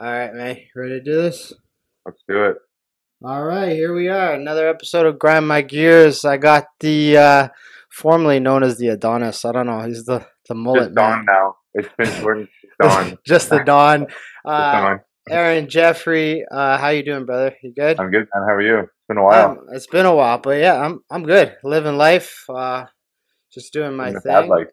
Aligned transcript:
All 0.00 0.06
right, 0.10 0.32
man. 0.32 0.56
Ready 0.74 0.92
to 0.92 1.00
do 1.02 1.14
this? 1.14 1.52
Let's 2.06 2.22
do 2.26 2.44
it. 2.44 2.56
All 3.22 3.44
right, 3.44 3.72
here 3.72 3.94
we 3.94 4.08
are. 4.08 4.32
Another 4.32 4.66
episode 4.66 5.04
of 5.04 5.18
Grind 5.18 5.46
My 5.46 5.60
Gears. 5.60 6.24
I 6.24 6.38
got 6.38 6.68
the 6.80 7.18
uh 7.18 7.48
formerly 7.92 8.40
known 8.40 8.62
as 8.62 8.78
the 8.78 8.88
Adonis. 8.88 9.44
I 9.44 9.52
don't 9.52 9.66
know. 9.66 9.82
He's 9.82 10.06
the 10.06 10.26
the 10.48 10.54
mullet 10.54 10.84
Just 10.84 10.94
Dawn 10.94 11.16
man. 11.16 11.24
now. 11.26 11.56
It's 11.74 11.88
been 11.98 12.06
to 12.24 12.48
Dawn. 12.80 13.18
Just 13.26 13.50
the 13.50 13.62
Don. 13.62 14.06
Uh, 14.42 14.72
Dawn. 14.72 15.00
Aaron 15.28 15.68
Jeffery, 15.68 16.46
uh, 16.50 16.78
how 16.78 16.88
you 16.88 17.02
doing, 17.02 17.26
brother? 17.26 17.54
You 17.62 17.74
good? 17.74 18.00
I'm 18.00 18.10
good, 18.10 18.26
man. 18.34 18.42
How 18.48 18.54
are 18.54 18.62
you? 18.62 18.78
It's 18.78 18.90
been 19.06 19.18
a 19.18 19.22
while. 19.22 19.50
Um, 19.50 19.66
it's 19.72 19.86
been 19.86 20.06
a 20.06 20.14
while, 20.14 20.38
but 20.38 20.58
yeah, 20.58 20.82
I'm 20.82 21.04
I'm 21.10 21.24
good. 21.24 21.58
Living 21.62 21.98
life, 21.98 22.46
uh, 22.48 22.86
just 23.52 23.74
doing 23.74 23.94
my 23.94 24.14
thing. 24.14 24.48
life. 24.48 24.68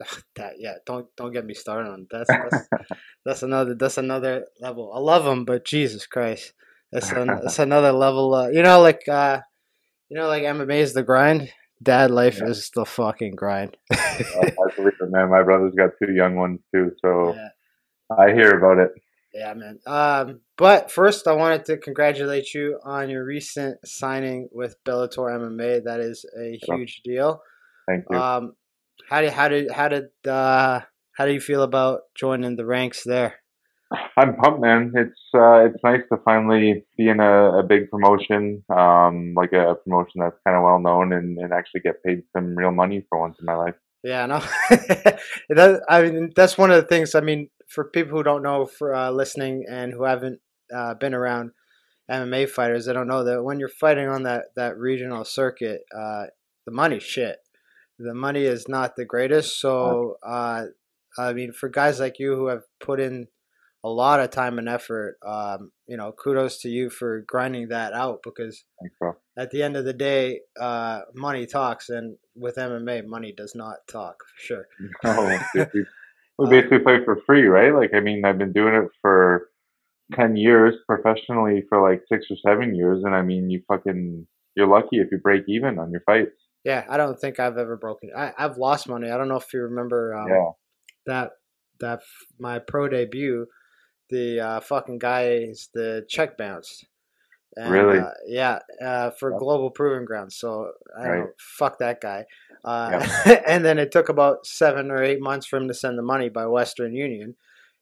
that 0.36 0.54
yeah, 0.58 0.74
don't 0.86 1.06
don't 1.16 1.32
get 1.32 1.44
me 1.46 1.54
started 1.54 1.90
on 1.90 2.06
that's 2.10 2.28
that's, 2.28 2.68
that's 3.24 3.42
another 3.42 3.74
that's 3.74 3.98
another 3.98 4.46
level. 4.60 4.92
I 4.94 4.98
love 5.00 5.24
them, 5.24 5.44
but 5.44 5.64
Jesus 5.64 6.06
Christ, 6.06 6.52
that's 6.92 7.10
an, 7.12 7.26
that's 7.26 7.58
another 7.68 7.92
level. 7.92 8.34
Uh, 8.34 8.48
you 8.48 8.62
know, 8.62 8.80
like 8.80 9.06
uh, 9.08 9.40
you 10.08 10.16
know, 10.16 10.28
like 10.28 10.42
MMA 10.42 10.76
is 10.80 10.94
the 10.94 11.02
grind. 11.02 11.52
Dad 11.82 12.10
life 12.10 12.38
Yeah. 12.40 12.48
is 12.48 12.70
the 12.74 12.84
fucking 12.84 13.36
grind. 13.36 13.76
I 13.90 14.52
believe 14.76 14.92
it, 15.00 15.10
man. 15.10 15.30
My 15.30 15.42
brother's 15.42 15.74
got 15.74 15.90
two 16.02 16.12
young 16.12 16.36
ones 16.36 16.60
too, 16.74 16.92
so 17.00 17.34
yeah, 17.34 17.48
I 18.18 18.32
hear 18.34 18.50
about 18.58 18.78
it. 18.78 18.90
yeah, 19.32 19.54
man. 19.54 19.78
Um, 19.86 20.40
but 20.58 20.90
first, 20.90 21.26
I 21.26 21.32
wanted 21.32 21.64
to 21.66 21.78
congratulate 21.78 22.52
you 22.52 22.78
on 22.84 23.08
your 23.08 23.24
recent 23.24 23.78
signing 23.86 24.48
with 24.52 24.76
Bellator 24.84 25.30
MMA. 25.30 25.84
That 25.84 26.00
is 26.00 26.26
a 26.38 26.58
huge 26.68 27.00
deal. 27.02 27.40
Thank 27.88 28.04
you. 28.10 28.18
Um, 28.18 28.52
how 29.10 29.20
did 29.20 29.32
how 29.32 29.48
did 29.48 29.70
how 29.72 29.88
did 29.88 30.04
uh, 30.26 30.80
how 31.16 31.26
do 31.26 31.32
you 31.32 31.40
feel 31.40 31.62
about 31.62 32.02
joining 32.16 32.54
the 32.54 32.64
ranks 32.64 33.02
there? 33.04 33.34
I'm 34.16 34.36
pumped, 34.36 34.60
man. 34.60 34.92
It's 34.94 35.20
uh, 35.34 35.66
it's 35.66 35.82
nice 35.82 36.02
to 36.12 36.18
finally 36.24 36.84
be 36.96 37.08
in 37.08 37.18
a, 37.18 37.58
a 37.58 37.62
big 37.64 37.90
promotion, 37.90 38.62
um, 38.72 39.34
like 39.34 39.52
a, 39.52 39.74
promotion 39.84 40.20
that's 40.20 40.38
kind 40.46 40.56
of 40.56 40.62
well 40.62 40.78
known, 40.78 41.12
and, 41.12 41.36
and 41.38 41.52
actually 41.52 41.80
get 41.80 42.02
paid 42.04 42.22
some 42.32 42.54
real 42.54 42.70
money 42.70 43.04
for 43.08 43.18
once 43.18 43.36
in 43.40 43.46
my 43.46 43.56
life. 43.56 43.74
Yeah, 44.04 44.26
no, 44.26 44.38
that, 45.50 45.82
I 45.88 46.02
mean 46.02 46.30
that's 46.36 46.56
one 46.56 46.70
of 46.70 46.80
the 46.80 46.86
things. 46.86 47.16
I 47.16 47.20
mean, 47.20 47.50
for 47.66 47.90
people 47.90 48.16
who 48.16 48.22
don't 48.22 48.44
know, 48.44 48.64
for 48.64 48.94
uh, 48.94 49.10
listening 49.10 49.64
and 49.68 49.92
who 49.92 50.04
haven't 50.04 50.38
uh, 50.72 50.94
been 50.94 51.14
around 51.14 51.50
MMA 52.08 52.48
fighters, 52.48 52.86
they 52.86 52.92
don't 52.92 53.08
know 53.08 53.24
that 53.24 53.42
when 53.42 53.58
you're 53.58 53.68
fighting 53.68 54.08
on 54.08 54.22
that 54.22 54.44
that 54.54 54.78
regional 54.78 55.24
circuit, 55.24 55.80
uh, 55.92 56.26
the 56.64 56.72
money's 56.72 57.02
shit. 57.02 57.38
The 58.02 58.14
money 58.14 58.44
is 58.44 58.66
not 58.68 58.96
the 58.96 59.04
greatest. 59.04 59.60
So, 59.60 60.16
uh, 60.26 60.66
I 61.18 61.32
mean, 61.34 61.52
for 61.52 61.68
guys 61.68 62.00
like 62.00 62.18
you 62.18 62.34
who 62.34 62.46
have 62.46 62.62
put 62.80 62.98
in 63.00 63.28
a 63.84 63.88
lot 63.88 64.20
of 64.20 64.30
time 64.30 64.58
and 64.58 64.68
effort, 64.68 65.16
um, 65.26 65.72
you 65.86 65.96
know, 65.96 66.12
kudos 66.12 66.58
to 66.62 66.68
you 66.68 66.90
for 66.90 67.22
grinding 67.26 67.68
that 67.68 67.92
out 67.92 68.20
because 68.22 68.64
Thanks, 68.80 69.18
at 69.38 69.50
the 69.50 69.62
end 69.62 69.76
of 69.76 69.84
the 69.84 69.92
day, 69.92 70.40
uh, 70.60 71.02
money 71.14 71.46
talks, 71.46 71.88
and 71.88 72.16
with 72.34 72.56
MMA, 72.56 73.06
money 73.06 73.32
does 73.36 73.54
not 73.54 73.76
talk 73.90 74.16
for 74.18 74.42
sure. 74.42 74.66
No, 75.04 75.40
we, 75.54 75.60
we- 75.74 75.84
we 76.38 76.48
basically 76.48 76.78
play 76.78 77.04
for 77.04 77.20
free, 77.26 77.44
right? 77.44 77.74
Like, 77.74 77.90
I 77.94 78.00
mean, 78.00 78.24
I've 78.24 78.38
been 78.38 78.52
doing 78.54 78.74
it 78.74 78.88
for 79.02 79.50
ten 80.14 80.36
years 80.36 80.74
professionally 80.86 81.64
for 81.68 81.82
like 81.82 82.02
six 82.10 82.26
or 82.30 82.36
seven 82.42 82.74
years, 82.74 83.02
and 83.04 83.14
I 83.14 83.20
mean, 83.22 83.50
you 83.50 83.62
fucking, 83.68 84.26
you're 84.56 84.66
lucky 84.66 84.96
if 85.00 85.08
you 85.12 85.18
break 85.18 85.44
even 85.48 85.78
on 85.78 85.90
your 85.90 86.00
fights. 86.06 86.30
Yeah, 86.64 86.84
I 86.88 86.96
don't 86.96 87.18
think 87.18 87.40
I've 87.40 87.56
ever 87.58 87.76
broken. 87.76 88.10
I, 88.16 88.32
I've 88.38 88.58
lost 88.58 88.88
money. 88.88 89.10
I 89.10 89.16
don't 89.16 89.28
know 89.28 89.36
if 89.36 89.52
you 89.54 89.62
remember 89.62 90.14
um, 90.14 90.28
yeah, 90.28 90.50
that 91.06 91.30
that 91.80 92.00
my 92.38 92.58
pro 92.58 92.88
debut. 92.88 93.46
The 94.10 94.40
uh, 94.40 94.60
fucking 94.60 94.98
guys, 94.98 95.68
the 95.72 96.04
check 96.08 96.36
bounced. 96.36 96.84
And, 97.56 97.70
Really? 97.70 97.98
Uh, 98.00 98.10
yeah, 98.26 98.58
uh, 98.84 99.10
for 99.10 99.30
Yep. 99.30 99.38
Global 99.38 99.70
Proving 99.70 100.04
Grounds. 100.04 100.34
So 100.36 100.72
I 100.98 101.02
don't 101.04 101.10
Right. 101.12 101.18
know, 101.20 101.30
fuck 101.38 101.78
that 101.78 102.00
guy. 102.00 102.26
Uh, 102.64 103.06
and 103.46 103.64
then 103.64 103.78
it 103.78 103.92
took 103.92 104.08
about 104.08 104.46
seven 104.46 104.90
or 104.90 105.00
eight 105.02 105.20
months 105.20 105.46
for 105.46 105.58
him 105.58 105.68
to 105.68 105.74
send 105.74 105.96
the 105.96 106.02
money 106.02 106.28
by 106.28 106.44
Western 106.46 106.92
Union, 106.92 107.36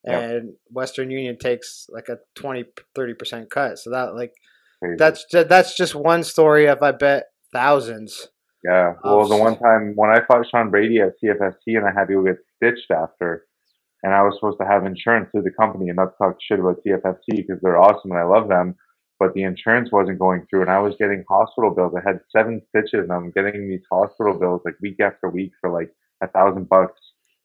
Yep. 0.04 0.22
and 0.22 0.52
Western 0.70 1.10
Union 1.10 1.38
takes 1.38 1.86
like 1.88 2.08
a 2.10 2.18
20 2.34 2.64
30 2.94 3.14
percent 3.14 3.50
cut. 3.50 3.78
So 3.78 3.90
that 3.90 4.14
like 4.14 4.34
crazy. 4.80 4.96
that's 4.98 5.24
that's 5.30 5.76
just 5.76 5.94
one 5.94 6.24
story 6.24 6.66
of 6.66 6.82
I 6.82 6.92
bet 6.92 7.24
thousands. 7.52 8.28
Yeah. 8.64 8.94
Well, 9.04 9.28
the 9.28 9.36
one 9.36 9.56
time 9.58 9.92
when 9.94 10.10
I 10.10 10.20
fought 10.26 10.46
Sean 10.50 10.70
Brady 10.70 11.00
at 11.00 11.14
CFST 11.22 11.76
and 11.76 11.86
I 11.86 11.92
had 11.96 12.08
to 12.08 12.14
go 12.14 12.24
get 12.24 12.38
stitched 12.56 12.90
after, 12.90 13.44
and 14.02 14.12
I 14.14 14.22
was 14.22 14.34
supposed 14.34 14.58
to 14.60 14.66
have 14.66 14.84
insurance 14.84 15.28
through 15.30 15.42
the 15.42 15.50
company 15.52 15.88
and 15.88 15.96
not 15.96 16.18
talk 16.18 16.36
shit 16.40 16.58
about 16.60 16.78
CFST 16.86 17.18
because 17.28 17.58
they're 17.62 17.78
awesome 17.80 18.10
and 18.10 18.20
I 18.20 18.24
love 18.24 18.48
them, 18.48 18.74
but 19.20 19.32
the 19.34 19.42
insurance 19.42 19.90
wasn't 19.92 20.18
going 20.18 20.46
through 20.48 20.62
and 20.62 20.70
I 20.70 20.80
was 20.80 20.94
getting 20.98 21.24
hospital 21.28 21.74
bills. 21.74 21.94
I 21.96 22.08
had 22.08 22.20
seven 22.36 22.60
stitches 22.68 23.04
and 23.08 23.12
I'm 23.12 23.30
getting 23.30 23.68
these 23.68 23.84
hospital 23.90 24.38
bills 24.38 24.62
like 24.64 24.74
week 24.82 24.98
after 25.00 25.28
week 25.30 25.52
for 25.60 25.70
like 25.70 25.90
a 26.22 26.28
thousand 26.28 26.68
bucks. 26.68 27.00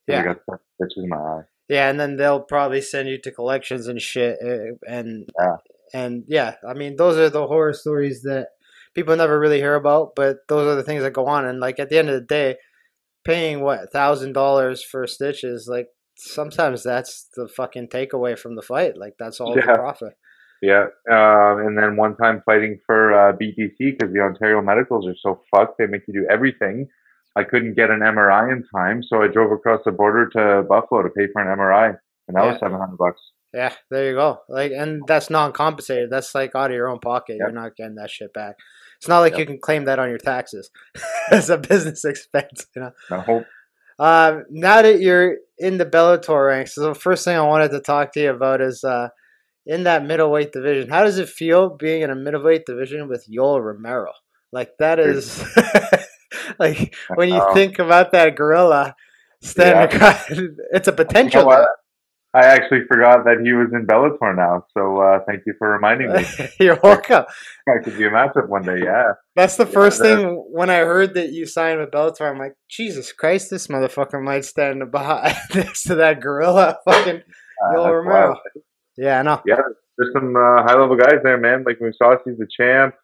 Yeah. 0.06 0.20
I 0.20 0.24
got 0.24 0.38
stitches 0.74 1.02
in 1.04 1.08
my 1.08 1.16
eye. 1.16 1.42
Yeah, 1.68 1.88
and 1.88 1.98
then 1.98 2.16
they'll 2.16 2.40
probably 2.42 2.82
send 2.82 3.08
you 3.08 3.18
to 3.22 3.30
collections 3.32 3.86
and 3.86 4.00
shit, 4.00 4.36
uh, 4.44 4.74
and 4.86 5.28
Yeah. 5.40 5.56
and 5.94 6.24
yeah, 6.28 6.56
I 6.68 6.74
mean 6.74 6.96
those 6.96 7.16
are 7.16 7.30
the 7.30 7.46
horror 7.46 7.72
stories 7.72 8.20
that 8.22 8.48
people 8.94 9.16
never 9.16 9.38
really 9.38 9.58
hear 9.58 9.74
about, 9.74 10.14
but 10.16 10.38
those 10.48 10.66
are 10.66 10.76
the 10.76 10.82
things 10.82 11.02
that 11.02 11.12
go 11.12 11.26
on. 11.26 11.44
And 11.46 11.60
like 11.60 11.78
at 11.78 11.88
the 11.90 11.98
end 11.98 12.08
of 12.08 12.14
the 12.14 12.26
day, 12.26 12.56
paying 13.24 13.60
what 13.62 13.92
thousand 13.92 14.32
dollars 14.32 14.82
for 14.82 15.06
stitches, 15.06 15.66
like 15.70 15.88
sometimes 16.16 16.82
that's 16.82 17.28
the 17.36 17.48
fucking 17.48 17.88
takeaway 17.88 18.38
from 18.38 18.56
the 18.56 18.62
fight. 18.62 18.96
Like 18.96 19.14
that's 19.18 19.40
all 19.40 19.54
the 19.54 19.62
profit. 19.62 20.14
Yeah, 20.62 20.84
um, 21.10 21.58
and 21.66 21.76
then 21.76 21.96
one 21.96 22.16
time 22.16 22.42
fighting 22.46 22.78
for 22.86 23.12
uh, 23.12 23.32
BTC 23.36 23.76
because 23.78 24.14
the 24.14 24.20
Ontario 24.20 24.62
medicals 24.62 25.06
are 25.06 25.16
so 25.20 25.40
fucked. 25.54 25.76
They 25.78 25.86
make 25.86 26.02
you 26.08 26.14
do 26.22 26.26
everything. 26.30 26.86
I 27.36 27.42
couldn't 27.44 27.74
get 27.74 27.90
an 27.90 28.00
MRI 28.00 28.50
in 28.52 28.64
time, 28.74 29.02
so 29.02 29.22
I 29.22 29.26
drove 29.26 29.50
across 29.52 29.80
the 29.84 29.90
border 29.92 30.28
to 30.30 30.62
Buffalo 30.66 31.02
to 31.02 31.10
pay 31.10 31.26
for 31.32 31.42
an 31.42 31.48
MRI, 31.58 31.98
and 32.28 32.36
that 32.36 32.44
Yeah. 32.44 32.50
was 32.52 32.60
seven 32.60 32.78
hundred 32.78 32.96
bucks. 32.96 33.20
Yeah, 33.52 33.72
there 33.90 34.08
you 34.08 34.14
go. 34.14 34.40
Like, 34.48 34.72
and 34.72 35.02
that's 35.06 35.30
non-compensated. 35.30 36.10
That's 36.10 36.34
like 36.34 36.54
out 36.56 36.70
of 36.70 36.76
your 36.76 36.88
own 36.88 36.98
pocket. 36.98 37.36
Yep. 37.38 37.40
You're 37.40 37.52
not 37.52 37.76
getting 37.76 37.94
that 37.96 38.10
shit 38.10 38.32
back. 38.32 38.56
It's 39.04 39.08
not 39.10 39.20
like 39.20 39.32
Yep. 39.32 39.40
you 39.40 39.46
can 39.46 39.58
claim 39.60 39.84
that 39.84 39.98
on 39.98 40.08
your 40.08 40.16
taxes 40.16 40.70
as 41.30 41.50
a 41.50 41.58
business 41.58 42.06
expense. 42.06 42.66
You 42.74 42.82
know. 42.82 42.92
I 43.10 43.20
hope. 43.20 43.44
Um, 43.98 44.44
now 44.48 44.80
that 44.80 44.98
you're 45.00 45.36
in 45.58 45.76
the 45.76 45.84
Bellator 45.84 46.46
ranks, 46.48 46.74
so 46.74 46.80
the 46.88 46.94
first 46.94 47.22
thing 47.22 47.36
I 47.36 47.42
wanted 47.42 47.70
to 47.72 47.80
talk 47.80 48.12
to 48.14 48.20
you 48.20 48.30
about 48.30 48.62
is 48.62 48.82
uh, 48.82 49.08
in 49.66 49.84
that 49.84 50.06
middleweight 50.06 50.52
division. 50.52 50.88
How 50.88 51.04
does 51.04 51.18
it 51.18 51.28
feel 51.28 51.76
being 51.76 52.00
in 52.00 52.08
a 52.08 52.14
middleweight 52.14 52.64
division 52.64 53.06
with 53.08 53.26
Yoel 53.30 53.62
Romero? 53.62 54.12
Like 54.52 54.70
that 54.78 54.98
is 54.98 55.44
like 56.58 56.94
when 57.14 57.28
you 57.28 57.40
Um, 57.42 57.52
think 57.52 57.78
about 57.78 58.12
that 58.12 58.36
gorilla 58.36 58.94
standing 59.42 59.94
across, 59.94 60.24
it's 60.72 60.88
a 60.88 60.92
potential. 60.92 61.42
You 61.42 61.48
know? 61.50 61.66
I 62.34 62.46
actually 62.46 62.80
forgot 62.88 63.24
that 63.26 63.38
he 63.44 63.52
was 63.52 63.68
in 63.72 63.86
Bellator 63.86 64.34
now, 64.36 64.66
so 64.76 64.98
uh, 65.00 65.20
thank 65.26 65.42
you 65.46 65.54
for 65.56 65.70
reminding 65.70 66.12
me. 66.12 66.24
You're 66.58 66.80
welcome. 66.82 67.24
I 67.68 67.82
could 67.84 67.96
be 67.96 68.06
a 68.06 68.10
matchup 68.10 68.48
one 68.48 68.62
day. 68.62 68.78
Yeah, 68.82 69.12
That's 69.36 69.56
the 69.56 69.66
first 69.66 70.00
that- 70.00 70.16
thing 70.16 70.44
when 70.50 70.68
I 70.68 70.78
heard 70.78 71.14
that 71.14 71.30
you 71.32 71.46
signed 71.46 71.78
with 71.78 71.90
Bellator. 71.92 72.28
I'm 72.28 72.38
like, 72.38 72.54
Jesus 72.68 73.12
Christ, 73.12 73.50
this 73.50 73.68
motherfucker 73.68 74.20
might 74.22 74.44
stand 74.44 74.90
behind 74.90 75.36
next 75.54 75.84
to 75.84 75.94
that 75.96 76.20
gorilla. 76.20 76.78
Fucking 76.84 77.18
uh, 77.22 77.72
Yoel 77.72 77.84
that's 77.84 77.92
Romero. 77.92 78.26
wild. 78.30 78.38
yeah, 78.96 79.20
I 79.20 79.22
know. 79.22 79.40
Yeah, 79.46 79.60
there's 79.96 80.12
some 80.12 80.34
uh, 80.34 80.62
high 80.64 80.74
level 80.78 80.96
guys 80.96 81.20
there, 81.22 81.38
man. 81.38 81.62
Like 81.64 81.78
Mousasi's 81.78 82.36
the 82.38 82.48
champ. 82.60 82.94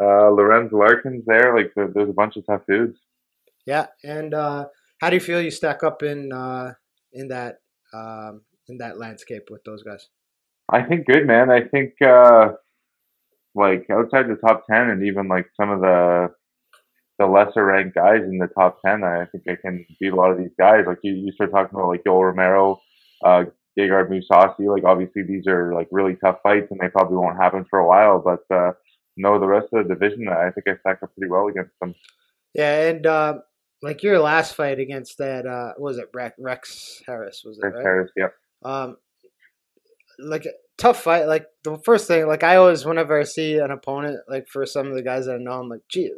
Uh, 0.00 0.30
Lorenz 0.30 0.72
Larkin's 0.72 1.24
there. 1.26 1.54
Like 1.54 1.72
there, 1.76 1.88
there's 1.94 2.08
a 2.08 2.14
bunch 2.14 2.36
of 2.36 2.46
tough 2.46 2.62
dudes. 2.66 2.96
Yeah, 3.66 3.88
and 4.04 4.32
uh, 4.32 4.66
how 5.02 5.10
do 5.10 5.16
you 5.16 5.20
feel 5.20 5.42
you 5.42 5.50
stack 5.50 5.82
up 5.82 6.02
in 6.02 6.32
uh, 6.32 6.72
in 7.12 7.28
that 7.28 7.56
um, 7.92 8.40
in 8.70 8.78
that 8.78 8.98
landscape 8.98 9.48
with 9.50 9.64
those 9.64 9.82
guys? 9.82 10.08
I 10.72 10.82
think 10.82 11.06
good, 11.06 11.26
man. 11.26 11.50
I 11.50 11.62
think 11.62 11.94
uh, 12.00 12.52
like 13.54 13.86
outside 13.90 14.28
the 14.28 14.36
top 14.36 14.66
ten, 14.70 14.90
and 14.90 15.04
even 15.04 15.28
like 15.28 15.46
some 15.60 15.70
of 15.70 15.80
the 15.80 16.28
the 17.18 17.26
lesser 17.26 17.64
ranked 17.64 17.94
guys 17.94 18.22
in 18.22 18.38
the 18.38 18.46
top 18.46 18.78
ten, 18.84 19.04
I 19.04 19.26
think 19.26 19.44
I 19.48 19.56
can 19.60 19.84
beat 20.00 20.12
a 20.12 20.16
lot 20.16 20.30
of 20.30 20.38
these 20.38 20.54
guys. 20.58 20.84
Like 20.86 20.98
you, 21.02 21.14
you 21.14 21.32
start 21.32 21.50
talking 21.50 21.78
about 21.78 21.88
like 21.88 22.04
Yoel 22.04 22.28
Romero, 22.28 22.80
uh, 23.24 23.44
Gegard 23.78 24.10
Mousasi. 24.10 24.72
Like 24.72 24.84
obviously 24.84 25.22
these 25.22 25.46
are 25.46 25.74
like 25.74 25.88
really 25.90 26.16
tough 26.24 26.38
fights, 26.42 26.68
and 26.70 26.80
they 26.80 26.88
probably 26.88 27.16
won't 27.16 27.36
happen 27.36 27.66
for 27.68 27.80
a 27.80 27.86
while. 27.86 28.22
But 28.24 28.54
uh, 28.54 28.72
no, 29.16 29.38
the 29.38 29.46
rest 29.46 29.68
of 29.72 29.86
the 29.86 29.94
division, 29.94 30.28
I 30.28 30.50
think 30.50 30.68
I 30.68 30.78
stack 30.80 31.02
up 31.02 31.14
pretty 31.16 31.30
well 31.30 31.48
against 31.48 31.72
them. 31.80 31.94
Yeah, 32.54 32.88
and 32.88 33.06
uh, 33.06 33.38
like 33.82 34.02
your 34.02 34.18
last 34.18 34.54
fight 34.54 34.78
against 34.78 35.18
that, 35.18 35.46
uh, 35.46 35.72
what 35.76 35.90
was 35.90 35.98
it 35.98 36.08
Rex, 36.14 36.36
Rex 36.38 37.02
Harris? 37.06 37.42
Was 37.44 37.58
it 37.58 37.62
Chris 37.62 37.74
right? 37.74 37.82
Harris, 37.82 38.10
yep. 38.16 38.34
Um, 38.64 38.96
like 40.18 40.46
tough 40.78 41.02
fight. 41.02 41.26
Like 41.26 41.46
the 41.64 41.78
first 41.84 42.06
thing, 42.08 42.26
like 42.26 42.42
I 42.42 42.56
always, 42.56 42.84
whenever 42.84 43.18
I 43.18 43.24
see 43.24 43.58
an 43.58 43.70
opponent, 43.70 44.18
like 44.28 44.48
for 44.48 44.66
some 44.66 44.86
of 44.88 44.94
the 44.94 45.02
guys 45.02 45.26
that 45.26 45.36
I 45.36 45.38
know, 45.38 45.52
I'm 45.52 45.68
like, 45.68 45.82
gee, 45.90 46.10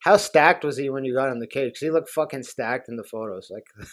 how 0.00 0.16
stacked 0.16 0.64
was 0.64 0.76
he 0.76 0.90
when 0.90 1.04
you 1.04 1.14
got 1.14 1.30
in 1.30 1.38
the 1.40 1.46
cage? 1.46 1.68
Because 1.74 1.80
he 1.80 1.90
looked 1.90 2.10
fucking 2.10 2.42
stacked 2.42 2.88
in 2.88 2.96
the 2.96 3.04
photos. 3.04 3.48
Like, 3.50 3.64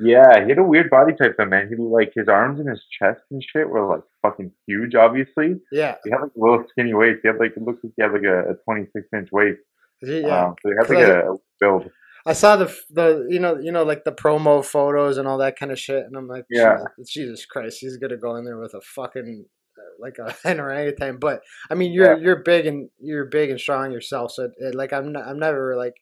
Yeah, 0.00 0.44
he 0.44 0.48
had 0.50 0.58
a 0.58 0.62
weird 0.62 0.90
body 0.90 1.12
type 1.12 1.34
though, 1.36 1.44
man. 1.46 1.68
He 1.68 1.74
like 1.74 2.12
his 2.14 2.28
arms 2.28 2.60
and 2.60 2.68
his 2.68 2.84
chest 3.00 3.20
and 3.32 3.42
shit 3.42 3.68
were 3.68 3.84
like 3.84 4.02
fucking 4.22 4.52
huge. 4.66 4.94
Obviously, 4.94 5.56
Yeah, 5.72 5.96
he 6.04 6.10
had 6.10 6.20
like 6.20 6.30
a 6.36 6.40
little 6.40 6.64
skinny 6.70 6.94
waist. 6.94 7.18
He 7.22 7.28
had 7.28 7.38
like 7.40 7.56
it 7.56 7.62
looks 7.62 7.80
like 7.82 7.92
he 7.96 8.02
had 8.02 8.12
like 8.12 8.22
a, 8.22 8.50
a 8.52 8.54
26 8.64 9.08
inch 9.12 9.28
waist. 9.32 9.58
yeah. 10.02 10.46
Um, 10.46 10.54
so 10.62 10.70
he 10.70 10.76
had 10.78 10.88
like 10.88 11.08
a, 11.08 11.32
a 11.32 11.36
build. 11.58 11.90
I 12.26 12.32
saw 12.32 12.56
the 12.56 12.74
the 12.90 13.26
you 13.30 13.38
know 13.38 13.58
you 13.58 13.72
know 13.72 13.84
like 13.84 14.04
the 14.04 14.12
promo 14.12 14.64
photos 14.64 15.18
and 15.18 15.26
all 15.28 15.38
that 15.38 15.58
kind 15.58 15.72
of 15.72 15.78
shit, 15.78 16.04
and 16.04 16.16
I'm 16.16 16.28
like, 16.28 16.44
Yeah. 16.50 16.78
Jesus, 17.06 17.46
Christ, 17.46 17.78
he's 17.80 17.96
gonna 17.96 18.16
go 18.16 18.36
in 18.36 18.44
there 18.44 18.58
with 18.58 18.74
a 18.74 18.80
fucking 18.80 19.46
uh, 19.78 19.82
like 20.00 20.16
a 20.18 20.34
an 20.48 20.60
orangutan. 20.60 21.18
But 21.18 21.40
I 21.70 21.74
mean, 21.74 21.92
you're 21.92 22.16
Yeah. 22.18 22.22
you're 22.22 22.42
big 22.42 22.66
and 22.66 22.90
you're 23.00 23.26
big 23.26 23.50
and 23.50 23.60
strong 23.60 23.92
yourself, 23.92 24.32
so 24.32 24.44
it, 24.44 24.52
it, 24.58 24.74
like 24.74 24.92
I'm 24.92 25.12
not, 25.12 25.26
I'm 25.26 25.38
never 25.38 25.76
like 25.76 25.94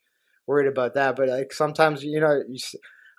worried 0.46 0.68
about 0.68 0.94
that. 0.94 1.16
But 1.16 1.28
like 1.28 1.52
sometimes 1.52 2.02
you 2.02 2.20
know 2.20 2.42
you. 2.48 2.58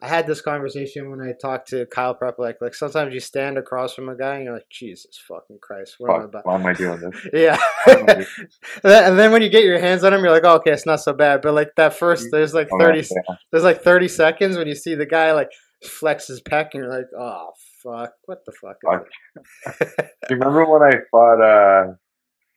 I 0.01 0.07
had 0.07 0.27
this 0.27 0.41
conversation 0.41 1.09
when 1.09 1.21
I 1.21 1.33
talked 1.41 1.69
to 1.69 1.87
Kyle 1.87 2.13
Prep. 2.13 2.37
Like, 2.37 2.57
like 2.61 2.75
sometimes 2.75 3.13
you 3.15 3.19
stand 3.19 3.57
across 3.57 3.95
from 3.95 4.09
a 4.09 4.15
guy 4.15 4.35
and 4.35 4.43
you're 4.45 4.53
like, 4.53 4.69
Jesus 4.69 5.19
fucking 5.27 5.57
Christ, 5.59 5.95
what 5.97 6.13
am 6.13 6.21
I 6.21 6.25
about? 6.25 6.45
why 6.45 6.55
am 6.55 6.65
I 6.67 6.73
doing 6.73 6.99
this? 6.99 7.27
Yeah. 7.33 7.57
Why 7.85 7.93
am 7.93 8.05
I 8.09 8.13
doing- 8.13 8.25
and 8.83 9.17
then 9.19 9.31
when 9.31 9.41
you 9.41 9.49
get 9.49 9.63
your 9.63 9.79
hands 9.79 10.03
on 10.03 10.13
him, 10.13 10.21
you're 10.21 10.31
like, 10.31 10.43
oh, 10.45 10.57
okay, 10.57 10.71
it's 10.71 10.85
not 10.85 10.99
so 11.01 11.13
bad. 11.13 11.41
But 11.41 11.55
like 11.55 11.71
that 11.77 11.95
first, 11.95 12.27
there's 12.31 12.53
like 12.53 12.67
Oh, 12.71 12.79
thirty, 12.79 12.99
yeah. 12.99 13.35
there's 13.51 13.63
like 13.63 13.81
thirty 13.81 14.07
seconds 14.07 14.55
when 14.55 14.67
you 14.67 14.75
see 14.75 14.93
the 14.93 15.05
guy 15.07 15.31
like 15.33 15.49
flex 15.83 16.27
his 16.27 16.41
pec, 16.41 16.69
and 16.73 16.83
you're 16.83 16.89
like, 16.89 17.07
oh 17.19 17.49
fuck, 17.83 18.11
what 18.25 18.39
the 18.45 18.51
fuck? 18.51 18.77
Fuck. 18.85 19.79
Do 19.89 20.35
you 20.35 20.37
remember 20.37 20.65
when 20.65 20.83
I 20.83 20.97
fought 21.11 21.41
uh 21.41 21.93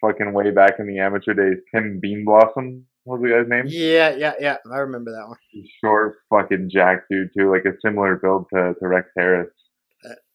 fucking 0.03 0.33
way 0.35 0.51
back 0.51 0.75
in 0.79 0.87
the 0.87 0.99
amateur 0.99 1.33
days? 1.35 1.59
Tim 1.75 2.01
Bean 2.03 2.25
Blossom 2.27 2.87
was 3.05 3.21
the 3.23 3.29
guy's 3.29 3.49
name. 3.49 3.65
Yeah, 3.67 4.15
yeah, 4.17 4.33
yeah. 4.41 4.57
I 4.73 4.79
remember 4.79 5.11
that 5.13 5.27
one. 5.29 5.39
Short, 5.83 6.19
fucking 6.31 6.71
jack 6.73 7.05
dude 7.11 7.31
too, 7.37 7.51
like 7.51 7.65
a 7.65 7.77
similar 7.85 8.17
build 8.17 8.47
to, 8.55 8.75
to 8.79 8.89
Rex 8.89 9.09
Harris. 9.17 9.49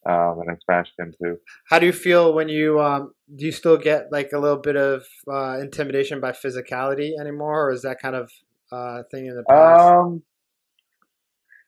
Um, 0.07 0.39
and 0.41 0.51
I 0.51 0.55
smashed 0.65 0.91
him 0.99 1.13
too. 1.19 1.37
How 1.67 1.79
do 1.79 1.87
you 1.87 1.91
feel 1.91 2.33
when 2.33 2.47
you 2.47 2.79
um? 2.79 3.13
Do 3.35 3.43
you 3.45 3.51
still 3.51 3.77
get 3.77 4.11
like 4.11 4.33
a 4.33 4.37
little 4.39 4.57
bit 4.59 4.75
of 4.75 5.03
uh, 5.27 5.57
intimidation 5.59 6.19
by 6.19 6.31
physicality 6.31 7.13
anymore, 7.19 7.67
or 7.69 7.71
is 7.71 7.81
that 7.81 7.99
kind 7.99 8.15
of 8.15 8.31
uh 8.71 9.01
thing 9.09 9.25
in 9.25 9.35
the 9.35 9.43
past? 9.49 9.81
Um, 9.81 10.21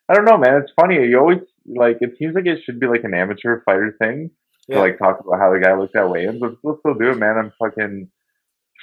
I 0.08 0.14
don't 0.14 0.26
know, 0.26 0.38
man. 0.38 0.62
It's 0.62 0.72
funny. 0.80 0.96
You 1.08 1.18
always 1.20 1.40
like. 1.66 1.98
It 2.02 2.12
seems 2.20 2.36
like 2.36 2.46
it 2.46 2.60
should 2.64 2.80
be 2.80 2.86
like 2.86 3.04
an 3.04 3.16
amateur 3.16 3.62
fighter 3.66 3.96
thing 4.00 4.30
Yeah. 4.68 4.76
to 4.76 4.82
like 4.82 5.00
talk 5.00 5.20
about 5.20 5.40
how 5.40 5.52
the 5.52 5.60
guy 5.60 5.76
looked 5.76 5.96
at 5.96 6.08
weigh-ins, 6.08 6.40
but 6.40 6.58
we'll 6.64 6.78
still 6.80 6.94
do 6.94 7.10
it, 7.10 7.18
man. 7.18 7.38
I'm 7.40 7.52
fucking 7.60 8.08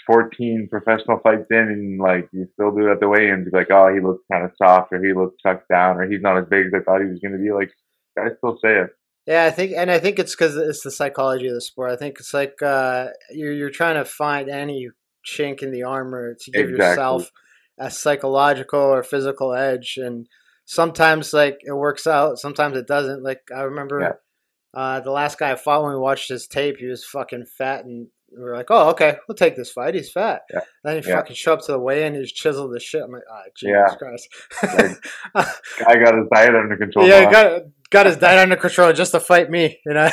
14 0.07 0.69
professional 0.71 1.19
fights 1.23 1.47
in, 1.51 1.57
and 1.59 2.01
like 2.01 2.29
you 2.33 2.47
still 2.55 2.71
do 2.71 2.89
it 2.89 2.93
at 2.93 3.01
the 3.01 3.09
weigh-ins. 3.09 3.49
Like, 3.53 3.71
oh, 3.71 3.93
he 3.93 4.01
looks 4.01 4.23
kind 4.31 4.45
of 4.45 4.53
soft, 4.57 4.93
or 4.93 5.03
he 5.03 5.13
looks 5.13 5.37
sucked 5.43 5.69
down, 5.69 5.97
or 5.97 6.09
he's 6.11 6.23
not 6.23 6.39
as 6.39 6.45
big 6.49 6.67
as 6.67 6.73
I 6.75 6.83
thought 6.85 7.01
he 7.01 7.09
was 7.09 7.21
gonna 7.23 7.39
be. 7.39 7.53
Like, 7.53 7.71
guys 8.17 8.33
still 8.39 8.59
say 8.63 8.81
it. 8.81 8.91
Yeah, 9.27 9.45
I 9.47 9.51
think, 9.51 9.73
and 9.75 9.91
I 9.91 9.99
think 9.99 10.19
it's 10.19 10.35
because 10.35 10.55
it's 10.57 10.83
the 10.83 10.91
psychology 10.91 11.47
of 11.49 11.55
the 11.55 11.61
sport. 11.63 11.91
I 11.91 11.97
think 11.97 12.17
it's 12.21 12.35
like 12.35 12.61
uh, 12.63 13.09
you're 13.31 13.53
you're 13.53 13.71
trying 13.71 13.95
to 13.97 14.05
find 14.05 14.51
any 14.51 14.89
chink 15.27 15.63
in 15.63 15.71
the 15.71 15.85
armor 15.85 16.35
to 16.39 16.51
give 16.51 16.69
Exactly. 16.69 16.87
yourself 16.87 17.31
a 17.79 17.91
psychological 17.91 18.81
or 18.81 19.03
physical 19.03 19.55
edge, 19.55 19.97
and 19.97 20.27
sometimes 20.67 21.33
like 21.33 21.59
it 21.65 21.73
works 21.73 22.07
out, 22.07 22.39
sometimes 22.39 22.77
it 22.77 22.87
doesn't. 22.87 23.23
Like 23.23 23.41
I 23.55 23.63
remember 23.63 24.01
Yeah. 24.01 24.13
uh, 24.79 25.01
the 25.01 25.11
last 25.11 25.39
guy 25.39 25.53
I 25.53 25.57
fought 25.57 25.83
when 25.83 25.93
we 25.95 25.99
watched 25.99 26.29
his 26.29 26.47
tape, 26.47 26.77
he 26.79 26.87
was 26.87 27.05
fucking 27.05 27.47
fat, 27.47 27.85
and 27.87 28.09
we 28.37 28.43
were 28.43 28.55
like, 28.57 28.67
"Oh, 28.71 28.91
okay, 28.91 29.17
we'll 29.29 29.37
take 29.37 29.57
this 29.57 29.71
fight. 29.71 29.95
He's 29.95 30.11
fat." 30.11 30.43
Yeah. 30.53 30.61
Then 30.83 31.03
he 31.03 31.09
Yeah. 31.09 31.17
fucking 31.17 31.37
show 31.37 31.53
up 31.55 31.61
to 31.63 31.73
the 31.73 31.79
weigh 31.79 32.07
in, 32.07 32.15
he's 32.15 32.33
chiseled 32.33 32.73
the 32.75 32.81
shit. 32.81 33.03
I'm 33.03 33.13
like, 33.13 33.23
"Ah, 33.31 33.43
Jesus 33.57 33.75
Yeah. 33.77 33.95
Christ!" 33.97 34.29
Guy 35.35 35.95
got 35.97 36.17
his 36.17 36.27
diet 36.33 36.55
under 36.55 36.77
control. 36.77 37.07
yeah, 37.07 37.31
got 37.31 37.63
got 37.91 38.07
his 38.07 38.17
diet 38.17 38.39
under 38.41 38.57
control 38.57 38.93
just 38.93 39.13
to 39.13 39.21
fight 39.21 39.51
me, 39.51 39.81
you 39.87 39.95
know. 39.95 40.11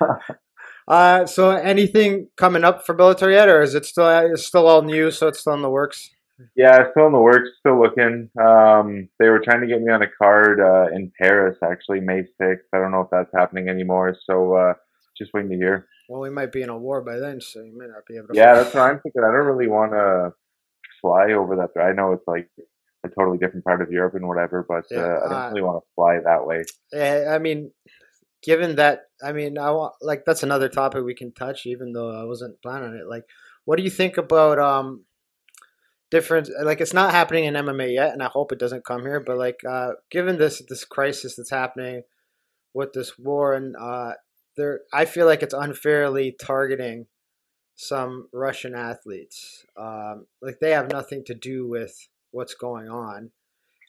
uh, 0.88 1.26
so 1.26 1.50
anything 1.50 2.28
coming 2.36 2.64
up 2.64 2.84
for 2.86 2.94
Bellator 2.94 3.30
yet, 3.32 3.48
or 3.48 3.62
is 3.62 3.74
it 3.74 3.84
still 3.84 4.08
it's 4.32 4.46
still 4.46 4.66
all 4.66 4.82
new? 4.82 5.10
So 5.10 5.28
it's 5.28 5.40
still 5.40 5.54
in 5.54 5.62
the 5.62 5.70
works. 5.70 6.10
Yeah, 6.56 6.80
it's 6.80 6.90
still 6.90 7.06
in 7.06 7.12
the 7.12 7.20
works, 7.20 7.50
still 7.60 7.80
looking. 7.80 8.28
Um, 8.40 9.08
they 9.20 9.28
were 9.28 9.38
trying 9.38 9.60
to 9.60 9.66
get 9.68 9.80
me 9.80 9.92
on 9.92 10.02
a 10.02 10.08
card 10.08 10.58
uh, 10.60 10.86
in 10.92 11.12
Paris, 11.20 11.56
actually, 11.62 12.00
May 12.00 12.22
6th. 12.40 12.56
I 12.72 12.78
don't 12.78 12.90
know 12.90 13.02
if 13.02 13.10
that's 13.12 13.30
happening 13.32 13.68
anymore, 13.68 14.16
so 14.28 14.54
uh, 14.54 14.74
just 15.16 15.32
waiting 15.34 15.50
to 15.50 15.56
hear. 15.56 15.86
Well, 16.08 16.20
we 16.20 16.30
might 16.30 16.52
be 16.52 16.62
in 16.62 16.68
a 16.68 16.76
war 16.76 17.02
by 17.02 17.18
then, 17.18 17.40
so 17.40 17.62
you 17.62 17.76
may 17.76 17.86
not 17.86 18.06
be 18.06 18.16
able 18.16 18.28
to. 18.28 18.34
Yeah, 18.34 18.54
that's 18.62 18.74
what 18.74 18.82
I'm 18.82 19.00
thinking. 19.00 19.22
I 19.22 19.32
don't 19.32 19.46
really 19.46 19.68
want 19.68 19.92
to 19.92 20.32
fly 21.00 21.32
over 21.32 21.56
that. 21.56 21.80
I 21.80 21.92
know 21.92 22.12
it's 22.12 22.26
like 22.26 22.48
a 23.04 23.08
totally 23.08 23.38
different 23.38 23.64
part 23.64 23.82
of 23.82 23.90
Europe 23.90 24.14
and 24.14 24.26
whatever, 24.26 24.64
but 24.66 24.84
Yeah, 24.90 25.00
uh, 25.00 25.20
I 25.24 25.28
don't 25.28 25.32
uh, 25.32 25.48
really 25.50 25.62
want 25.62 25.82
to 25.82 25.88
fly 25.94 26.18
that 26.24 26.46
way. 26.46 26.64
Yeah, 26.92 27.34
I 27.34 27.38
mean, 27.38 27.72
given 28.42 28.76
that, 28.76 29.04
I 29.22 29.32
mean, 29.32 29.58
I 29.58 29.70
want 29.70 29.94
like 30.00 30.24
that's 30.24 30.42
another 30.42 30.68
topic 30.68 31.04
we 31.04 31.14
can 31.14 31.32
touch, 31.32 31.66
even 31.66 31.92
though 31.92 32.10
I 32.10 32.24
wasn't 32.24 32.60
planning 32.62 32.90
on 32.90 32.96
it. 32.96 33.08
Like, 33.08 33.24
what 33.64 33.76
do 33.76 33.82
you 33.82 33.90
think 33.90 34.16
about 34.16 34.58
um 34.58 35.04
different? 36.10 36.48
Like, 36.62 36.80
it's 36.80 36.94
not 36.94 37.12
happening 37.12 37.44
in 37.44 37.54
MMA 37.54 37.92
yet, 37.94 38.12
and 38.12 38.22
I 38.22 38.28
hope 38.28 38.52
it 38.52 38.58
doesn't 38.58 38.84
come 38.84 39.02
here. 39.02 39.20
But 39.20 39.38
like, 39.38 39.60
uh, 39.68 39.92
given 40.10 40.38
this 40.38 40.62
this 40.68 40.84
crisis 40.84 41.36
that's 41.36 41.50
happening 41.50 42.02
with 42.74 42.92
this 42.92 43.18
war, 43.18 43.54
and 43.54 43.74
uh, 43.78 44.12
there, 44.56 44.80
I 44.92 45.04
feel 45.04 45.26
like 45.26 45.42
it's 45.42 45.54
unfairly 45.54 46.34
targeting 46.40 47.06
some 47.74 48.28
Russian 48.32 48.74
athletes. 48.74 49.64
Um, 49.76 50.26
like 50.40 50.60
they 50.60 50.70
have 50.70 50.90
nothing 50.90 51.24
to 51.26 51.34
do 51.34 51.66
with 51.66 52.08
what's 52.30 52.54
going 52.54 52.88
on. 52.88 53.30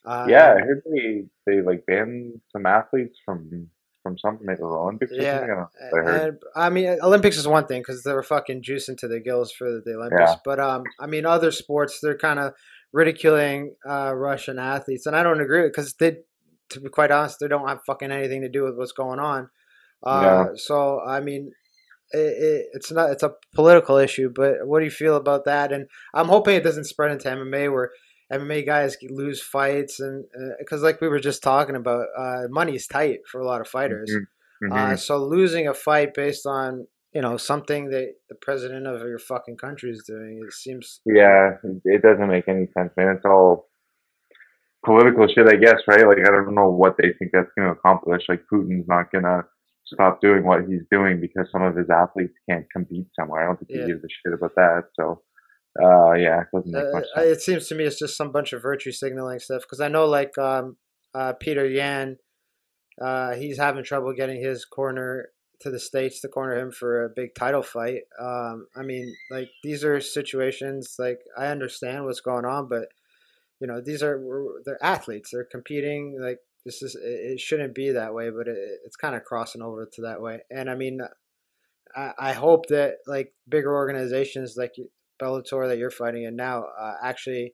Uh, 0.05 0.25
yeah, 0.29 0.53
I 0.53 0.59
heard 0.59 0.83
they, 0.85 1.25
they 1.45 1.61
like 1.61 1.85
banned 1.85 2.41
some 2.51 2.65
athletes 2.65 3.19
from 3.23 3.69
from 4.03 4.17
something, 4.17 4.45
maybe 4.45 4.57
the 4.57 4.65
Olympics 4.65 5.13
Yeah. 5.15 5.35
I 5.35 5.39
don't 5.39 5.47
know 5.47 5.67
what 5.91 6.01
I 6.01 6.03
heard. 6.03 6.27
And, 6.27 6.39
I 6.57 6.69
mean, 6.69 6.97
Olympics 7.01 7.37
is 7.37 7.47
one 7.47 7.65
thing 7.67 7.79
because 7.79 8.03
they 8.03 8.11
were 8.11 8.21
fucking 8.21 8.61
juicing 8.61 8.97
to 8.97 9.07
the 9.07 9.21
gills 9.21 9.53
for 9.53 9.81
the 9.83 9.93
Olympics. 9.93 10.31
Yeah. 10.31 10.35
But 10.43 10.59
um, 10.59 10.83
I 10.99 11.07
mean, 11.07 11.25
other 11.25 11.51
sports 11.51 11.99
they're 12.01 12.17
kind 12.17 12.37
of 12.37 12.53
ridiculing 12.91 13.75
uh, 13.89 14.13
Russian 14.13 14.59
athletes, 14.59 15.05
and 15.05 15.15
I 15.15 15.23
don't 15.23 15.39
agree 15.39 15.61
with 15.61 15.71
because 15.71 15.93
they, 15.93 16.17
to 16.69 16.81
be 16.81 16.89
quite 16.89 17.11
honest, 17.11 17.37
they 17.39 17.47
don't 17.47 17.67
have 17.67 17.79
fucking 17.87 18.11
anything 18.11 18.41
to 18.41 18.49
do 18.49 18.63
with 18.63 18.75
what's 18.75 18.91
going 18.91 19.19
on. 19.19 19.49
Uh, 20.05 20.45
So 20.55 20.99
I 21.05 21.19
mean, 21.21 21.51
it, 22.11 22.17
it, 22.19 22.65
it's 22.73 22.91
not 22.91 23.09
it's 23.11 23.23
a 23.23 23.33
political 23.55 23.97
issue, 23.97 24.29
but 24.33 24.65
what 24.65 24.79
do 24.79 24.85
you 24.85 24.91
feel 24.91 25.15
about 25.15 25.45
that? 25.45 25.71
And 25.71 25.87
I'm 26.13 26.27
hoping 26.27 26.55
it 26.55 26.63
doesn't 26.63 26.85
spread 26.85 27.11
into 27.11 27.29
MMA 27.29 27.71
where. 27.71 27.91
MMA 28.31 28.65
guys 28.65 28.95
lose 29.11 29.43
fights, 29.43 29.99
and 29.99 30.25
because 30.57 30.81
like 30.81 30.99
we 31.01 31.07
were 31.07 31.19
just 31.19 31.43
talking 31.43 31.75
about, 31.75 32.05
uh, 32.17 32.43
money's 32.49 32.87
tight 32.87 33.19
for 33.29 33.39
a 33.41 33.45
lot 33.45 33.61
of 33.61 33.67
fighters. 33.67 34.09
Mhm. 34.63 34.71
Uh, 34.71 34.95
so 34.95 35.17
losing 35.23 35.67
a 35.67 35.73
fight 35.73 36.15
based 36.15 36.47
on 36.47 36.87
you 37.13 37.21
know 37.21 37.37
something 37.37 37.89
that 37.89 38.07
the 38.29 38.35
president 38.41 38.87
of 38.87 39.01
your 39.01 39.19
fucking 39.19 39.57
country 39.57 39.91
is 39.91 40.03
doing, 40.07 40.41
it 40.47 40.53
seems. 40.53 41.01
Yeah, 41.05 41.57
it- 41.63 41.81
it 41.85 42.01
doesn't 42.01 42.27
make 42.35 42.47
any 42.47 42.67
sense, 42.75 42.91
man. 42.97 43.09
It's 43.17 43.25
all 43.25 43.69
political 44.85 45.27
shit, 45.27 45.47
I 45.47 45.55
guess, 45.57 45.81
right? 45.87 46.07
Like, 46.07 46.19
I 46.19 46.29
don't 46.31 46.55
know 46.55 46.69
what 46.69 46.95
they 46.97 47.09
think 47.17 47.31
that's 47.33 47.51
going 47.55 47.67
to 47.67 47.73
accomplish. 47.79 48.23
Like, 48.27 48.43
Putin's 48.51 48.87
not 48.87 49.11
going 49.11 49.23
to 49.25 49.43
stop 49.85 50.21
doing 50.21 50.45
what 50.45 50.65
he's 50.67 50.83
doing 50.91 51.19
because 51.19 51.47
some 51.51 51.61
of 51.61 51.75
his 51.75 51.89
athletes 51.89 52.33
can't 52.49 52.65
compete 52.71 53.07
somewhere. 53.19 53.43
I 53.43 53.45
don't 53.47 53.57
think 53.59 53.71
Yeah. 53.71 53.81
he 53.85 53.91
gives 53.91 54.03
a 54.03 54.07
shit 54.09 54.33
about 54.33 54.55
that. 54.55 54.83
So, 54.99 55.21
uh, 55.81 56.13
yeah, 56.13 56.41
it 56.41 56.47
doesn't 56.53 56.71
make 56.71 56.83
Uh, 56.83 56.91
much 56.93 57.05
uh, 57.15 57.21
sense. 57.21 57.37
it 57.37 57.41
seems 57.41 57.67
to 57.67 57.75
me 57.75 57.83
it's 57.83 57.99
just 57.99 58.15
some 58.17 58.31
bunch 58.31 58.53
of 58.53 58.61
virtue 58.61 58.91
signaling 58.91 59.39
stuff 59.39 59.63
because 59.63 59.81
I 59.81 59.87
know 59.89 60.05
like 60.05 60.37
um, 60.37 60.77
uh, 61.13 61.33
Petr 61.33 61.71
Yan, 61.73 62.17
uh, 63.01 63.33
he's 63.35 63.57
having 63.57 63.83
trouble 63.83 64.13
getting 64.13 64.41
his 64.41 64.65
corner 64.65 65.29
to 65.61 65.69
the 65.71 65.79
states 65.79 66.19
to 66.21 66.27
corner 66.27 66.57
him 66.57 66.71
for 66.71 67.05
a 67.05 67.09
big 67.09 67.33
title 67.35 67.63
fight. 67.63 68.01
Um, 68.19 68.67
I 68.75 68.83
mean, 68.83 69.13
like 69.31 69.49
these 69.63 69.83
are 69.83 69.99
situations 70.01 70.95
like 70.99 71.19
I 71.37 71.47
understand 71.47 72.05
what's 72.05 72.19
going 72.21 72.45
on, 72.45 72.67
but 72.67 72.87
you 73.59 73.67
know 73.67 73.79
these 73.81 74.03
are 74.03 74.21
they're 74.65 74.83
athletes. 74.83 75.29
They're 75.31 75.47
competing. 75.49 76.17
Like 76.21 76.39
this 76.65 76.81
is 76.81 76.95
it, 76.95 77.33
it 77.33 77.39
shouldn't 77.39 77.75
be 77.75 77.91
that 77.91 78.13
way, 78.13 78.29
but 78.29 78.47
it, 78.47 78.57
it's 78.85 78.95
kind 78.95 79.15
of 79.15 79.23
crossing 79.23 79.61
over 79.61 79.87
to 79.93 80.01
that 80.03 80.21
way. 80.21 80.39
And 80.49 80.69
I 80.69 80.75
mean, 80.75 80.99
I, 81.95 82.11
I 82.19 82.33
hope 82.33 82.67
that 82.67 82.95
like 83.07 83.33
bigger 83.47 83.73
organizations 83.73 84.55
like 84.57 84.73
Bellator 85.21 85.67
that 85.67 85.77
you're 85.77 85.91
fighting 85.91 86.23
in 86.23 86.35
now 86.35 86.65
uh, 86.79 86.93
actually 87.03 87.53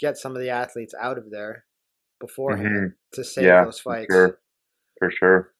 get 0.00 0.16
some 0.16 0.34
of 0.36 0.42
the 0.42 0.50
athletes 0.50 0.94
out 1.00 1.18
of 1.18 1.30
there 1.30 1.64
beforehand 2.20 2.92
to 3.12 3.24
save 3.24 3.44
Mm-hmm. 3.44 3.52
Yeah, 3.52 3.64
those 3.64 3.80
for 3.80 3.92
fights. 3.94 4.14
sure. 4.14 4.38
For 4.98 5.10
sure. 5.10 5.52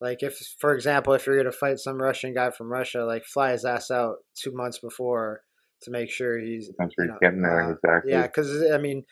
Like 0.00 0.22
if, 0.22 0.38
for 0.60 0.74
example, 0.74 1.14
if 1.14 1.26
you're 1.26 1.36
gonna 1.38 1.52
fight 1.52 1.78
some 1.78 2.00
Russian 2.00 2.34
guy 2.34 2.50
from 2.50 2.70
Russia, 2.70 3.04
like 3.04 3.24
fly 3.24 3.52
his 3.52 3.64
ass 3.64 3.90
out 3.90 4.16
two 4.34 4.52
months 4.52 4.78
before 4.78 5.40
to 5.82 5.90
make 5.90 6.10
sure 6.10 6.38
he's 6.38 6.66
sure 6.66 6.70
you 6.78 6.94
he's 6.98 7.08
know, 7.08 7.18
getting 7.20 7.42
there. 7.42 7.62
uh, 7.62 7.70
exactly. 7.72 8.12
yeah, 8.12 8.22
because 8.22 8.70
I 8.72 8.78
mean, 8.78 9.04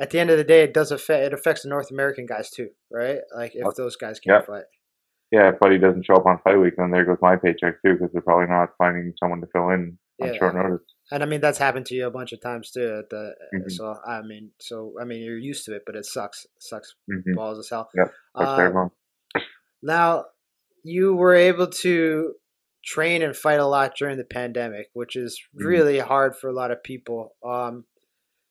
at 0.00 0.10
the 0.10 0.18
end 0.20 0.30
of 0.30 0.38
the 0.38 0.44
day, 0.44 0.62
it 0.62 0.74
does 0.74 0.90
affect 0.92 1.24
it 1.24 1.32
affects 1.32 1.62
the 1.62 1.68
North 1.68 1.90
American 1.90 2.26
guys 2.26 2.50
too, 2.50 2.70
right? 2.90 3.18
Like 3.36 3.52
if 3.54 3.64
Oh, 3.66 3.72
those 3.76 3.96
guys 3.96 4.20
can't 4.20 4.42
yeah. 4.42 4.46
fight. 4.46 4.64
Yeah, 5.30 5.50
if 5.52 5.58
Buddy 5.60 5.78
doesn't 5.78 6.06
show 6.06 6.14
up 6.14 6.24
on 6.26 6.38
fight 6.42 6.56
week, 6.58 6.74
then 6.78 6.90
there 6.90 7.04
goes 7.04 7.18
my 7.20 7.36
paycheck 7.36 7.82
too, 7.84 7.92
because 7.94 8.10
they're 8.12 8.22
probably 8.22 8.46
not 8.48 8.70
finding 8.78 9.12
someone 9.20 9.40
to 9.42 9.46
fill 9.52 9.68
in 9.70 9.98
on 10.22 10.28
Yeah. 10.28 10.38
short 10.38 10.54
notice. 10.54 10.86
And 11.10 11.22
I 11.22 11.26
mean 11.26 11.40
that's 11.40 11.58
happened 11.58 11.86
to 11.86 11.94
you 11.94 12.06
a 12.06 12.10
bunch 12.10 12.32
of 12.32 12.40
times 12.40 12.70
too. 12.70 12.98
At 13.00 13.10
the 13.10 13.34
Mhm. 13.54 13.70
so 13.70 13.94
I 14.06 14.22
mean 14.22 14.52
so 14.60 14.94
I 15.00 15.04
mean 15.04 15.22
you're 15.22 15.36
used 15.38 15.64
to 15.66 15.74
it, 15.74 15.82
but 15.86 15.96
it 15.96 16.06
sucks 16.06 16.46
sucks 16.60 16.94
hmm 17.10 17.34
balls 17.34 17.58
as 17.58 17.68
hell. 17.70 17.90
Yep, 17.94 18.12
That's 18.36 18.50
Uh, 18.52 18.56
terrible. 18.56 18.94
now 19.82 20.26
you 20.84 21.14
were 21.14 21.34
able 21.34 21.66
to 21.66 22.34
train 22.84 23.22
and 23.22 23.36
fight 23.36 23.60
a 23.60 23.66
lot 23.66 23.94
during 23.96 24.16
the 24.16 24.24
pandemic, 24.24 24.88
which 24.94 25.16
is 25.16 25.38
Mhm. 25.54 25.66
really 25.66 25.98
hard 25.98 26.36
for 26.36 26.48
a 26.48 26.52
lot 26.52 26.70
of 26.70 26.82
people. 26.82 27.36
Um, 27.44 27.84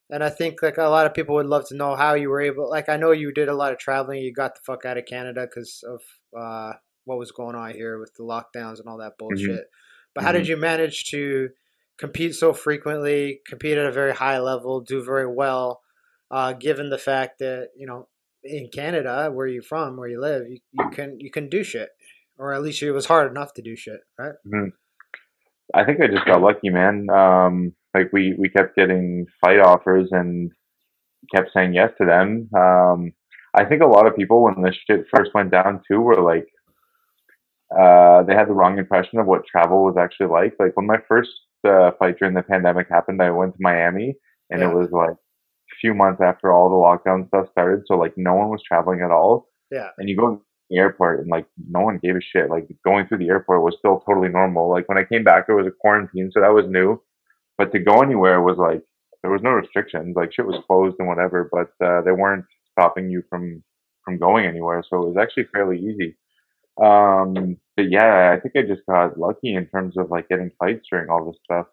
and 0.10 0.24
I 0.24 0.30
think 0.30 0.62
like 0.62 0.78
a 0.78 0.84
lot 0.84 1.06
of 1.06 1.14
people 1.14 1.36
would 1.36 1.48
love 1.48 1.68
to 1.70 1.76
know 1.76 1.96
how 1.96 2.14
you 2.14 2.30
were 2.30 2.42
able. 2.42 2.70
Like 2.70 2.90
I 2.90 2.98
know 2.98 3.12
you 3.12 3.32
did 3.32 3.50
a 3.50 3.56
lot 3.56 3.74
of 3.74 3.80
traveling. 3.80 4.22
You 4.22 4.34
got 4.34 4.56
the 4.56 4.62
fuck 4.66 4.86
out 4.86 4.98
of 4.98 5.06
Canada 5.06 5.48
because 5.48 5.84
of 5.88 6.02
uh, 6.38 6.74
what 7.06 7.18
was 7.18 7.32
going 7.32 7.56
on 7.56 7.72
here 7.72 8.00
with 8.00 8.14
the 8.16 8.24
lockdowns 8.24 8.80
and 8.80 8.88
all 8.88 8.98
that 9.00 9.18
bullshit. 9.18 9.66
But 10.14 10.24
how 10.24 10.32
did 10.32 10.48
you 10.48 10.58
manage 10.58 11.06
to 11.12 11.50
compete 11.98 12.36
so 12.36 12.54
frequently, 12.54 13.42
compete 13.46 13.78
at 13.78 13.86
a 13.86 13.92
very 13.92 14.14
high 14.14 14.40
level, 14.40 14.82
do 14.82 15.04
very 15.04 15.28
well, 15.28 15.82
uh, 16.32 16.54
given 16.54 16.90
the 16.90 16.98
fact 16.98 17.40
that 17.40 17.70
you 17.76 17.88
know 17.88 18.08
in 18.44 18.70
Canada, 18.70 19.30
where 19.32 19.48
you 19.48 19.62
from, 19.62 19.98
where 19.98 20.08
you 20.08 20.22
live, 20.22 20.48
you, 20.48 20.60
you 20.72 20.90
can 20.90 21.20
you 21.20 21.30
can 21.30 21.50
do 21.50 21.64
shit, 21.64 21.90
or 22.38 22.54
at 22.54 22.62
least 22.62 22.82
it 22.82 22.92
was 22.92 23.06
hard 23.06 23.30
enough 23.30 23.54
to 23.56 23.62
do 23.62 23.76
shit, 23.76 24.00
right? 24.18 24.36
Mhm. 24.48 24.72
I 25.74 25.84
think 25.84 26.00
I 26.02 26.08
just 26.08 26.26
got 26.26 26.42
lucky, 26.42 26.70
man. 26.70 27.08
Um, 27.10 27.76
like 27.94 28.12
we 28.14 28.36
we 28.38 28.50
kept 28.50 28.76
getting 28.76 29.26
fight 29.42 29.60
offers 29.60 30.10
and 30.12 30.52
kept 31.34 31.50
saying 31.54 31.74
yes 31.74 31.92
to 32.00 32.06
them. 32.06 32.50
Um, 32.56 33.12
I 33.56 33.66
think 33.66 33.82
a 33.82 33.88
lot 33.88 34.08
of 34.08 34.16
people 34.16 34.44
when 34.44 34.62
this 34.62 34.76
shit 34.90 35.06
first 35.16 35.32
went 35.34 35.52
down 35.52 35.82
too 35.90 36.00
were 36.02 36.22
like, 36.22 36.48
uh, 37.78 38.24
they 38.24 38.34
had 38.34 38.48
the 38.48 38.54
wrong 38.54 38.78
impression 38.78 39.20
of 39.20 39.26
what 39.26 39.46
travel 39.46 39.84
was 39.84 39.96
actually 40.00 40.28
like. 40.28 40.54
Like 40.60 40.76
when 40.76 40.86
my 40.88 40.98
first 41.08 41.30
uh, 41.68 41.92
fight 42.00 42.18
during 42.20 42.34
the 42.36 42.44
pandemic 42.44 42.88
happened, 42.90 43.22
I 43.22 43.32
went 43.32 43.54
to 43.54 43.60
Miami, 43.62 44.16
and 44.50 44.62
Yeah. 44.62 44.70
it 44.70 44.74
was 44.76 44.90
like 44.92 45.12
a 45.12 45.76
few 45.82 45.94
months 45.94 46.22
after 46.22 46.52
all 46.54 46.70
the 46.70 46.76
lockdown 46.76 47.28
stuff 47.28 47.48
started, 47.52 47.84
so 47.88 47.96
like 47.96 48.14
no 48.16 48.36
one 48.36 48.50
was 48.50 48.62
traveling 48.66 49.02
at 49.02 49.12
all. 49.12 49.50
Yeah. 49.72 49.90
And 49.98 50.08
you 50.08 50.16
go 50.16 50.36
to 50.36 50.42
the 50.70 50.78
airport 50.78 51.20
and 51.22 51.30
like 51.30 51.46
no 51.70 51.82
one 51.82 52.00
gave 52.02 52.16
a 52.16 52.22
shit. 52.22 52.50
Like 52.50 52.68
going 52.86 53.08
through 53.08 53.18
the 53.20 53.30
airport 53.30 53.64
was 53.64 53.76
still 53.80 54.00
totally 54.08 54.30
normal. 54.30 54.70
Like 54.70 54.88
when 54.88 54.98
I 54.98 55.04
came 55.04 55.24
back, 55.24 55.48
there 55.48 55.56
was 55.56 55.68
a 55.68 55.72
quarantine, 55.82 56.30
so 56.34 56.40
that 56.42 56.54
was 56.54 56.66
new. 56.70 57.02
But 57.58 57.72
to 57.72 57.80
go 57.80 58.02
anywhere 58.02 58.42
was 58.42 58.58
like 58.58 58.82
there 59.22 59.32
was 59.32 59.42
no 59.42 59.52
restrictions. 59.52 60.16
Like 60.16 60.34
shit 60.34 60.46
was 60.46 60.64
closed 60.68 60.96
and 61.00 61.08
whatever, 61.08 61.50
but 61.52 61.70
uh, 61.86 62.02
they 62.02 62.12
weren't 62.12 62.46
stopping 62.72 63.10
you 63.10 63.24
from 63.30 63.64
from 64.06 64.18
going 64.18 64.46
anywhere. 64.46 64.84
So 64.88 65.02
it 65.04 65.08
was 65.08 65.18
actually 65.18 65.46
fairly 65.54 65.80
easy. 65.80 66.18
Um, 66.82 67.58
but 67.76 67.90
yeah, 67.90 68.34
I 68.36 68.40
think 68.40 68.56
I 68.56 68.62
just 68.68 68.86
got 68.88 69.20
lucky 69.20 69.56
in 69.56 69.66
terms 69.68 69.98
of 69.98 70.12
like 70.12 70.30
getting 70.30 70.52
fights 70.60 70.88
during 70.90 71.10
all 71.10 71.26
this 71.26 71.40
stuff. 71.44 71.68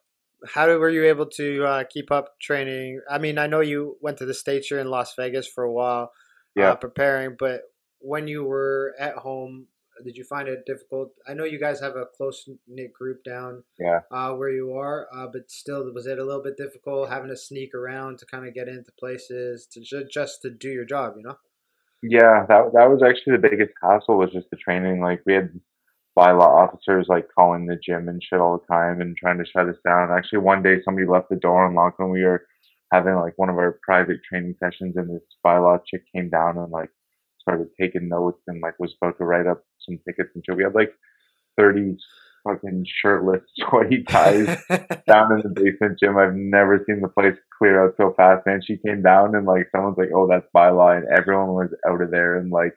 How 0.46 0.66
were 0.66 0.90
you 0.90 1.04
able 1.04 1.26
to 1.26 1.64
uh, 1.64 1.84
keep 1.84 2.10
up 2.10 2.38
training? 2.40 3.00
I 3.10 3.18
mean, 3.18 3.38
I 3.38 3.46
know 3.46 3.60
you 3.60 3.96
went 4.00 4.18
to 4.18 4.26
the 4.26 4.34
states. 4.34 4.70
You're 4.70 4.80
in 4.80 4.90
Las 4.90 5.14
Vegas 5.16 5.46
for 5.46 5.64
a 5.64 5.72
while, 5.72 6.12
Yeah. 6.54 6.72
uh, 6.72 6.74
preparing. 6.76 7.36
But 7.38 7.62
when 8.00 8.28
you 8.28 8.44
were 8.44 8.94
at 8.98 9.14
home, 9.14 9.66
did 10.04 10.16
you 10.16 10.24
find 10.24 10.48
it 10.48 10.64
difficult? 10.66 11.12
I 11.28 11.34
know 11.34 11.44
you 11.44 11.58
guys 11.60 11.80
have 11.80 11.96
a 11.96 12.06
close 12.06 12.48
knit 12.66 12.92
group 12.92 13.22
down 13.24 13.64
Yeah. 13.78 14.00
uh, 14.10 14.32
where 14.34 14.50
you 14.50 14.72
are, 14.72 15.08
uh, 15.14 15.26
but 15.32 15.50
still, 15.50 15.92
was 15.92 16.06
it 16.06 16.18
a 16.18 16.24
little 16.24 16.42
bit 16.42 16.56
difficult 16.56 17.08
having 17.10 17.28
to 17.30 17.36
sneak 17.36 17.74
around 17.74 18.18
to 18.18 18.26
kind 18.26 18.46
of 18.46 18.54
get 18.54 18.68
into 18.68 18.90
places 18.98 19.66
to 19.72 19.80
ju- 19.80 20.06
just 20.10 20.42
to 20.42 20.50
do 20.50 20.68
your 20.70 20.84
job? 20.84 21.14
You 21.16 21.24
know? 21.24 21.36
Yeah, 22.02 22.44
that 22.48 22.72
that 22.74 22.90
was 22.90 23.02
actually 23.02 23.36
the 23.36 23.48
biggest 23.48 23.72
hassle 23.82 24.18
was 24.18 24.30
just 24.32 24.50
the 24.50 24.56
training. 24.56 25.00
Like 25.00 25.22
we 25.26 25.34
had 25.34 25.58
bylaw 26.18 26.68
officers 26.68 27.06
like 27.08 27.28
calling 27.34 27.66
the 27.66 27.76
gym 27.76 28.08
and 28.08 28.22
shit 28.22 28.40
all 28.40 28.58
the 28.58 28.66
time 28.72 29.00
and 29.00 29.16
trying 29.16 29.38
to 29.38 29.44
shut 29.46 29.68
us 29.68 29.76
down. 29.84 30.10
Actually, 30.12 30.38
one 30.40 30.62
day 30.62 30.76
somebody 30.84 31.06
left 31.06 31.28
the 31.30 31.36
door 31.36 31.66
unlocked 31.66 31.98
when 31.98 32.10
we 32.10 32.22
were 32.22 32.46
having 32.92 33.14
like 33.16 33.32
one 33.36 33.48
of 33.48 33.56
our 33.56 33.78
private 33.82 34.18
training 34.28 34.54
sessions, 34.60 34.96
and 34.96 35.08
this 35.10 35.22
bylaw 35.44 35.80
chick 35.86 36.02
came 36.14 36.28
down 36.28 36.58
and 36.58 36.70
like 36.70 36.90
started 37.44 37.68
taking 37.80 38.08
notes 38.08 38.40
and 38.46 38.60
like 38.60 38.78
was 38.78 38.94
about 39.00 39.18
to 39.18 39.24
write 39.24 39.46
up 39.46 39.62
some 39.80 39.98
tickets 40.06 40.30
and 40.34 40.44
shit. 40.44 40.56
We 40.56 40.64
had 40.64 40.74
like 40.74 40.92
thirty 41.58 41.96
fucking 42.44 42.84
shirtless, 43.02 43.42
sweaty 43.58 44.02
guys 44.02 44.46
down 45.06 45.32
in 45.32 45.42
the 45.42 45.52
basement 45.54 45.98
gym. 45.98 46.16
I've 46.16 46.34
never 46.34 46.84
seen 46.86 47.00
the 47.00 47.08
place 47.08 47.36
clear 47.58 47.84
out 47.84 47.94
so 47.96 48.14
fast, 48.16 48.46
man. 48.46 48.60
She 48.64 48.76
came 48.76 49.02
down 49.02 49.34
and 49.34 49.46
like 49.46 49.68
someone's 49.72 49.98
like, 49.98 50.10
"Oh, 50.14 50.28
that's 50.28 50.46
bylaw," 50.54 50.96
and 50.96 51.06
everyone 51.08 51.48
was 51.48 51.70
out 51.88 52.02
of 52.02 52.10
there 52.10 52.38
in 52.38 52.50
like 52.50 52.74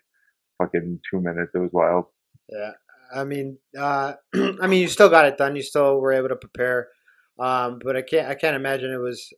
fucking 0.57 1.00
two 1.09 1.21
minutes. 1.21 1.51
It 1.53 1.59
was 1.59 1.71
wild. 1.74 2.05
Yeah, 2.50 2.71
I 3.13 3.24
mean, 3.24 3.57
uh, 3.77 4.13
I 4.36 4.67
mean, 4.67 4.81
you 4.81 4.88
still 4.88 5.09
got 5.09 5.25
it 5.25 5.38
done. 5.38 5.55
You 5.55 5.63
still 5.63 6.00
were 6.00 6.13
able 6.13 6.29
to 6.29 6.36
prepare, 6.36 6.89
um, 7.39 7.79
but 7.83 7.95
I 7.95 8.01
can't. 8.01 8.27
I 8.27 8.36
can't 8.36 8.55
imagine 8.55 8.91
it 8.91 8.97
was 8.97 9.31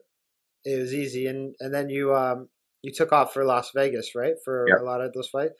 it 0.65 0.79
was 0.79 0.93
easy. 0.93 1.27
And 1.27 1.55
and 1.59 1.73
then 1.73 1.89
you 1.89 2.15
um 2.15 2.49
you 2.81 2.91
took 2.93 3.11
off 3.11 3.33
for 3.33 3.45
Las 3.45 3.71
Vegas, 3.75 4.15
right? 4.15 4.35
For 4.43 4.67
Yep. 4.67 4.79
a 4.79 4.85
lot 4.85 5.01
of 5.01 5.13
those 5.13 5.29
fights. 5.29 5.53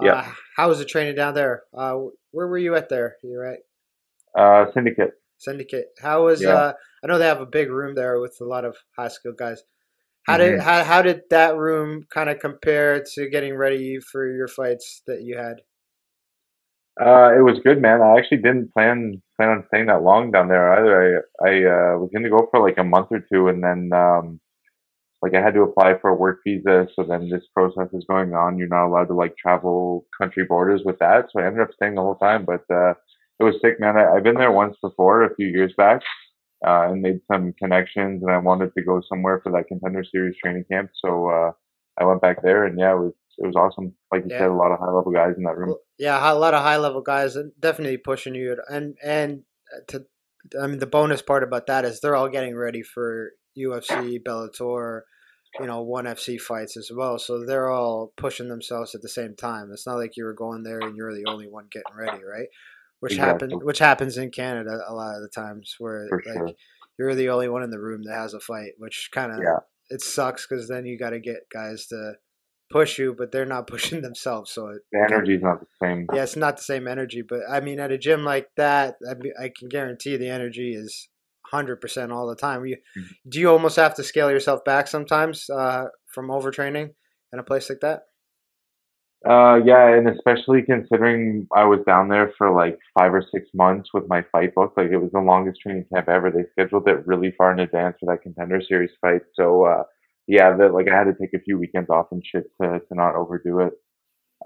Yep. 0.00 0.14
Uh, 0.14 0.32
how 0.56 0.68
was 0.68 0.78
the 0.78 0.84
training 0.84 1.14
down 1.16 1.34
there? 1.34 1.64
Uh, 1.76 1.96
where 2.32 2.46
were 2.48 2.58
you 2.58 2.74
at 2.74 2.88
there? 2.88 3.16
You 3.22 3.38
right? 3.40 3.58
Uh, 4.38 4.66
syndicate. 4.74 5.12
Syndicate. 5.38 5.86
How 6.00 6.24
was? 6.24 6.42
Yeah. 6.42 6.54
Uh, 6.54 6.72
I 7.02 7.06
know 7.06 7.18
they 7.18 7.26
have 7.26 7.40
a 7.40 7.46
big 7.46 7.70
room 7.70 7.94
there 7.94 8.20
with 8.20 8.36
a 8.40 8.44
lot 8.44 8.64
of 8.64 8.76
high 8.96 9.08
skilled 9.08 9.38
guys. 9.38 9.62
How 10.24 10.36
Mm-hmm. 10.36 10.56
did 10.56 10.60
how, 10.60 10.84
how 10.84 11.02
did 11.02 11.22
that 11.30 11.56
room 11.56 12.04
kind 12.12 12.28
of 12.30 12.38
compare 12.40 13.02
to 13.14 13.30
getting 13.30 13.54
ready 13.56 13.98
for 14.00 14.26
your 14.30 14.48
fights 14.48 15.02
that 15.06 15.22
you 15.22 15.36
had? 15.38 15.56
Uh, 17.00 17.30
it 17.36 17.42
was 17.42 17.60
good, 17.62 17.80
man. 17.80 18.00
I 18.00 18.16
actually 18.18 18.38
didn't 18.38 18.72
plan 18.72 19.22
plan 19.36 19.50
on 19.50 19.64
staying 19.68 19.86
that 19.86 20.02
long 20.02 20.30
down 20.30 20.48
there 20.48 20.72
either. 20.74 21.24
I 21.42 21.48
I 21.48 21.52
uh, 21.94 21.98
was 21.98 22.10
gonna 22.12 22.30
go 22.30 22.48
for 22.50 22.60
like 22.60 22.78
a 22.78 22.84
month 22.84 23.08
or 23.10 23.20
two, 23.20 23.48
and 23.48 23.62
then 23.62 23.90
um, 23.92 24.40
like 25.26 25.34
I 25.40 25.44
had 25.44 25.54
to 25.54 25.62
apply 25.62 25.98
for 26.00 26.10
a 26.10 26.14
work 26.14 26.40
visa. 26.46 26.86
So 26.94 27.02
then 27.02 27.28
this 27.28 27.42
process 27.52 27.88
is 27.92 28.04
going 28.08 28.32
on. 28.34 28.58
You're 28.58 28.68
not 28.68 28.86
allowed 28.86 29.06
to 29.06 29.14
like 29.14 29.36
travel 29.36 30.06
country 30.16 30.44
borders 30.48 30.82
with 30.84 30.98
that. 31.00 31.26
So 31.32 31.40
I 31.40 31.46
ended 31.46 31.62
up 31.62 31.70
staying 31.74 31.96
the 31.96 32.02
whole 32.02 32.14
time. 32.14 32.44
But 32.44 32.62
uh, 32.72 32.92
it 33.40 33.44
was 33.44 33.56
sick, 33.60 33.80
man. 33.80 33.96
I, 33.96 34.14
I've 34.14 34.22
been 34.22 34.36
there 34.36 34.52
once 34.52 34.76
before, 34.80 35.24
a 35.24 35.34
few 35.34 35.48
years 35.48 35.72
back, 35.76 36.02
uh, 36.66 36.90
and 36.90 37.02
made 37.02 37.18
some 37.30 37.54
connections. 37.58 38.22
And 38.22 38.30
I 38.30 38.38
wanted 38.38 38.70
to 38.76 38.84
go 38.84 39.02
somewhere 39.08 39.40
for 39.42 39.50
that 39.52 39.66
contender 39.66 40.04
series 40.04 40.36
training 40.40 40.64
camp. 40.70 40.90
So 41.04 41.28
uh, 41.28 41.50
I 42.00 42.04
went 42.04 42.22
back 42.22 42.42
there, 42.42 42.64
and 42.64 42.78
yeah, 42.78 42.92
it 42.92 42.98
was 42.98 43.12
it 43.38 43.46
was 43.46 43.56
awesome. 43.56 43.94
Like 44.12 44.22
you 44.24 44.30
Yeah. 44.30 44.38
said, 44.38 44.50
a 44.50 44.54
lot 44.54 44.70
of 44.70 44.78
high 44.78 44.92
level 44.92 45.12
guys 45.12 45.34
in 45.36 45.42
that 45.42 45.56
room. 45.56 45.74
Yeah, 45.98 46.32
a 46.32 46.34
lot 46.34 46.54
of 46.54 46.62
high 46.62 46.76
level 46.76 47.02
guys 47.02 47.36
definitely 47.58 47.98
pushing 47.98 48.34
you. 48.36 48.56
And 48.68 48.96
and 49.02 49.42
uh, 49.74 49.80
to, 49.88 50.06
I 50.62 50.68
mean, 50.68 50.78
the 50.78 50.86
bonus 50.86 51.20
part 51.20 51.42
about 51.42 51.66
that 51.66 51.84
is 51.84 52.00
they're 52.00 52.16
all 52.16 52.28
getting 52.28 52.56
ready 52.56 52.82
for 52.82 53.32
UFC, 53.56 54.18
Bellator, 54.22 55.02
you 55.60 55.66
know, 55.66 55.82
ONE 55.82 56.04
FC 56.06 56.38
fights 56.40 56.76
as 56.76 56.90
well. 56.94 57.18
So 57.18 57.44
they're 57.44 57.70
all 57.70 58.12
pushing 58.16 58.48
themselves 58.48 58.94
at 58.94 59.02
the 59.02 59.08
same 59.08 59.34
time. 59.36 59.70
It's 59.72 59.86
not 59.86 59.96
like 59.96 60.16
you 60.16 60.24
were 60.24 60.34
going 60.34 60.62
there 60.62 60.80
and 60.80 60.96
you're 60.96 61.14
the 61.14 61.26
only 61.26 61.46
one 61.48 61.66
getting 61.70 61.94
ready, 61.96 62.18
right? 62.22 62.48
Which 63.00 63.12
Exactly. 63.14 63.48
happen, 63.48 63.66
which 63.66 63.78
happens 63.78 64.16
in 64.16 64.30
Canada 64.30 64.80
a 64.88 64.94
lot 64.94 65.16
of 65.16 65.22
the 65.22 65.28
times, 65.28 65.74
where 65.78 66.06
For 66.08 66.22
like 66.26 66.36
sure. 66.36 66.52
you're 66.98 67.14
the 67.14 67.28
only 67.30 67.48
one 67.48 67.62
in 67.62 67.70
the 67.70 67.80
room 67.80 68.02
that 68.04 68.14
has 68.16 68.34
a 68.34 68.40
fight, 68.40 68.72
which 68.78 69.10
kind 69.12 69.32
of 69.32 69.38
Yeah. 69.42 69.58
it 69.90 70.02
sucks 70.02 70.46
because 70.46 70.68
then 70.68 70.86
you 70.86 70.98
got 70.98 71.10
to 71.10 71.20
get 71.20 71.48
guys 71.52 71.86
to 71.88 72.14
push 72.70 72.98
you, 72.98 73.14
but 73.16 73.32
they're 73.32 73.46
not 73.46 73.66
pushing 73.74 74.02
themselves, 74.02 74.50
so 74.50 74.68
it 74.68 74.82
The 74.92 74.98
energy's 75.00 75.42
not 75.42 75.60
the 75.60 75.66
same. 75.80 76.06
yeah, 76.12 76.22
it's 76.22 76.36
not 76.36 76.56
the 76.56 76.62
same 76.62 76.88
energy, 76.88 77.22
but 77.26 77.40
I 77.48 77.60
mean, 77.60 77.78
at 77.80 77.92
a 77.92 77.98
gym 77.98 78.24
like 78.24 78.48
that, 78.56 78.96
I, 79.08 79.44
I 79.44 79.50
can 79.56 79.68
guarantee 79.68 80.16
the 80.16 80.28
energy 80.30 80.74
is 80.74 81.08
hundred 81.56 81.80
percent 81.80 82.12
all 82.12 82.26
the 82.28 82.36
time. 82.36 82.64
You, 82.66 82.76
Mhm. 82.98 83.16
do 83.28 83.40
you 83.40 83.50
almost 83.50 83.76
have 83.76 83.94
to 83.96 84.04
scale 84.04 84.30
yourself 84.30 84.64
back 84.64 84.88
sometimes 84.88 85.50
uh, 85.50 85.86
from 86.14 86.28
overtraining 86.28 86.94
in 87.32 87.38
a 87.38 87.44
place 87.44 87.68
like 87.70 87.80
that? 87.80 88.02
Uh, 89.28 89.58
yeah, 89.64 89.88
and 89.96 90.08
especially 90.08 90.62
considering 90.62 91.48
I 91.56 91.64
was 91.64 91.80
down 91.86 92.08
there 92.08 92.32
for 92.38 92.52
like 92.52 92.78
five 92.96 93.12
or 93.12 93.24
six 93.34 93.48
months 93.54 93.90
with 93.92 94.04
my 94.08 94.22
fight 94.30 94.54
book. 94.54 94.74
Like 94.76 94.90
it 94.90 94.98
was 94.98 95.10
the 95.12 95.20
longest 95.20 95.60
training 95.62 95.86
camp 95.92 96.08
ever. 96.08 96.30
They 96.30 96.44
scheduled 96.52 96.88
it 96.88 97.06
really 97.06 97.32
far 97.36 97.52
in 97.52 97.58
advance 97.60 97.96
for 97.98 98.06
that 98.12 98.22
contender 98.22 98.60
series 98.60 98.92
fight. 99.00 99.22
So 99.34 99.64
uh, 99.64 99.82
yeah, 100.28 100.56
that 100.56 100.74
like 100.74 100.88
I 100.88 100.96
had 100.96 101.04
to 101.04 101.14
take 101.20 101.34
a 101.34 101.42
few 101.42 101.58
weekends 101.58 101.90
off 101.90 102.06
and 102.12 102.22
shit 102.24 102.44
to 102.62 102.78
to 102.78 102.94
not 102.94 103.16
overdo 103.16 103.60
it. 103.60 103.72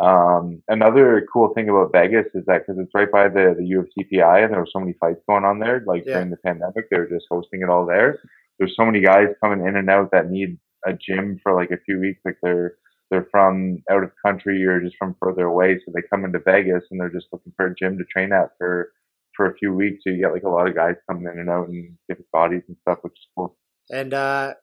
Um, 0.00 0.62
another 0.68 1.26
cool 1.32 1.52
thing 1.54 1.68
about 1.68 1.92
Vegas 1.92 2.26
is 2.34 2.44
that 2.46 2.62
because 2.66 2.80
it's 2.80 2.94
right 2.94 3.10
by 3.10 3.28
the 3.28 3.54
the 3.58 3.64
UFCPI 3.74 4.44
and 4.44 4.52
there 4.52 4.60
were 4.60 4.68
so 4.72 4.80
many 4.80 4.94
fights 5.00 5.20
going 5.28 5.44
on 5.44 5.58
there. 5.58 5.82
Like 5.86 6.04
Yeah. 6.06 6.14
during 6.14 6.30
the 6.30 6.38
pandemic, 6.38 6.88
they 6.90 6.98
were 6.98 7.08
just 7.08 7.26
hosting 7.30 7.62
it 7.62 7.68
all 7.68 7.86
there. 7.86 8.18
There's 8.58 8.74
so 8.76 8.84
many 8.86 9.00
guys 9.00 9.28
coming 9.42 9.66
in 9.66 9.76
and 9.76 9.90
out 9.90 10.10
that 10.12 10.30
need 10.30 10.58
a 10.86 10.92
gym 10.94 11.38
for 11.42 11.54
like 11.54 11.70
a 11.70 11.80
few 11.84 11.98
weeks. 12.00 12.20
Like 12.24 12.38
they're 12.42 12.74
they're 13.10 13.28
from 13.30 13.82
out 13.90 14.04
of 14.04 14.12
country 14.24 14.64
or 14.64 14.80
just 14.80 14.96
from 14.98 15.16
further 15.20 15.46
away, 15.46 15.78
so 15.84 15.92
they 15.94 16.02
come 16.10 16.24
into 16.24 16.38
Vegas 16.38 16.84
and 16.90 17.00
they're 17.00 17.10
just 17.10 17.26
looking 17.32 17.52
for 17.56 17.66
a 17.66 17.74
gym 17.74 17.98
to 17.98 18.04
train 18.04 18.32
at 18.32 18.50
for 18.58 18.92
for 19.36 19.46
a 19.46 19.54
few 19.56 19.74
weeks. 19.74 20.02
So 20.04 20.10
you 20.10 20.18
get 20.20 20.32
like 20.32 20.44
a 20.44 20.48
lot 20.48 20.68
of 20.68 20.74
guys 20.74 20.96
coming 21.08 21.30
in 21.30 21.38
and 21.38 21.50
out 21.50 21.68
and 21.68 21.96
different 22.08 22.30
bodies 22.32 22.62
and 22.68 22.76
stuff, 22.82 22.98
which 23.02 23.12
is 23.14 23.26
cool. 23.36 23.56
And 23.90 24.14
uh, 24.14 24.54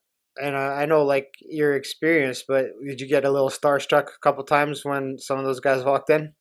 and 0.41 0.56
uh, 0.56 0.60
I 0.60 0.86
know 0.86 1.03
like 1.03 1.34
your 1.41 1.75
experience, 1.75 2.44
but 2.48 2.67
did 2.86 3.01
you 3.01 3.08
get 3.08 3.25
a 3.25 3.32
little 3.32 3.50
starstruck 3.50 4.08
a 4.08 4.20
couple 4.22 4.44
times 4.44 4.84
when 4.84 5.17
some 5.17 5.39
of 5.39 5.46
those 5.46 5.60
guys 5.60 5.84
walked 5.84 6.10
in? 6.10 6.34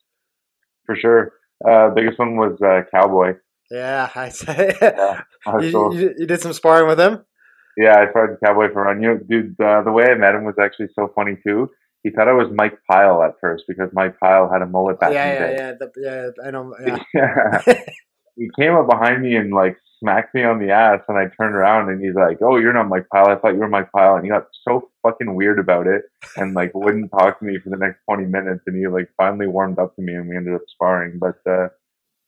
For 0.86 0.96
sure. 0.96 1.32
Uh, 1.68 1.90
biggest 1.90 2.18
one 2.18 2.36
was 2.36 2.58
uh, 2.62 2.82
Cowboy. 2.94 3.34
Yeah, 3.70 4.10
I 4.14 4.28
say. 4.28 4.74
Yeah, 4.80 5.22
I 5.46 5.62
you, 5.62 5.94
you, 5.94 6.14
you 6.18 6.26
did 6.26 6.40
some 6.40 6.52
sparring 6.52 6.88
with 6.88 7.00
him. 7.00 7.24
yeah, 7.76 7.98
I 7.98 8.10
started 8.10 8.38
Cowboy 8.44 8.72
for 8.72 8.82
Run. 8.82 9.02
You 9.02 9.08
know, 9.08 9.20
dude, 9.28 9.60
uh, 9.60 9.82
the 9.82 9.92
way 9.92 10.04
I 10.04 10.14
met 10.14 10.34
him 10.34 10.44
was 10.44 10.56
actually 10.60 10.88
so 10.94 11.10
funny 11.14 11.36
too. 11.46 11.68
He 12.02 12.10
thought 12.10 12.28
I 12.28 12.32
was 12.32 12.48
Mike 12.54 12.78
Pyle 12.88 13.22
at 13.22 13.32
first 13.40 13.64
because 13.66 13.90
Mike 13.92 14.18
Pyle 14.20 14.48
had 14.52 14.62
a 14.62 14.66
mullet 14.66 15.00
back 15.00 15.12
yeah, 15.12 15.24
in 15.24 15.42
the 15.42 15.48
yeah, 15.48 15.56
day. 15.56 15.56
yeah, 15.56 15.72
the, 15.80 16.32
yeah. 16.42 16.46
I 16.46 16.50
know. 16.52 16.74
Yeah. 16.84 16.98
Yeah. 17.14 17.74
he 18.36 18.48
came 18.58 18.74
up 18.74 18.88
behind 18.88 19.22
me 19.22 19.34
and 19.34 19.52
like 19.52 19.76
smacked 19.98 20.34
me 20.34 20.44
on 20.44 20.58
the 20.58 20.70
ass, 20.70 21.00
and 21.08 21.18
I 21.18 21.24
turned 21.40 21.54
around 21.54 21.90
and 21.90 22.02
he's 22.02 22.14
like, 22.14 22.38
"Oh, 22.42 22.56
you're 22.56 22.72
not 22.72 22.88
Mike 22.88 23.06
Pyle. 23.12 23.28
I 23.28 23.36
thought 23.36 23.54
you 23.54 23.60
were 23.60 23.68
Mike 23.68 23.90
Pyle." 23.94 24.16
And 24.16 24.24
he 24.24 24.30
got 24.30 24.46
so 24.66 24.90
fucking 25.02 25.34
weird 25.34 25.58
about 25.58 25.86
it, 25.86 26.02
and 26.36 26.54
like 26.54 26.72
wouldn't 26.74 27.10
talk 27.10 27.38
to 27.38 27.44
me 27.44 27.58
for 27.62 27.70
the 27.70 27.76
next 27.76 27.98
twenty 28.08 28.26
minutes. 28.26 28.62
And 28.66 28.76
he 28.76 28.86
like 28.86 29.08
finally 29.16 29.46
warmed 29.46 29.78
up 29.78 29.94
to 29.96 30.02
me, 30.02 30.14
and 30.14 30.28
we 30.28 30.36
ended 30.36 30.54
up 30.54 30.62
sparring. 30.68 31.18
But 31.18 31.36
uh 31.50 31.68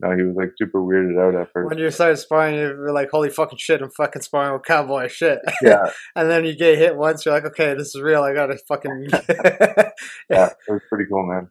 no, 0.01 0.15
he 0.17 0.23
was 0.23 0.37
like 0.37 0.53
super 0.57 0.81
weirded 0.81 1.19
out 1.19 1.35
at 1.35 1.51
first. 1.53 1.69
when 1.69 1.79
you 1.79 1.91
started 1.91 2.19
sparring, 2.19 2.55
you 2.55 2.69
were 2.69 2.93
like, 2.93 3.11
"Holy 3.11 3.31
fucking 3.31 3.59
shit! 3.59 3.83
I'm 3.83 3.91
fucking 3.91 4.23
sparring 4.23 4.53
with 4.53 4.65
cowboy 4.65 5.09
shit." 5.09 5.41
Yeah, 5.63 5.91
and 6.15 6.31
then 6.31 6.45
you 6.45 6.55
get 6.57 6.79
hit 6.79 6.97
once, 6.97 7.25
you're 7.25 7.35
like, 7.35 7.45
"Okay, 7.47 7.75
this 7.75 7.95
is 7.97 8.01
real. 8.01 8.23
I 8.23 8.33
gotta 8.33 8.59
fucking." 8.69 9.09
yeah, 9.11 9.21
it 10.31 10.57
was 10.69 10.81
pretty 10.89 11.07
cool, 11.11 11.27
man. 11.27 11.51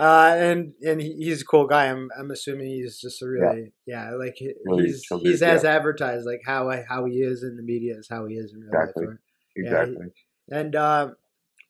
Uh, 0.00 0.34
and 0.36 0.72
and 0.82 1.00
he's 1.00 1.42
a 1.42 1.44
cool 1.44 1.66
guy. 1.66 1.86
I'm 1.86 2.08
I'm 2.18 2.30
assuming 2.30 2.68
he's 2.68 3.00
just 3.00 3.22
a 3.22 3.28
really 3.28 3.72
yeah, 3.86 4.12
like 4.12 4.34
he- 4.36 4.54
Really 4.64 4.84
he's 4.86 5.06
he's 5.22 5.40
dude, 5.40 5.48
as 5.48 5.64
advertised. 5.64 6.26
Like 6.26 6.40
how 6.44 6.70
I, 6.70 6.84
how 6.88 7.04
he 7.04 7.18
is 7.20 7.42
in 7.42 7.56
the 7.56 7.62
media 7.62 7.96
is 7.98 8.08
how 8.10 8.26
he 8.26 8.34
is 8.34 8.52
in 8.52 8.60
real 8.60 8.80
Exactly. 8.80 9.06
life. 9.06 9.16
Yeah, 9.56 9.84
he- 9.86 9.92
Exactly. 9.92 10.06
And 10.50 10.74
uh, 10.76 11.08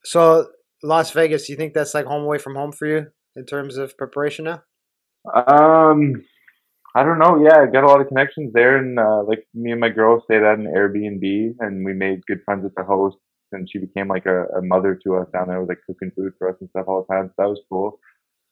so 0.05 0.51
Las 0.83 1.11
Vegas, 1.11 1.49
you 1.49 1.57
think 1.57 1.75
that's 1.75 1.95
like 1.95 2.07
home 2.07 2.23
away 2.23 2.39
from 2.39 2.55
home 2.55 2.73
for 2.73 2.87
you 2.87 3.07
in 3.37 3.45
terms 3.47 3.77
of 3.77 3.97
preparation 3.99 4.45
now? 4.47 4.63
Um, 5.35 6.23
I 6.95 7.05
don't 7.05 7.19
know. 7.19 7.43
Yeah, 7.43 7.61
I 7.63 7.67
got 7.67 7.85
a 7.85 7.87
lot 7.87 8.01
of 8.01 8.09
connections 8.09 8.53
there, 8.53 8.77
and 8.77 8.99
uh, 8.99 9.23
like 9.25 9.47
me 9.55 9.71
and 9.71 9.81
my 9.81 9.91
girl 9.91 10.23
stayed 10.25 10.43
at 10.43 10.59
an 10.59 10.67
Airbnb, 10.67 11.55
and 11.61 11.85
we 11.85 11.93
made 11.93 12.27
good 12.27 12.41
friends 12.45 12.65
with 12.65 12.75
the 12.75 12.83
host, 12.85 13.17
and 13.53 13.69
she 13.71 13.79
became 13.79 14.09
like 14.09 14.27
a, 14.27 14.45
a 14.59 14.63
mother 14.63 14.99
to 15.05 15.17
us 15.17 15.29
down 15.33 15.49
there, 15.49 15.61
with 15.61 15.69
like 15.69 15.81
cooking 15.87 16.11
food 16.17 16.33
for 16.39 16.49
us 16.49 16.57
and 16.61 16.69
stuff 16.71 16.87
all 16.89 17.05
the 17.07 17.15
time. 17.15 17.29
So 17.29 17.35
that 17.39 17.49
was 17.49 17.61
cool. 17.69 18.01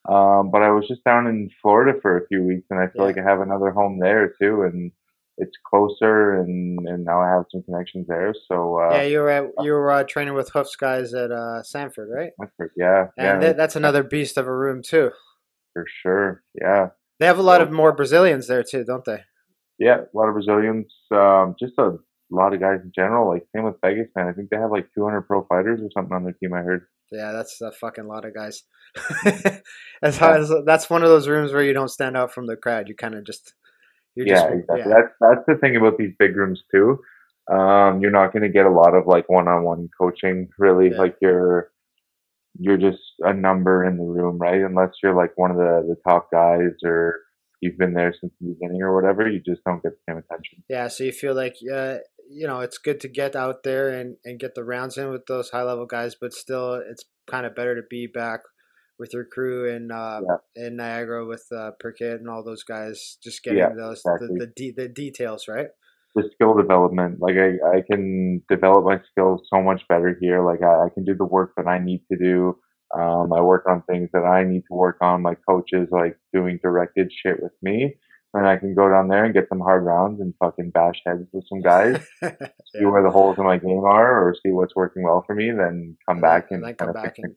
Um, 0.09 0.51
but 0.51 0.63
I 0.63 0.71
was 0.71 0.87
just 0.89 1.05
down 1.05 1.27
in 1.27 1.51
Florida 1.61 1.99
for 2.01 2.17
a 2.17 2.27
few 2.29 2.43
weeks, 2.43 2.67
and 2.71 2.81
I 2.81 2.87
feel 2.89 3.03
Yeah. 3.03 3.09
like 3.09 3.19
I 3.19 3.23
have 3.23 3.41
another 3.41 3.71
home 3.71 3.99
there 3.99 4.33
too, 4.41 4.63
and 4.63 4.91
it's 5.37 5.57
closer, 5.69 6.41
and 6.41 6.79
and 6.89 7.05
now 7.05 7.21
I 7.21 7.29
have 7.29 7.45
some 7.53 7.63
connections 7.63 8.07
there. 8.09 8.35
So 8.51 8.79
uh, 8.81 8.91
yeah, 8.95 9.03
you 9.03 9.19
were 9.21 9.29
at, 9.31 9.45
you 9.61 9.73
were 9.73 9.91
uh, 9.91 10.05
training 10.05 10.35
with 10.35 10.51
Hooft's 10.51 10.77
guys 10.77 11.13
at 11.15 11.31
uh, 11.31 11.63
Sanford, 11.63 12.09
right? 12.13 12.33
Medford, 12.39 12.73
yeah, 12.77 13.09
yeah, 13.17 13.35
And 13.35 13.59
that's 13.59 13.77
another 13.77 14.03
beast 14.03 14.37
of 14.39 14.47
a 14.47 14.57
room 14.57 14.83
too. 14.83 15.11
for 15.75 15.85
sure, 16.03 16.43
yeah. 16.61 16.89
They 17.21 17.27
have 17.27 17.39
a 17.39 17.43
lot 17.43 17.59
So- 17.59 17.65
of 17.65 17.73
more 17.73 17.93
Brazilians 17.93 18.47
there 18.49 18.63
too, 18.63 18.85
don't 18.85 19.05
they? 19.05 19.23
Yeah, 19.79 20.01
a 20.13 20.17
lot 20.17 20.29
of 20.29 20.35
Brazilians. 20.35 20.93
Um, 21.13 21.55
just 21.61 21.75
a 21.79 21.99
lot 22.31 22.53
of 22.53 22.59
guys 22.61 22.81
in 22.83 22.91
general. 22.95 23.29
Like 23.29 23.47
same 23.55 23.65
with 23.65 23.77
Vegas, 23.85 24.09
man. 24.17 24.27
I 24.27 24.33
think 24.33 24.51
they 24.51 24.57
have 24.57 24.73
like 24.73 24.89
200 24.95 25.23
pro 25.23 25.45
fighters 25.45 25.81
or 25.81 25.89
something 25.95 26.15
on 26.17 26.25
their 26.25 26.33
team. 26.33 26.53
I 26.55 26.63
heard. 26.63 26.87
Yeah, 27.11 27.33
that's 27.33 27.61
a 27.61 27.73
fucking 27.73 28.07
lot 28.07 28.25
of 28.25 28.35
guys. 28.35 28.63
as 30.03 30.17
hard 30.19 30.41
as 30.41 30.53
that's 30.67 30.91
one 30.91 31.03
of 31.03 31.09
those 31.09 31.29
rooms 31.29 31.53
where 31.53 31.63
you 31.63 31.73
don't 31.73 31.91
stand 31.91 32.17
out 32.17 32.33
from 32.33 32.47
the 32.47 32.57
crowd. 32.57 32.89
You 32.89 32.95
kind 32.95 33.15
of 33.15 33.25
just 33.25 33.55
you're 34.15 34.27
yeah, 34.27 34.35
just 34.35 34.47
exactly. 34.55 34.79
yeah. 34.79 34.89
That's 34.89 35.15
that's 35.21 35.47
the 35.47 35.57
thing 35.57 35.77
about 35.77 35.99
these 35.99 36.13
big 36.19 36.37
rooms 36.37 36.63
too. 36.75 36.99
Um, 37.51 38.01
you're 38.01 38.11
not 38.11 38.33
going 38.33 38.43
to 38.43 38.51
get 38.51 38.67
a 38.67 38.71
lot 38.71 38.95
of 38.95 39.07
like 39.07 39.29
one-on-one 39.29 39.89
coaching. 39.99 40.49
Really, 40.59 40.91
Yeah. 40.91 40.99
like 40.99 41.17
you're 41.23 41.71
you're 42.59 42.77
just 42.77 42.99
a 43.21 43.33
number 43.33 43.85
in 43.85 43.97
the 43.97 44.05
room, 44.05 44.39
right? 44.39 44.61
Unless 44.61 44.91
you're 45.03 45.15
like 45.15 45.33
one 45.37 45.51
of 45.51 45.57
the 45.57 45.83
the 45.89 45.97
top 46.09 46.29
guys 46.33 46.73
or 46.85 47.21
you've 47.61 47.79
been 47.79 47.95
there 47.95 48.13
since 48.21 48.33
the 48.41 48.49
beginning 48.55 48.83
or 48.83 48.95
whatever, 48.95 49.29
you 49.29 49.41
just 49.45 49.63
don't 49.65 49.83
get 49.83 49.93
the 49.93 50.13
same 50.13 50.19
attention. 50.19 50.63
Yeah, 50.69 50.89
so 50.89 51.05
you 51.05 51.13
feel 51.13 51.35
like 51.35 51.57
uh, 51.73 51.99
you 52.31 52.47
know 52.47 52.61
it's 52.61 52.79
good 52.79 53.01
to 53.01 53.09
get 53.09 53.35
out 53.35 53.63
there 53.63 53.89
and, 53.91 54.17
and 54.25 54.39
get 54.41 54.55
the 54.55 54.65
rounds 54.65 54.99
in 54.99 55.11
with 55.11 55.27
those 55.27 55.51
high 55.51 55.63
level 55.63 55.87
guys, 55.87 56.15
but 56.21 56.33
still 56.33 56.75
it's 56.75 57.05
kind 57.29 57.47
of 57.47 57.55
better 57.55 57.75
to 57.75 57.83
be 57.89 58.07
back 58.07 58.41
with 58.99 59.13
your 59.13 59.25
crew 59.25 59.69
in 59.69 59.91
uh, 59.91 60.21
in 60.57 60.77
Niagara 60.77 61.27
with 61.27 61.47
uh, 61.57 61.71
Perkett 61.81 62.21
and 62.21 62.29
all 62.29 62.45
those 62.45 62.65
guys, 62.65 63.19
just 63.23 63.43
getting 63.43 63.59
Yeah, 63.61 63.71
those 63.77 64.01
exactly. 64.01 64.29
the 64.39 64.47
the, 64.47 64.53
de- 64.55 64.75
the 64.77 64.89
details 64.89 65.47
right. 65.49 65.69
the 66.15 66.29
skill 66.35 66.55
development. 66.55 67.19
Like 67.21 67.37
I, 67.37 67.79
I 67.79 67.83
can 67.89 68.43
develop 68.49 68.85
my 68.85 69.01
skills 69.11 69.43
so 69.53 69.63
much 69.63 69.83
better 69.89 70.17
here. 70.21 70.45
Like 70.45 70.63
I, 70.63 70.87
I 70.87 70.89
can 70.93 71.05
do 71.05 71.15
the 71.15 71.25
work 71.25 71.53
that 71.57 71.67
I 71.67 71.79
need 71.79 72.03
to 72.11 72.19
do. 72.19 72.59
Um, 72.99 73.33
I 73.33 73.41
work 73.41 73.67
on 73.69 73.83
things 73.83 74.09
that 74.13 74.25
I 74.25 74.45
need 74.45 74.63
to 74.71 74.75
work 74.75 74.97
on. 75.01 75.23
My 75.23 75.35
coach 75.49 75.71
is 75.73 75.89
like 75.91 76.19
doing 76.33 76.59
directed 76.63 77.13
shit 77.13 77.43
with 77.43 77.53
me. 77.63 77.97
And 78.35 78.47
I 78.47 78.57
can 78.59 78.75
go 78.75 78.89
down 78.89 79.09
there 79.09 79.25
and 79.25 79.33
get 79.33 79.49
some 79.49 79.61
hard 79.61 79.85
rounds 79.85 80.21
and 80.21 80.35
fucking 80.39 80.71
bash 80.71 81.01
heads 81.07 81.27
with 81.33 81.45
some 81.49 81.63
guys, 81.63 81.97
see 82.23 82.85
where 82.85 83.03
the 83.03 83.11
holes 83.11 83.37
in 83.39 83.45
my 83.45 83.57
game 83.57 83.83
are 83.85 84.29
or 84.29 84.35
see 84.35 84.51
what's 84.51 84.77
working 84.77 85.03
well 85.03 85.25
for 85.27 85.35
me, 85.35 85.51
then 85.51 85.97
come 86.07 86.21
back 86.21 86.49
and 86.51 86.63
and 86.65 86.77
come 86.77 86.93
back 86.93 87.15
and-. 87.19 87.35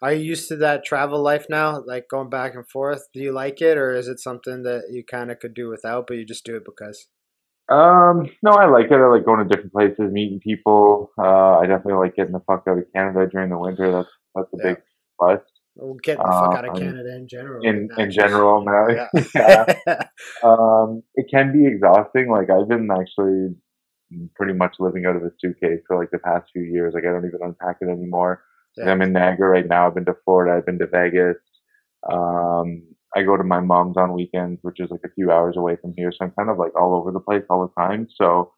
Are 0.00 0.12
you 0.12 0.22
used 0.24 0.46
to 0.48 0.56
that 0.58 0.84
travel 0.84 1.20
life 1.20 1.46
now, 1.50 1.82
like 1.84 2.06
going 2.08 2.30
back 2.30 2.54
and 2.54 2.68
forth? 2.68 3.08
Do 3.12 3.20
you 3.20 3.32
like 3.32 3.60
it, 3.60 3.76
or 3.76 3.96
is 3.96 4.06
it 4.06 4.20
something 4.20 4.62
that 4.62 4.82
you 4.92 5.02
kind 5.04 5.32
of 5.32 5.40
could 5.40 5.54
do 5.54 5.68
without, 5.68 6.06
but 6.06 6.16
you 6.18 6.24
just 6.24 6.44
do 6.44 6.54
it 6.56 6.64
because? 6.64 7.08
Um, 7.68 8.30
no, 8.42 8.52
I 8.52 8.66
like 8.66 8.86
it. 8.86 8.94
I 8.94 9.08
like 9.08 9.26
going 9.26 9.40
to 9.40 9.44
different 9.44 9.72
places, 9.72 10.12
meeting 10.12 10.40
people. 10.40 11.10
Uh, 11.18 11.58
I 11.58 11.66
definitely 11.66 11.94
like 11.94 12.14
getting 12.14 12.32
the 12.32 12.40
fuck 12.46 12.62
out 12.68 12.78
of 12.78 12.84
Canada 12.94 13.28
during 13.30 13.50
the 13.50 13.58
winter. 13.58 13.90
That's 13.90 14.08
that's 14.34 14.52
a 14.54 14.56
Yeah. 14.56 14.74
big 14.74 14.82
plus. 15.18 15.40
Well, 15.78 15.94
getting 16.02 16.22
the 16.24 16.30
fuck 16.32 16.54
Uh, 16.54 16.58
out 16.58 16.68
of 16.68 16.74
Canada 16.76 17.14
in 17.16 17.28
general. 17.28 17.64
in 17.64 17.88
in 17.98 18.10
general 18.10 18.64
now. 18.72 18.86
Yeah. 19.34 19.64
um, 20.42 21.02
it 21.14 21.26
can 21.30 21.52
be 21.52 21.66
exhausting. 21.66 22.28
Like 22.30 22.50
I've 22.50 22.68
been 22.68 22.88
actually 22.90 23.54
pretty 24.36 24.54
much 24.54 24.74
living 24.80 25.06
out 25.06 25.16
of 25.16 25.22
a 25.22 25.30
suitcase 25.40 25.80
for 25.86 25.96
like 25.98 26.10
the 26.10 26.18
past 26.18 26.50
few 26.52 26.62
years. 26.62 26.94
Like 26.94 27.04
I 27.04 27.12
don't 27.12 27.26
even 27.26 27.40
unpack 27.42 27.76
it 27.80 27.88
anymore. 27.88 28.42
Yeah. 28.76 28.90
I'm 28.90 29.02
in 29.02 29.12
Niagara 29.12 29.48
right 29.48 29.66
now. 29.68 29.86
I've 29.86 29.94
been 29.94 30.04
to 30.06 30.16
Florida. 30.24 30.56
I've 30.56 30.66
been 30.66 30.78
to 30.78 30.86
Vegas. 30.86 31.36
Um, 32.10 32.82
I 33.16 33.22
go 33.22 33.36
to 33.36 33.44
my 33.44 33.60
mom's 33.60 33.96
on 33.96 34.12
weekends, 34.12 34.60
which 34.62 34.80
is 34.80 34.90
like 34.90 35.00
a 35.04 35.10
few 35.14 35.30
hours 35.32 35.56
away 35.56 35.76
from 35.80 35.94
here. 35.96 36.12
So 36.12 36.24
I'm 36.24 36.32
kind 36.32 36.50
of 36.50 36.58
like 36.58 36.74
all 36.80 36.94
over 36.94 37.10
the 37.10 37.20
place 37.20 37.42
all 37.50 37.66
the 37.66 37.80
time. 37.82 38.06
So 38.14 38.52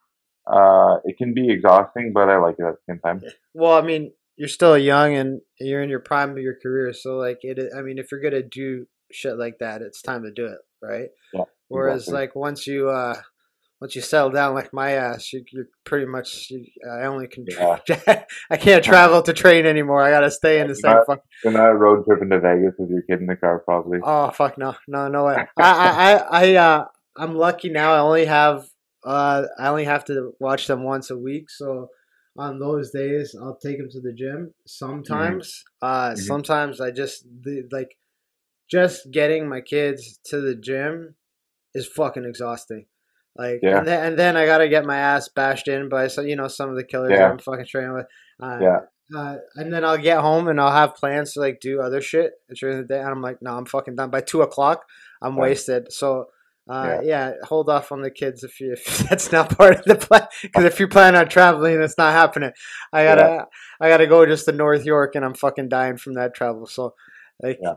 uh, 0.51 0.97
it 1.05 1.17
can 1.19 1.33
be 1.35 1.51
exhausting, 1.51 2.13
but 2.13 2.29
I 2.29 2.37
like 2.39 2.57
it 2.59 2.65
at 2.65 2.75
the 2.75 2.93
same 2.93 3.01
time. 3.01 3.23
Well, 3.55 3.73
I 3.73 3.83
mean, 3.83 4.13
you're 4.41 4.49
still 4.49 4.79
young 4.79 5.15
and 5.17 5.43
you're 5.59 5.83
in 5.83 5.91
your 5.91 6.01
prime 6.01 6.31
of 6.31 6.39
your 6.39 6.57
career, 6.63 6.95
so 6.95 7.19
like 7.19 7.41
it. 7.43 7.59
I 7.77 7.83
mean, 7.83 7.99
if 7.99 8.11
you're 8.11 8.23
gonna 8.23 8.43
do 8.43 8.87
shit 9.13 9.37
like 9.37 9.59
that, 9.61 9.83
it's 9.83 10.01
time 10.01 10.23
to 10.23 10.33
do 10.33 10.47
it, 10.47 10.57
right? 10.83 11.11
Yeah, 11.35 11.43
Whereas, 11.69 12.05
exactly. 12.05 12.21
like 12.21 12.35
once 12.35 12.67
you 12.67 12.89
uh 12.89 13.21
once 13.83 13.95
you 13.95 14.01
settle 14.01 14.31
down, 14.31 14.55
like 14.55 14.73
my 14.73 14.93
ass, 14.93 15.31
you, 15.35 15.45
you're 15.53 15.67
pretty 15.85 16.07
much. 16.07 16.47
You, 16.49 16.65
I 16.91 17.05
only 17.05 17.29
can. 17.29 17.45
I 18.51 18.57
can't 18.57 18.83
travel 18.83 19.21
to 19.21 19.35
train 19.35 19.67
anymore. 19.67 20.03
I 20.03 20.11
gotta 20.11 20.31
stay 20.31 20.61
in 20.61 20.69
the 20.69 20.75
same 20.75 20.93
Not-. 21.07 21.21
You're 21.45 21.53
not 21.53 21.79
road 21.79 22.07
tripping 22.07 22.31
to 22.31 22.41
Vegas 22.41 22.73
with 22.79 22.89
your 22.89 23.03
kid 23.03 23.21
in 23.21 23.27
the 23.27 23.37
car, 23.37 23.59
probably. 23.59 23.99
Oh 24.03 24.31
fuck 24.31 24.57
no, 24.57 24.75
no, 24.89 25.09
no 25.09 25.27
way. 25.27 25.37
I, 25.59 25.63
I, 25.63 26.15
I, 26.15 26.45
I, 26.47 26.55
uh, 26.55 26.85
I'm 27.15 27.35
lucky 27.35 27.69
now. 27.69 27.93
I 27.93 27.99
only 27.99 28.25
have, 28.25 28.65
uh, 29.05 29.43
I 29.59 29.69
only 29.69 29.85
have 29.85 30.07
to 30.07 30.33
watch 30.41 30.67
them 30.67 30.83
once 30.83 31.11
a 31.11 31.19
week. 31.19 31.51
So 31.51 31.91
on 32.39 32.59
those 32.59 32.91
days, 32.91 33.35
I'll 33.41 33.57
take 33.57 33.79
them 33.79 33.91
to 33.91 34.01
the 34.01 34.13
gym. 34.13 34.55
Sometimes, 34.67 35.65
uh, 35.83 36.11
Mhm. 36.13 36.19
sometimes 36.19 36.81
I 36.81 36.91
just 36.91 37.27
the, 37.43 37.69
like, 37.73 37.97
just 38.71 39.11
getting 39.11 39.49
my 39.49 39.61
kids 39.61 40.19
to 40.27 40.41
the 40.41 40.55
gym 40.55 41.17
is 41.75 41.87
fucking 41.87 42.25
exhausting. 42.25 42.87
Like, 43.37 43.61
Yeah. 43.63 43.79
and 43.79 43.87
then 43.87 44.07
and 44.07 44.19
then 44.19 44.37
I 44.37 44.47
gotta 44.47 44.69
get 44.69 44.85
my 44.85 44.97
ass 44.97 45.29
bashed 45.29 45.69
in 45.69 45.89
by 45.89 46.09
so 46.09 46.21
you 46.23 46.37
know 46.37 46.49
some 46.49 46.69
of 46.71 46.77
the 46.77 46.85
killers 46.85 47.11
that 47.11 47.19
Yeah. 47.19 47.31
I'm 47.31 47.39
fucking 47.39 47.67
training 47.67 47.95
with. 47.95 48.07
Uh, 48.41 48.59
Yeah. 48.61 48.81
uh, 49.17 49.37
and 49.57 49.73
then 49.73 49.85
I'll 49.85 49.99
get 49.99 50.21
home 50.21 50.49
and 50.49 50.61
I'll 50.61 50.73
have 50.73 50.95
plans 50.95 51.33
to 51.35 51.41
like 51.41 51.61
do 51.61 51.81
other 51.81 52.01
shit 52.01 52.33
during 52.55 52.79
the 52.79 52.85
day. 52.85 52.99
And 53.01 53.09
I'm 53.09 53.23
like, 53.23 53.41
no, 53.43 53.57
I'm 53.57 53.67
fucking 53.67 53.97
done. 53.97 54.11
By 54.11 54.21
two 54.21 54.43
o'clock, 54.43 54.85
I'm 55.23 55.37
Right. 55.37 55.51
wasted. 55.51 55.93
So, 55.93 56.31
uh, 56.71 57.01
yeah. 57.03 57.33
hold 57.45 57.69
off 57.69 57.93
on 57.93 58.01
the 58.03 58.11
kids 58.11 58.45
if 58.45 58.61
you 58.61 58.73
if 58.79 58.99
that's 59.09 59.33
not 59.33 59.57
part 59.57 59.77
of 59.77 59.85
the 59.85 59.97
plan. 59.97 60.27
Because 60.43 60.65
if 60.65 60.79
you 60.81 60.89
plan 60.89 61.17
on 61.17 61.29
traveling, 61.29 61.81
it's 61.83 61.99
not 61.99 62.13
happening. 62.13 62.53
I 62.93 63.05
gotta 63.05 63.47
I 63.81 63.89
gotta 63.89 64.07
go 64.07 64.25
just 64.27 64.45
to 64.47 64.53
North 64.53 64.85
York, 64.85 65.15
and 65.15 65.25
I'm 65.25 65.35
fucking 65.35 65.69
dying 65.69 65.97
from 65.97 66.15
that 66.15 66.35
travel. 66.35 66.67
So, 66.67 66.95
like, 67.43 67.59
Yeah. 67.63 67.75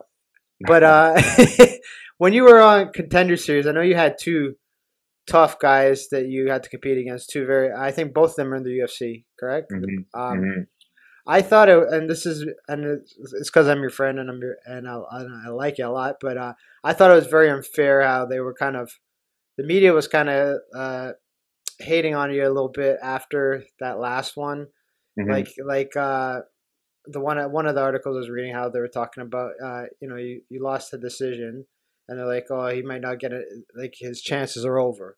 but 0.68 0.84
uh, 0.84 1.22
when 2.18 2.34
you 2.34 2.44
were 2.44 2.62
on 2.62 2.92
Contender 2.94 3.38
Series, 3.38 3.68
I 3.68 3.72
know 3.72 3.82
you 3.82 3.96
had 3.96 4.16
two 4.20 4.56
tough 5.26 5.58
guys 5.60 6.10
that 6.12 6.28
you 6.28 6.50
had 6.50 6.64
to 6.64 6.70
compete 6.70 6.98
against. 6.98 7.30
Two 7.30 7.46
very, 7.46 7.72
I 7.72 7.92
think 7.92 8.14
both 8.14 8.32
of 8.32 8.36
them 8.36 8.54
are 8.54 8.58
in 8.58 8.64
the 8.64 8.78
UFC, 8.80 9.24
correct? 9.40 9.72
Mhm, 9.72 10.06
Um, 10.14 10.40
mhm. 10.42 10.68
I 11.26 11.42
thought 11.42 11.70
it, 11.70 11.88
and 11.90 12.10
this 12.10 12.26
is, 12.26 12.46
and 12.68 12.84
it's 12.86 13.50
because 13.50 13.68
I'm 13.68 13.82
your 13.82 13.90
friend 13.90 14.20
and 14.20 14.30
I'm 14.30 14.42
your, 14.42 14.58
and 14.66 14.88
I, 14.88 14.96
I, 14.96 15.26
I 15.46 15.50
like 15.50 15.78
you 15.78 15.88
a 15.88 15.90
lot, 15.90 16.16
but 16.20 16.38
uh, 16.38 16.54
I 16.84 16.94
thought 16.94 17.12
it 17.12 17.16
was 17.16 17.28
very 17.28 17.50
unfair 17.50 18.02
how 18.02 18.26
they 18.26 18.40
were 18.42 18.54
kind 18.54 18.76
of, 18.76 18.92
the 19.58 19.64
media 19.64 19.94
was 19.94 20.08
kind 20.08 20.30
of 20.30 20.58
uh, 20.76 21.12
hating 21.80 22.16
on 22.16 22.34
you 22.34 22.44
a 22.46 22.50
little 22.50 22.70
bit 22.70 22.98
after 23.02 23.64
that 23.80 24.00
last 24.00 24.38
one, 24.38 24.68
Mhm. 25.18 25.30
like 25.30 25.50
like 25.66 25.96
uh, 25.96 26.42
the 27.06 27.20
one 27.20 27.38
one 27.52 27.68
of 27.68 27.76
the 27.76 27.82
articles 27.82 28.16
I 28.16 28.20
was 28.20 28.30
reading 28.30 28.54
how 28.54 28.70
they 28.70 28.80
were 28.80 28.88
talking 28.88 29.24
about, 29.24 29.52
uh, 29.64 29.84
you 30.02 30.08
know, 30.10 30.18
you, 30.18 30.42
you 30.50 30.62
lost 30.64 30.92
the 30.92 30.98
decision, 30.98 31.66
and 32.08 32.20
they're 32.20 32.28
like, 32.28 32.48
oh, 32.50 32.68
he 32.68 32.82
might 32.82 33.02
not 33.02 33.20
get 33.20 33.34
it. 33.34 33.46
Like 33.76 33.94
his 33.98 34.22
chances 34.22 34.66
are 34.66 34.80
over. 34.80 35.18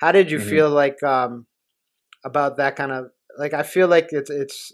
How 0.00 0.12
did 0.12 0.30
you 0.30 0.38
Mhm. 0.38 0.48
feel 0.48 0.70
like 0.70 1.02
um, 1.02 1.46
about 2.24 2.56
that 2.58 2.76
kind 2.76 2.92
of 2.92 3.06
like? 3.38 3.54
I 3.54 3.62
feel 3.62 3.88
like 3.88 4.08
it's 4.10 4.30
it's 4.30 4.72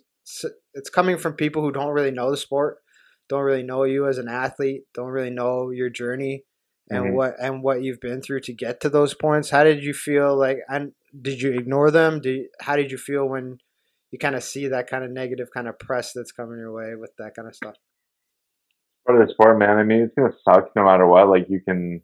it's 0.74 0.90
coming 0.90 1.18
from 1.18 1.34
people 1.34 1.62
who 1.62 1.72
don't 1.72 1.92
really 1.92 2.10
know 2.10 2.30
the 2.30 2.36
sport, 2.36 2.78
don't 3.28 3.42
really 3.42 3.62
know 3.62 3.84
you 3.84 4.06
as 4.08 4.18
an 4.18 4.28
athlete, 4.28 4.82
don't 4.94 5.08
really 5.10 5.30
know 5.30 5.70
your 5.70 5.90
journey 5.90 6.44
and 6.90 7.04
Mhm. 7.04 7.14
what 7.14 7.34
and 7.40 7.62
what 7.62 7.82
you've 7.82 8.00
been 8.00 8.20
through 8.20 8.40
to 8.42 8.52
get 8.52 8.80
to 8.80 8.88
those 8.88 9.14
points. 9.14 9.50
How 9.50 9.64
did 9.64 9.82
you 9.82 9.94
feel 9.94 10.36
like? 10.36 10.58
And 10.68 10.92
did 11.20 11.40
you 11.40 11.52
ignore 11.52 11.90
them? 11.90 12.20
Do 12.20 12.30
you, 12.30 12.48
how 12.60 12.76
did 12.76 12.90
you 12.90 12.98
feel 12.98 13.26
when 13.28 13.58
you 14.10 14.18
kind 14.18 14.34
of 14.34 14.42
see 14.42 14.66
that 14.68 14.88
kind 14.88 15.04
of 15.04 15.10
negative 15.10 15.48
kind 15.54 15.68
of 15.68 15.78
press 15.78 16.12
that's 16.12 16.32
coming 16.32 16.58
your 16.58 16.72
way 16.72 16.94
with 16.96 17.12
that 17.18 17.34
kind 17.34 17.48
of 17.48 17.54
stuff? 17.54 17.76
part 19.06 19.20
of 19.20 19.26
the 19.26 19.32
sport, 19.32 19.58
man. 19.58 19.78
I 19.78 19.82
mean, 19.82 20.02
it's 20.02 20.14
gonna 20.14 20.32
suck 20.44 20.70
no 20.76 20.84
matter 20.84 21.06
what. 21.06 21.28
Like 21.28 21.46
you 21.48 21.60
can 21.60 22.02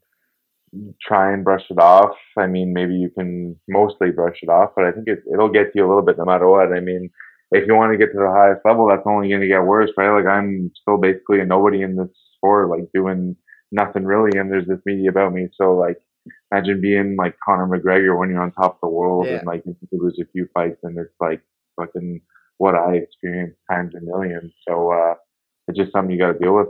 try 1.02 1.32
and 1.32 1.44
brush 1.44 1.64
it 1.70 1.78
off. 1.78 2.16
I 2.36 2.46
mean, 2.46 2.72
maybe 2.72 2.94
you 2.94 3.10
can 3.10 3.58
mostly 3.68 4.10
brush 4.10 4.38
it 4.42 4.48
off, 4.48 4.70
but 4.76 4.84
I 4.84 4.92
think 4.92 5.08
it, 5.08 5.20
it'll 5.32 5.50
get 5.50 5.64
to 5.64 5.70
you 5.74 5.86
a 5.86 5.88
little 5.88 6.02
bit 6.04 6.18
no 6.18 6.24
matter 6.24 6.48
what. 6.48 6.72
I 6.72 6.80
mean, 6.80 7.10
if 7.56 7.66
you 7.66 7.74
want 7.74 7.92
to 7.92 7.98
get 7.98 8.12
to 8.12 8.18
the 8.18 8.32
highest 8.34 8.62
level, 8.64 8.88
that's 8.88 9.06
only 9.06 9.28
going 9.28 9.40
to 9.40 9.48
get 9.48 9.62
worse, 9.64 9.90
right? 9.96 10.14
Like 10.16 10.26
I'm 10.26 10.70
still 10.80 10.98
basically 10.98 11.40
a 11.40 11.46
nobody 11.46 11.82
in 11.82 11.96
this 11.96 12.08
sport, 12.36 12.70
like 12.70 12.88
doing 12.94 13.36
nothing 13.72 14.04
really, 14.04 14.38
and 14.38 14.50
there's 14.50 14.66
this 14.66 14.80
media 14.86 15.10
about 15.10 15.32
me. 15.32 15.48
So 15.60 15.76
like, 15.76 15.98
imagine 16.52 16.80
being 16.80 17.16
like 17.18 17.36
Conor 17.44 17.66
McGregor 17.66 18.18
when 18.18 18.30
you're 18.30 18.42
on 18.42 18.52
top 18.52 18.74
of 18.74 18.80
the 18.82 18.88
world 18.88 19.26
Yeah. 19.28 19.38
and 19.38 19.46
like 19.46 19.62
you 19.66 19.76
lose 19.92 20.18
a 20.20 20.26
few 20.32 20.46
fights, 20.54 20.78
and 20.82 20.98
it's 20.98 21.14
like 21.20 21.42
fucking 21.80 22.20
what 22.58 22.74
I 22.74 22.94
experienced 22.96 23.58
times 23.70 23.94
a 23.94 24.00
million. 24.00 24.52
So 24.66 24.92
uh, 24.92 25.14
it's 25.68 25.78
just 25.78 25.92
something 25.92 26.10
you 26.10 26.18
got 26.18 26.32
to 26.32 26.38
deal 26.38 26.54
with. 26.56 26.68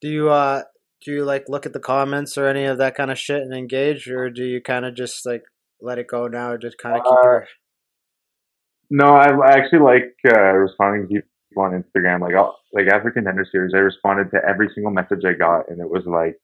Do 0.00 0.08
you 0.08 0.30
uh 0.30 0.62
do 1.04 1.12
you 1.12 1.24
like 1.24 1.44
look 1.48 1.66
at 1.66 1.72
the 1.72 1.80
comments 1.80 2.36
or 2.38 2.46
any 2.46 2.64
of 2.64 2.78
that 2.78 2.94
kind 2.94 3.10
of 3.10 3.18
shit 3.18 3.42
and 3.42 3.54
engage, 3.54 4.08
or 4.08 4.30
do 4.30 4.44
you 4.44 4.60
kind 4.62 4.84
of 4.84 4.94
just 4.94 5.24
like 5.26 5.42
let 5.80 5.98
it 5.98 6.06
go 6.08 6.26
now, 6.26 6.52
or 6.52 6.58
just 6.58 6.78
kind 6.78 6.96
of 6.96 7.02
keep 7.04 7.12
Uh, 7.12 7.22
your 7.22 7.46
No, 8.90 9.16
I, 9.16 9.28
I 9.30 9.50
actually 9.58 9.80
like 9.80 10.14
uh, 10.28 10.52
responding 10.52 11.02
to 11.08 11.08
people 11.48 11.62
on 11.62 11.72
Instagram. 11.82 12.20
Like, 12.20 12.34
I'll, 12.34 12.56
like 12.72 12.86
after 12.88 13.10
Contender 13.10 13.46
Series, 13.50 13.72
I 13.74 13.78
responded 13.78 14.30
to 14.30 14.40
every 14.48 14.68
single 14.74 14.92
message 14.92 15.24
I 15.26 15.32
got, 15.32 15.68
and 15.68 15.80
it 15.80 15.88
was 15.88 16.04
like, 16.06 16.36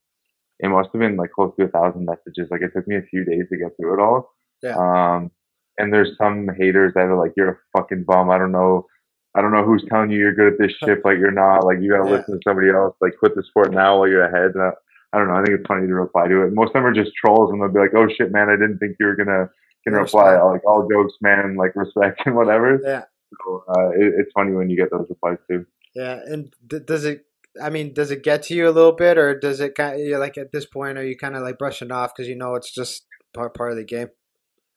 it 0.61 0.69
must 0.69 0.91
have 0.93 1.01
been 1.01 1.17
like 1.17 1.33
close 1.33 1.53
to 1.59 1.65
a 1.65 1.69
thousand 1.69 2.05
messages. 2.07 2.49
Like, 2.51 2.63
it 2.63 2.73
took 2.75 2.87
me 2.89 2.97
a 2.97 3.03
few 3.03 3.25
days 3.25 3.45
to 3.51 3.59
get 3.59 3.77
through 3.77 3.95
it 3.95 4.03
all. 4.03 4.31
Yeah. 4.63 4.77
Um, 4.77 5.31
and 5.79 5.93
there's 5.93 6.17
some 6.19 6.49
haters 6.59 6.93
that 6.95 7.05
are 7.05 7.17
like, 7.19 7.33
"You're 7.37 7.51
a 7.51 7.79
fucking 7.79 8.05
bum." 8.07 8.31
I 8.31 8.39
don't 8.39 8.53
know. 8.53 8.87
I 9.35 9.41
don't 9.41 9.53
know 9.53 9.65
who's 9.65 9.85
telling 9.89 10.11
you 10.11 10.19
you're 10.19 10.35
good 10.35 10.53
at 10.53 10.59
this 10.59 10.73
shit. 10.85 11.05
Like, 11.05 11.19
you're 11.19 11.31
not. 11.31 11.65
Like, 11.65 11.79
you 11.81 11.91
gotta 11.91 12.09
Yeah. 12.11 12.19
listen 12.19 12.35
to 12.35 12.41
somebody 12.47 12.69
else. 12.71 12.95
Like, 13.01 13.17
quit 13.19 13.35
the 13.35 13.43
sport 13.43 13.73
now 13.73 13.99
while 13.99 14.09
you're 14.09 14.25
ahead. 14.25 14.55
And 14.55 14.63
I, 14.63 14.71
I 15.13 15.19
don't 15.19 15.29
know. 15.29 15.35
I 15.35 15.43
think 15.45 15.59
it's 15.59 15.67
funny 15.67 15.87
to 15.87 15.95
reply 15.95 16.29
to 16.29 16.43
it. 16.43 16.53
Most 16.53 16.69
of 16.69 16.73
them 16.75 16.87
are 16.87 16.93
just 16.93 17.13
trolls, 17.17 17.51
and 17.51 17.61
they'll 17.61 17.73
be 17.73 17.81
like, 17.81 17.95
"Oh 17.97 18.07
shit, 18.17 18.31
man! 18.33 18.49
I 18.51 18.57
didn't 18.57 18.79
think 18.79 18.97
you 19.01 19.07
were 19.07 19.17
gonna." 19.17 19.49
Can 19.85 19.95
reply 19.95 20.31
respect. 20.33 20.45
like 20.53 20.65
all 20.67 20.89
jokes, 20.91 21.15
man, 21.21 21.57
like 21.57 21.75
respect 21.75 22.23
and 22.27 22.35
whatever. 22.37 22.81
yeah 22.85 23.03
So, 23.45 23.65
uh, 23.69 23.89
it, 23.91 24.15
it's 24.19 24.31
funny 24.35 24.53
when 24.53 24.71
you 24.71 24.77
get 24.77 24.91
those 24.91 25.07
replies 25.09 25.39
too. 25.51 25.67
yeah. 25.95 26.21
And 26.27 26.53
d- 26.67 26.81
does 26.87 27.05
it? 27.05 27.25
I 27.63 27.69
mean, 27.69 27.93
does 27.93 28.11
it 28.11 28.23
get 28.23 28.45
to 28.45 28.55
you 28.55 28.67
a 28.69 28.71
little 28.73 28.93
bit, 28.93 29.19
or 29.19 29.39
does 29.39 29.61
it 29.61 29.75
kind 29.75 30.01
of 30.01 30.21
like 30.21 30.39
at 30.39 30.53
this 30.53 30.65
point, 30.65 30.97
are 30.97 31.05
you 31.05 31.17
kind 31.19 31.37
of 31.37 31.43
like 31.43 31.59
brushing 31.59 31.93
off 31.93 32.15
because 32.15 32.29
you 32.29 32.35
know 32.37 32.55
it's 32.55 32.73
just 32.73 33.05
part 33.35 33.55
part 33.55 33.73
of 33.73 33.77
the 33.77 33.85
game? 33.85 34.09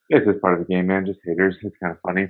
It's 0.10 0.26
just 0.26 0.41
part 0.41 0.60
of 0.60 0.68
the 0.68 0.74
game, 0.74 0.88
man. 0.88 1.06
Just 1.06 1.20
haters. 1.26 1.56
It's 1.62 1.76
kind 1.82 1.94
of 1.94 2.00
funny. 2.06 2.28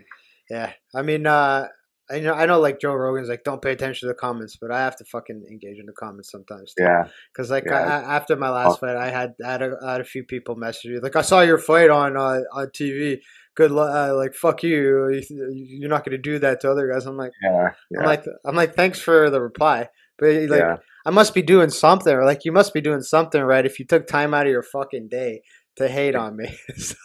Yeah, 0.49 0.71
I 0.93 1.01
mean, 1.01 1.25
uh, 1.25 1.67
I 2.09 2.19
know, 2.19 2.33
I 2.33 2.45
know, 2.45 2.59
like 2.59 2.79
Joe 2.79 2.93
Rogan's 2.93 3.29
like, 3.29 3.43
don't 3.43 3.61
pay 3.61 3.71
attention 3.71 4.07
to 4.07 4.13
the 4.13 4.19
comments, 4.19 4.57
but 4.61 4.71
I 4.71 4.79
have 4.81 4.95
to 4.97 5.05
fucking 5.05 5.45
engage 5.49 5.79
in 5.79 5.85
the 5.87 5.93
comments 5.93 6.29
sometimes. 6.31 6.73
too. 6.77 6.83
Yeah, 6.83 7.07
Because 7.33 7.49
like 7.49 7.65
Yeah. 7.65 7.79
I, 8.05 8.15
after 8.15 8.35
my 8.35 8.49
last 8.49 8.79
fight, 8.79 8.95
I 8.95 9.09
had 9.09 9.33
I 9.43 9.51
had 9.51 9.61
a, 9.63 9.75
I 9.83 9.91
had 9.93 10.01
a 10.01 10.05
few 10.05 10.23
people 10.23 10.55
message 10.55 10.91
me 10.91 10.99
like 10.99 11.15
I 11.15 11.21
saw 11.21 11.41
your 11.41 11.57
fight 11.57 11.89
on 11.89 12.15
uh, 12.15 12.41
on 12.53 12.67
TV. 12.67 13.19
Good 13.55 13.71
luck. 13.71 13.89
Uh, 13.95 14.15
like 14.15 14.35
fuck 14.35 14.61
you. 14.63 15.09
You- 15.29 15.51
You're 15.79 15.89
not 15.89 16.03
going 16.05 16.11
to 16.17 16.21
do 16.21 16.37
that 16.39 16.59
to 16.61 16.71
other 16.71 16.87
guys. 16.91 17.05
I'm 17.05 17.17
like 17.17 17.31
yeah, 17.41 17.69
yeah. 17.89 17.99
I'm 18.01 18.05
like 18.05 18.23
I'm 18.45 18.55
like 18.55 18.75
thanks 18.75 18.99
for 18.99 19.29
the 19.29 19.41
reply, 19.41 19.89
but 20.19 20.27
like 20.49 20.59
yeah. 20.59 20.77
I 21.05 21.09
must 21.11 21.33
be 21.33 21.41
doing 21.41 21.69
something. 21.69 22.13
Or 22.13 22.25
like 22.25 22.45
you 22.45 22.51
must 22.51 22.73
be 22.73 22.81
doing 22.81 23.01
something 23.01 23.41
right 23.41 23.65
if 23.65 23.79
you 23.79 23.85
took 23.85 24.05
time 24.07 24.33
out 24.33 24.45
of 24.45 24.51
your 24.51 24.63
fucking 24.63 25.07
day 25.09 25.41
to 25.77 25.87
hate 25.87 26.15
on 26.15 26.35
me. 26.37 26.55
So, 26.77 26.95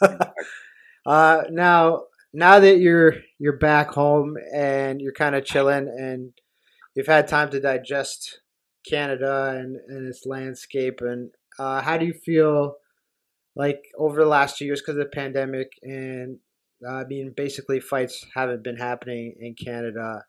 uh, 1.06 1.42
now 1.50 2.02
now 2.32 2.60
that 2.60 2.78
you're 2.78 3.14
you're 3.38 3.58
back 3.58 3.90
home 3.90 4.36
and 4.54 5.00
you're 5.00 5.12
kind 5.12 5.34
of 5.34 5.44
chilling 5.44 5.88
and 5.88 6.32
you've 6.94 7.06
had 7.06 7.28
time 7.28 7.50
to 7.50 7.60
digest 7.60 8.40
Canada 8.88 9.56
and, 9.56 9.76
and 9.88 10.08
its 10.08 10.24
landscape 10.26 11.00
and 11.00 11.30
uh, 11.58 11.82
how 11.82 11.96
do 11.96 12.06
you 12.06 12.14
feel 12.14 12.76
like 13.56 13.80
over 13.98 14.20
the 14.20 14.28
last 14.28 14.56
two 14.56 14.64
years 14.64 14.80
because 14.80 14.96
of 14.96 15.04
the 15.04 15.16
pandemic 15.16 15.72
and 15.82 16.38
uh, 16.86 16.94
I 16.94 17.04
mean 17.04 17.34
basically 17.36 17.80
fights 17.80 18.24
haven't 18.34 18.64
been 18.64 18.76
happening 18.76 19.34
in 19.38 19.54
Canada 19.54 20.24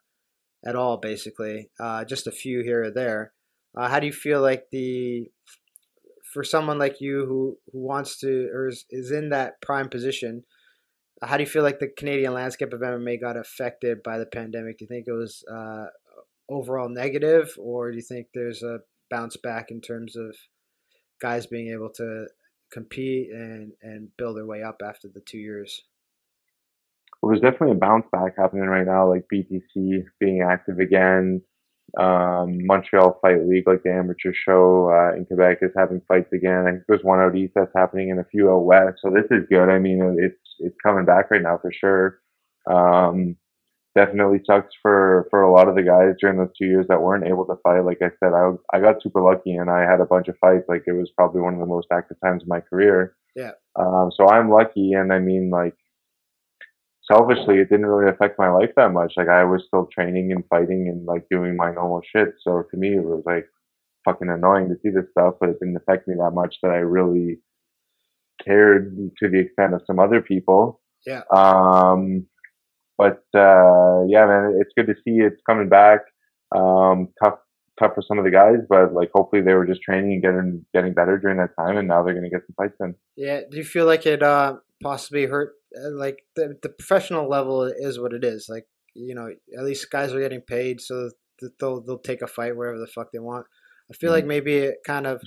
at 0.64 0.76
all 0.76 0.98
basically 0.98 1.70
uh, 1.80 2.04
just 2.04 2.26
a 2.26 2.32
few 2.32 2.62
here 2.62 2.84
or 2.84 2.90
there. 2.90 3.32
Uh, 3.76 3.88
how 3.88 4.00
do 4.00 4.06
you 4.06 4.12
feel 4.12 4.42
like 4.42 4.64
the 4.70 5.30
for 6.32 6.42
someone 6.42 6.78
like 6.78 7.00
you 7.00 7.26
who 7.26 7.58
who 7.72 7.78
wants 7.78 8.18
to 8.18 8.48
or 8.52 8.68
is, 8.68 8.84
is 8.90 9.10
in 9.10 9.30
that 9.30 9.60
prime 9.62 9.88
position 9.88 10.44
how 11.22 11.36
do 11.36 11.42
you 11.42 11.48
feel 11.48 11.62
like 11.62 11.78
the 11.78 11.92
Canadian 11.96 12.34
landscape 12.34 12.72
of 12.72 12.80
MMA 12.80 13.20
got 13.20 13.36
affected 13.36 14.02
by 14.02 14.18
the 14.18 14.26
pandemic? 14.26 14.78
Do 14.78 14.84
you 14.84 14.88
think 14.88 15.06
it 15.06 15.12
was 15.12 15.44
uh, 15.50 15.86
overall 16.50 16.88
negative, 16.88 17.54
or 17.58 17.90
do 17.90 17.96
you 17.96 18.02
think 18.02 18.28
there's 18.34 18.62
a 18.62 18.80
bounce 19.10 19.36
back 19.36 19.70
in 19.70 19.80
terms 19.80 20.16
of 20.16 20.34
guys 21.20 21.46
being 21.46 21.72
able 21.72 21.90
to 21.90 22.26
compete 22.72 23.30
and, 23.30 23.72
and 23.82 24.08
build 24.16 24.36
their 24.36 24.46
way 24.46 24.62
up 24.62 24.80
after 24.84 25.08
the 25.08 25.20
two 25.20 25.38
years? 25.38 25.82
Well, 27.20 27.30
there's 27.30 27.42
definitely 27.42 27.76
a 27.76 27.80
bounce 27.80 28.06
back 28.10 28.34
happening 28.36 28.64
right 28.64 28.86
now, 28.86 29.08
like 29.08 29.26
BTC 29.32 30.04
being 30.18 30.42
active 30.42 30.78
again. 30.78 31.42
Um, 32.00 32.66
Montreal 32.66 33.18
Fight 33.20 33.46
League, 33.46 33.66
like 33.66 33.82
the 33.84 33.92
amateur 33.92 34.32
show 34.32 34.90
uh, 34.90 35.16
in 35.16 35.26
Quebec, 35.26 35.58
is 35.60 35.70
having 35.76 36.00
fights 36.08 36.32
again. 36.32 36.64
I 36.66 36.70
think 36.70 36.82
there's 36.88 37.04
one 37.04 37.20
out 37.20 37.36
east 37.36 37.52
that's 37.54 37.70
happening 37.76 38.10
and 38.10 38.18
a 38.18 38.24
few 38.24 38.50
out 38.50 38.64
west. 38.64 38.98
So 39.02 39.10
this 39.10 39.26
is 39.30 39.46
good. 39.48 39.68
I 39.68 39.78
mean, 39.78 40.16
it's 40.18 40.41
it's 40.58 40.76
coming 40.84 41.04
back 41.04 41.30
right 41.30 41.42
now 41.42 41.58
for 41.60 41.72
sure. 41.72 42.20
Um, 42.70 43.36
definitely 43.94 44.40
sucks 44.46 44.74
for 44.80 45.26
for 45.30 45.42
a 45.42 45.52
lot 45.52 45.68
of 45.68 45.74
the 45.74 45.82
guys 45.82 46.14
during 46.20 46.38
those 46.38 46.54
two 46.56 46.66
years 46.66 46.86
that 46.88 47.00
weren't 47.00 47.26
able 47.26 47.44
to 47.46 47.56
fight. 47.62 47.80
Like 47.84 47.98
I 48.02 48.10
said, 48.22 48.32
I 48.32 48.52
I 48.74 48.80
got 48.80 49.02
super 49.02 49.22
lucky 49.22 49.52
and 49.52 49.70
I 49.70 49.82
had 49.82 50.00
a 50.00 50.06
bunch 50.06 50.28
of 50.28 50.36
fights. 50.40 50.64
Like 50.68 50.84
it 50.86 50.92
was 50.92 51.10
probably 51.16 51.40
one 51.40 51.54
of 51.54 51.60
the 51.60 51.66
most 51.66 51.88
active 51.92 52.16
times 52.24 52.42
of 52.42 52.48
my 52.48 52.60
career. 52.60 53.16
Yeah. 53.36 53.52
Um, 53.78 54.10
so 54.16 54.28
I'm 54.28 54.50
lucky, 54.50 54.92
and 54.92 55.12
I 55.12 55.18
mean, 55.18 55.50
like 55.50 55.74
selfishly, 57.10 57.58
it 57.58 57.68
didn't 57.68 57.86
really 57.86 58.10
affect 58.10 58.38
my 58.38 58.50
life 58.50 58.70
that 58.76 58.92
much. 58.92 59.14
Like 59.16 59.28
I 59.28 59.44
was 59.44 59.64
still 59.66 59.88
training 59.92 60.32
and 60.32 60.44
fighting 60.48 60.88
and 60.88 61.04
like 61.06 61.26
doing 61.30 61.56
my 61.56 61.72
normal 61.72 62.02
shit. 62.04 62.34
So 62.42 62.62
to 62.70 62.76
me, 62.76 62.94
it 62.94 63.04
was 63.04 63.22
like 63.26 63.46
fucking 64.04 64.28
annoying 64.28 64.68
to 64.68 64.76
see 64.82 64.90
this 64.90 65.10
stuff, 65.10 65.34
but 65.40 65.48
it 65.48 65.58
didn't 65.60 65.76
affect 65.76 66.08
me 66.08 66.14
that 66.18 66.32
much 66.32 66.56
that 66.62 66.70
I 66.70 66.78
really 66.78 67.38
cared 68.44 68.96
to 69.18 69.28
the 69.28 69.38
extent 69.38 69.74
of 69.74 69.82
some 69.86 69.98
other 69.98 70.20
people. 70.20 70.80
Yeah. 71.06 71.22
Um, 71.34 72.26
but 72.98 73.24
uh, 73.34 74.04
yeah, 74.08 74.26
man, 74.26 74.58
it's 74.60 74.72
good 74.76 74.86
to 74.86 74.94
see 75.02 75.18
it's 75.18 75.40
coming 75.48 75.68
back. 75.68 76.00
Um, 76.54 77.08
tough, 77.22 77.38
tough 77.78 77.94
for 77.94 78.02
some 78.06 78.18
of 78.18 78.24
the 78.24 78.30
guys, 78.30 78.58
but 78.68 78.92
like 78.92 79.10
hopefully 79.14 79.42
they 79.42 79.54
were 79.54 79.66
just 79.66 79.82
training 79.82 80.12
and 80.12 80.22
getting 80.22 80.66
getting 80.74 80.94
better 80.94 81.18
during 81.18 81.38
that 81.38 81.56
time, 81.58 81.76
and 81.76 81.88
now 81.88 82.02
they're 82.02 82.14
gonna 82.14 82.30
get 82.30 82.42
some 82.46 82.54
fights 82.56 82.76
in. 82.80 82.94
Yeah. 83.16 83.40
Do 83.50 83.56
you 83.56 83.64
feel 83.64 83.86
like 83.86 84.06
it 84.06 84.22
uh, 84.22 84.56
possibly 84.82 85.26
hurt? 85.26 85.54
Uh, 85.76 85.90
like 85.90 86.18
the 86.36 86.56
the 86.62 86.68
professional 86.68 87.28
level 87.28 87.64
is 87.64 87.98
what 87.98 88.12
it 88.12 88.24
is. 88.24 88.46
Like 88.48 88.66
you 88.94 89.14
know, 89.14 89.30
at 89.56 89.64
least 89.64 89.90
guys 89.90 90.12
are 90.12 90.20
getting 90.20 90.42
paid, 90.42 90.80
so 90.80 91.10
they'll 91.58 91.80
they'll 91.80 91.98
take 91.98 92.22
a 92.22 92.26
fight 92.26 92.56
wherever 92.56 92.78
the 92.78 92.86
fuck 92.86 93.10
they 93.12 93.18
want. 93.18 93.46
I 93.90 93.94
feel 93.94 94.12
like 94.12 94.26
maybe 94.26 94.56
it 94.56 94.76
kind 94.86 95.06
of 95.06 95.20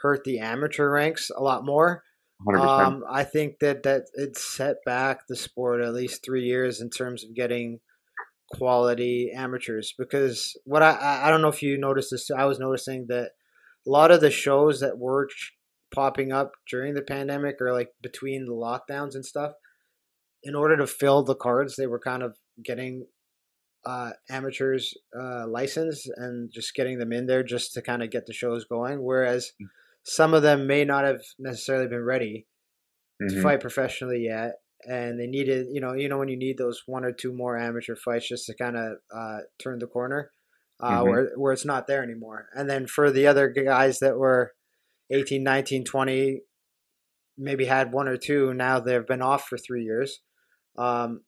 hurt 0.00 0.24
the 0.24 0.40
amateur 0.40 0.90
ranks 0.90 1.30
a 1.34 1.42
lot 1.42 1.64
more. 1.64 2.02
100%. 2.46 2.56
Um, 2.58 3.04
I 3.08 3.24
think 3.24 3.58
that 3.60 3.82
that 3.82 4.04
it 4.14 4.36
set 4.36 4.76
back 4.86 5.26
the 5.26 5.36
sport 5.36 5.82
at 5.82 5.94
least 5.94 6.24
three 6.24 6.44
years 6.44 6.80
in 6.80 6.90
terms 6.90 7.24
of 7.24 7.34
getting 7.34 7.80
quality 8.50 9.30
amateurs. 9.34 9.94
Because 9.98 10.56
what 10.64 10.82
I 10.82 11.20
I 11.24 11.30
don't 11.30 11.42
know 11.42 11.48
if 11.48 11.62
you 11.62 11.78
noticed 11.78 12.10
this, 12.10 12.30
I 12.30 12.44
was 12.46 12.58
noticing 12.58 13.06
that 13.08 13.32
a 13.86 13.90
lot 13.90 14.10
of 14.10 14.20
the 14.20 14.30
shows 14.30 14.80
that 14.80 14.98
were 14.98 15.26
ch- 15.26 15.54
popping 15.94 16.32
up 16.32 16.52
during 16.68 16.94
the 16.94 17.02
pandemic 17.02 17.56
or 17.60 17.72
like 17.72 17.90
between 18.02 18.46
the 18.46 18.52
lockdowns 18.52 19.14
and 19.14 19.24
stuff, 19.24 19.52
in 20.42 20.54
order 20.54 20.76
to 20.76 20.86
fill 20.86 21.22
the 21.22 21.34
cards, 21.34 21.76
they 21.76 21.86
were 21.86 22.00
kind 22.00 22.22
of 22.22 22.36
getting 22.64 23.06
uh, 23.84 24.10
amateurs 24.28 24.94
uh, 25.18 25.46
licensed 25.46 26.10
and 26.16 26.50
just 26.52 26.74
getting 26.74 26.98
them 26.98 27.12
in 27.12 27.26
there 27.26 27.42
just 27.42 27.72
to 27.74 27.82
kind 27.82 28.02
of 28.02 28.10
get 28.10 28.26
the 28.26 28.32
shows 28.32 28.64
going. 28.64 29.02
Whereas 29.02 29.52
some 30.04 30.34
of 30.34 30.42
them 30.42 30.66
may 30.66 30.84
not 30.84 31.04
have 31.04 31.20
necessarily 31.38 31.88
been 31.88 32.04
ready 32.04 32.46
to 33.28 33.36
Mhm. 33.36 33.42
fight 33.42 33.60
professionally 33.60 34.20
yet, 34.24 34.56
and 34.84 35.18
they 35.20 35.26
needed, 35.26 35.66
you 35.70 35.80
know, 35.80 35.92
you 35.94 36.08
know 36.08 36.18
when 36.18 36.28
you 36.28 36.36
need 36.38 36.58
those 36.58 36.82
one 36.86 37.04
or 37.04 37.12
two 37.12 37.32
more 37.32 37.58
amateur 37.58 37.96
fights 37.96 38.28
just 38.28 38.46
to 38.46 38.54
kind 38.54 38.76
of 38.76 38.98
uh, 39.14 39.38
turn 39.62 39.78
the 39.78 39.86
corner, 39.86 40.30
uh, 40.80 41.02
Mhm. 41.02 41.04
where 41.04 41.32
where 41.36 41.52
it's 41.52 41.64
not 41.64 41.86
there 41.86 42.02
anymore. 42.02 42.48
And 42.54 42.68
then 42.68 42.86
for 42.86 43.10
the 43.10 43.26
other 43.26 43.48
guys 43.50 43.98
that 44.00 44.18
were 44.18 44.52
18, 45.10 45.42
19, 45.44 45.84
20, 45.84 46.42
maybe 47.38 47.66
had 47.66 47.92
one 47.92 48.08
or 48.08 48.16
two. 48.16 48.54
Now 48.54 48.80
they've 48.80 49.06
been 49.06 49.22
off 49.22 49.46
for 49.48 49.58
three 49.58 49.84
years. 49.84 50.20
Um, 50.78 51.24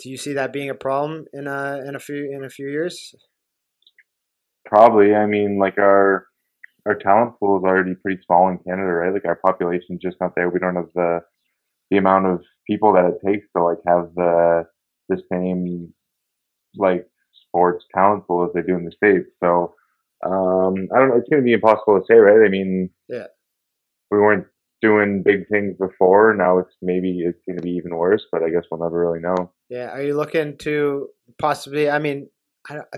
do 0.00 0.10
you 0.10 0.16
see 0.16 0.32
that 0.34 0.52
being 0.52 0.70
a 0.70 0.74
problem 0.74 1.26
in 1.32 1.46
a 1.46 1.82
in 1.86 1.94
a 1.96 2.00
few 2.00 2.30
in 2.34 2.44
a 2.44 2.50
few 2.50 2.68
years? 2.68 3.14
Probably. 4.64 5.14
I 5.14 5.26
mean, 5.26 5.58
like 5.58 5.78
our 5.78 6.27
our 6.88 6.94
talent 6.94 7.38
pool 7.38 7.58
is 7.58 7.64
already 7.64 7.94
pretty 7.94 8.20
small 8.24 8.48
in 8.48 8.58
Canada, 8.58 8.88
right? 8.88 9.12
Like 9.12 9.26
our 9.26 9.38
population's 9.44 10.00
just 10.00 10.16
not 10.20 10.34
there. 10.34 10.48
We 10.48 10.58
don't 10.58 10.76
have 10.76 10.90
the 10.94 11.20
the 11.90 11.98
amount 11.98 12.26
of 12.26 12.40
people 12.66 12.92
that 12.94 13.04
it 13.04 13.26
takes 13.26 13.46
to 13.56 13.62
like 13.62 13.78
have 13.86 14.10
the 14.14 14.64
the 15.08 15.22
same 15.30 15.92
like 16.76 17.06
sports 17.46 17.84
talent 17.94 18.26
pool 18.26 18.44
as 18.44 18.50
they 18.54 18.62
do 18.62 18.76
in 18.76 18.84
the 18.84 18.92
states. 18.92 19.28
So 19.42 19.74
um, 20.24 20.88
I 20.94 20.98
don't 20.98 21.10
know. 21.10 21.16
It's 21.16 21.28
going 21.28 21.42
to 21.42 21.44
be 21.44 21.52
impossible 21.52 22.00
to 22.00 22.04
say, 22.08 22.16
right? 22.16 22.44
I 22.44 22.48
mean, 22.48 22.90
yeah, 23.08 23.26
we 24.10 24.18
weren't 24.18 24.46
doing 24.80 25.22
big 25.22 25.46
things 25.48 25.76
before. 25.78 26.34
Now 26.34 26.58
it's 26.58 26.74
maybe 26.80 27.20
it's 27.20 27.40
going 27.46 27.56
to 27.56 27.62
be 27.62 27.72
even 27.72 27.94
worse, 27.94 28.24
but 28.32 28.42
I 28.42 28.50
guess 28.50 28.64
we'll 28.70 28.80
never 28.80 28.98
really 28.98 29.20
know. 29.20 29.52
Yeah, 29.68 29.90
are 29.90 30.02
you 30.02 30.16
looking 30.16 30.56
to 30.58 31.08
possibly? 31.38 31.90
I 31.90 31.98
mean, 31.98 32.28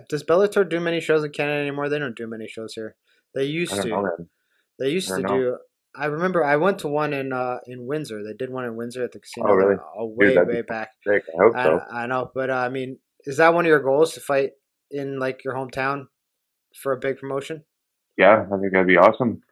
does 0.09 0.25
Bellator 0.25 0.69
do 0.69 0.81
many 0.81 1.01
shows 1.01 1.25
in 1.25 1.33
Canada 1.33 1.61
anymore? 1.61 1.89
They 1.89 1.99
don't 1.99 2.17
do 2.17 2.27
many 2.27 2.49
shows 2.49 2.75
here. 2.75 2.97
They 3.35 3.45
used 3.45 3.73
to. 3.73 3.89
Know, 3.89 4.09
they 4.79 4.91
used 4.91 5.09
to 5.09 5.21
know. 5.21 5.29
do. 5.29 5.59
I 5.95 6.07
remember 6.07 6.45
I 6.45 6.57
went 6.57 6.81
to 6.81 6.89
one 6.89 7.13
in 7.13 7.33
uh, 7.33 7.59
in 7.67 7.87
Windsor. 7.87 8.23
They 8.23 8.35
did 8.35 8.51
one 8.51 8.65
in 8.65 8.77
Windsor 8.77 9.05
at 9.05 9.13
the 9.13 9.21
casino. 9.21 9.49
Oh, 9.49 9.55
really? 9.55 9.77
Uh, 9.77 10.05
way 10.05 10.35
Dude, 10.35 10.49
way 10.49 10.63
back. 10.63 10.91
Sick. 11.07 11.23
I 11.35 11.43
hope 11.43 11.53
so. 11.55 11.81
I, 11.91 12.03
I 12.03 12.07
know, 12.07 12.31
but 12.35 12.51
uh, 12.51 12.55
I 12.55 12.69
mean, 12.69 12.99
is 13.25 13.39
that 13.39 13.55
one 13.55 13.65
of 13.65 13.69
your 13.69 13.83
goals 13.83 14.15
to 14.15 14.21
fight 14.21 14.51
in 14.91 15.19
like 15.19 15.45
your 15.45 15.55
hometown 15.55 16.07
for 16.81 16.93
a 16.93 16.99
big 16.99 17.19
promotion? 17.19 17.65
Yeah, 18.17 18.47
I 18.47 18.59
think 18.59 18.73
that'd 18.73 18.87
be 18.87 18.97
awesome. 18.97 19.43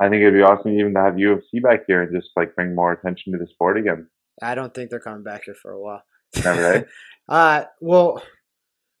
I 0.00 0.08
think 0.08 0.22
it'd 0.22 0.34
be 0.34 0.42
awesome 0.42 0.72
even 0.72 0.94
to 0.94 1.00
have 1.00 1.14
UFC 1.14 1.62
back 1.62 1.80
here 1.86 2.02
and 2.02 2.14
just 2.14 2.30
like 2.36 2.54
bring 2.54 2.74
more 2.74 2.92
attention 2.92 3.32
to 3.32 3.38
the 3.38 3.46
sport 3.46 3.76
again. 3.76 4.08
I 4.42 4.54
don't 4.54 4.72
think 4.72 4.88
they're 4.88 5.00
coming 5.00 5.22
back 5.22 5.42
here 5.44 5.56
for 5.60 5.72
a 5.72 5.80
while. 5.80 6.02
Never, 6.42 6.62
right? 6.62 6.86
uh, 7.28 7.64
well, 7.80 8.22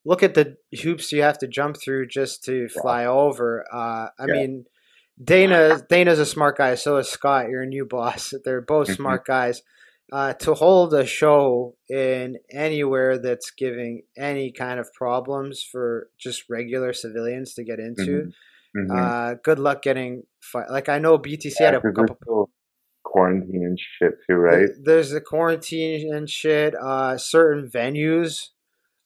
look 0.04 0.22
at 0.22 0.34
the 0.34 0.56
hoops 0.82 1.12
you 1.12 1.22
have 1.22 1.38
to 1.38 1.48
jump 1.48 1.76
through 1.80 2.06
just 2.06 2.44
to 2.44 2.68
fly 2.68 3.06
over. 3.06 3.64
Uh, 3.72 4.08
I 4.18 4.26
yeah. 4.26 4.32
mean, 4.32 4.64
Dana 5.22 5.80
Dana's 5.88 6.18
a 6.18 6.26
smart 6.26 6.56
guy. 6.56 6.74
So 6.74 6.96
is 6.96 7.08
Scott, 7.08 7.48
your 7.48 7.66
new 7.66 7.84
boss. 7.84 8.32
They're 8.44 8.60
both 8.60 8.88
mm-hmm. 8.88 8.96
smart 8.96 9.26
guys. 9.26 9.62
Uh, 10.12 10.32
to 10.32 10.54
hold 10.54 10.92
a 10.92 11.06
show 11.06 11.76
in 11.88 12.36
anywhere 12.50 13.16
that's 13.16 13.52
giving 13.52 14.02
any 14.18 14.50
kind 14.50 14.80
of 14.80 14.92
problems 14.92 15.62
for 15.62 16.08
just 16.18 16.42
regular 16.50 16.92
civilians 16.92 17.54
to 17.54 17.62
get 17.62 17.78
into, 17.78 18.32
mm-hmm. 18.76 18.80
Mm-hmm. 18.80 18.90
Uh, 18.90 19.34
good 19.44 19.60
luck 19.60 19.82
getting. 19.82 20.24
Fi- 20.40 20.66
like 20.68 20.88
I 20.88 20.98
know 20.98 21.16
BTC 21.16 21.54
yeah, 21.60 21.66
had 21.66 21.74
a 21.76 21.92
couple 21.92 22.50
quarantine 23.04 23.62
and 23.64 23.78
shit 23.78 24.14
too, 24.28 24.34
right? 24.34 24.68
There's 24.82 25.10
the 25.10 25.20
quarantine 25.20 26.12
and 26.12 26.28
shit. 26.28 26.74
Uh, 26.74 27.16
certain 27.16 27.68
venues 27.68 28.48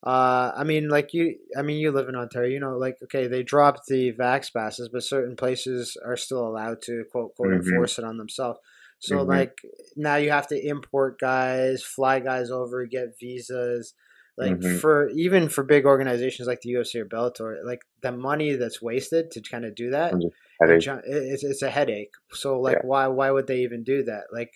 uh, 0.05 0.51
I 0.55 0.63
mean, 0.63 0.87
like 0.87 1.13
you, 1.15 1.35
I 1.57 1.63
mean, 1.63 1.77
you 1.77 1.91
live 1.91 2.09
in 2.09 2.15
Ontario, 2.15 2.53
you 2.53 2.59
know, 2.59 2.77
like, 2.77 2.97
okay, 3.03 3.27
they 3.27 3.41
dropped 3.41 3.87
the 3.87 4.13
vax 4.13 4.53
passes, 4.53 4.87
but 4.87 5.03
certain 5.03 5.35
places 5.35 5.97
are 6.05 6.15
still 6.15 6.47
allowed 6.47 6.83
to 6.83 7.05
quote, 7.11 7.35
quote, 7.35 7.49
mm-hmm. 7.49 7.67
enforce 7.67 7.97
it 7.97 8.05
on 8.05 8.17
themselves. 8.17 8.59
So, 8.99 9.17
mm-hmm. 9.17 9.29
like, 9.29 9.57
now 9.95 10.17
you 10.17 10.29
have 10.29 10.47
to 10.49 10.67
import 10.67 11.19
guys, 11.19 11.81
fly 11.81 12.19
guys 12.19 12.51
over, 12.51 12.85
get 12.85 13.17
visas. 13.19 13.95
Like, 14.37 14.59
mm-hmm. 14.59 14.77
for 14.77 15.09
even 15.09 15.49
for 15.49 15.63
big 15.63 15.85
organizations 15.85 16.47
like 16.47 16.61
the 16.61 16.73
UFC 16.73 16.95
or 16.95 17.05
Bellator, 17.05 17.63
like, 17.65 17.81
the 18.01 18.11
money 18.11 18.53
that's 18.53 18.81
wasted 18.81 19.31
to 19.31 19.41
kind 19.41 19.65
of 19.65 19.73
do 19.73 19.89
that, 19.89 20.13
it's, 21.07 21.43
it's 21.43 21.61
a 21.63 21.69
headache. 21.69 22.11
So, 22.31 22.59
like, 22.59 22.75
yeah. 22.75 22.85
why, 22.85 23.07
why 23.07 23.31
would 23.31 23.47
they 23.47 23.61
even 23.61 23.83
do 23.83 24.03
that? 24.03 24.25
Like, 24.31 24.51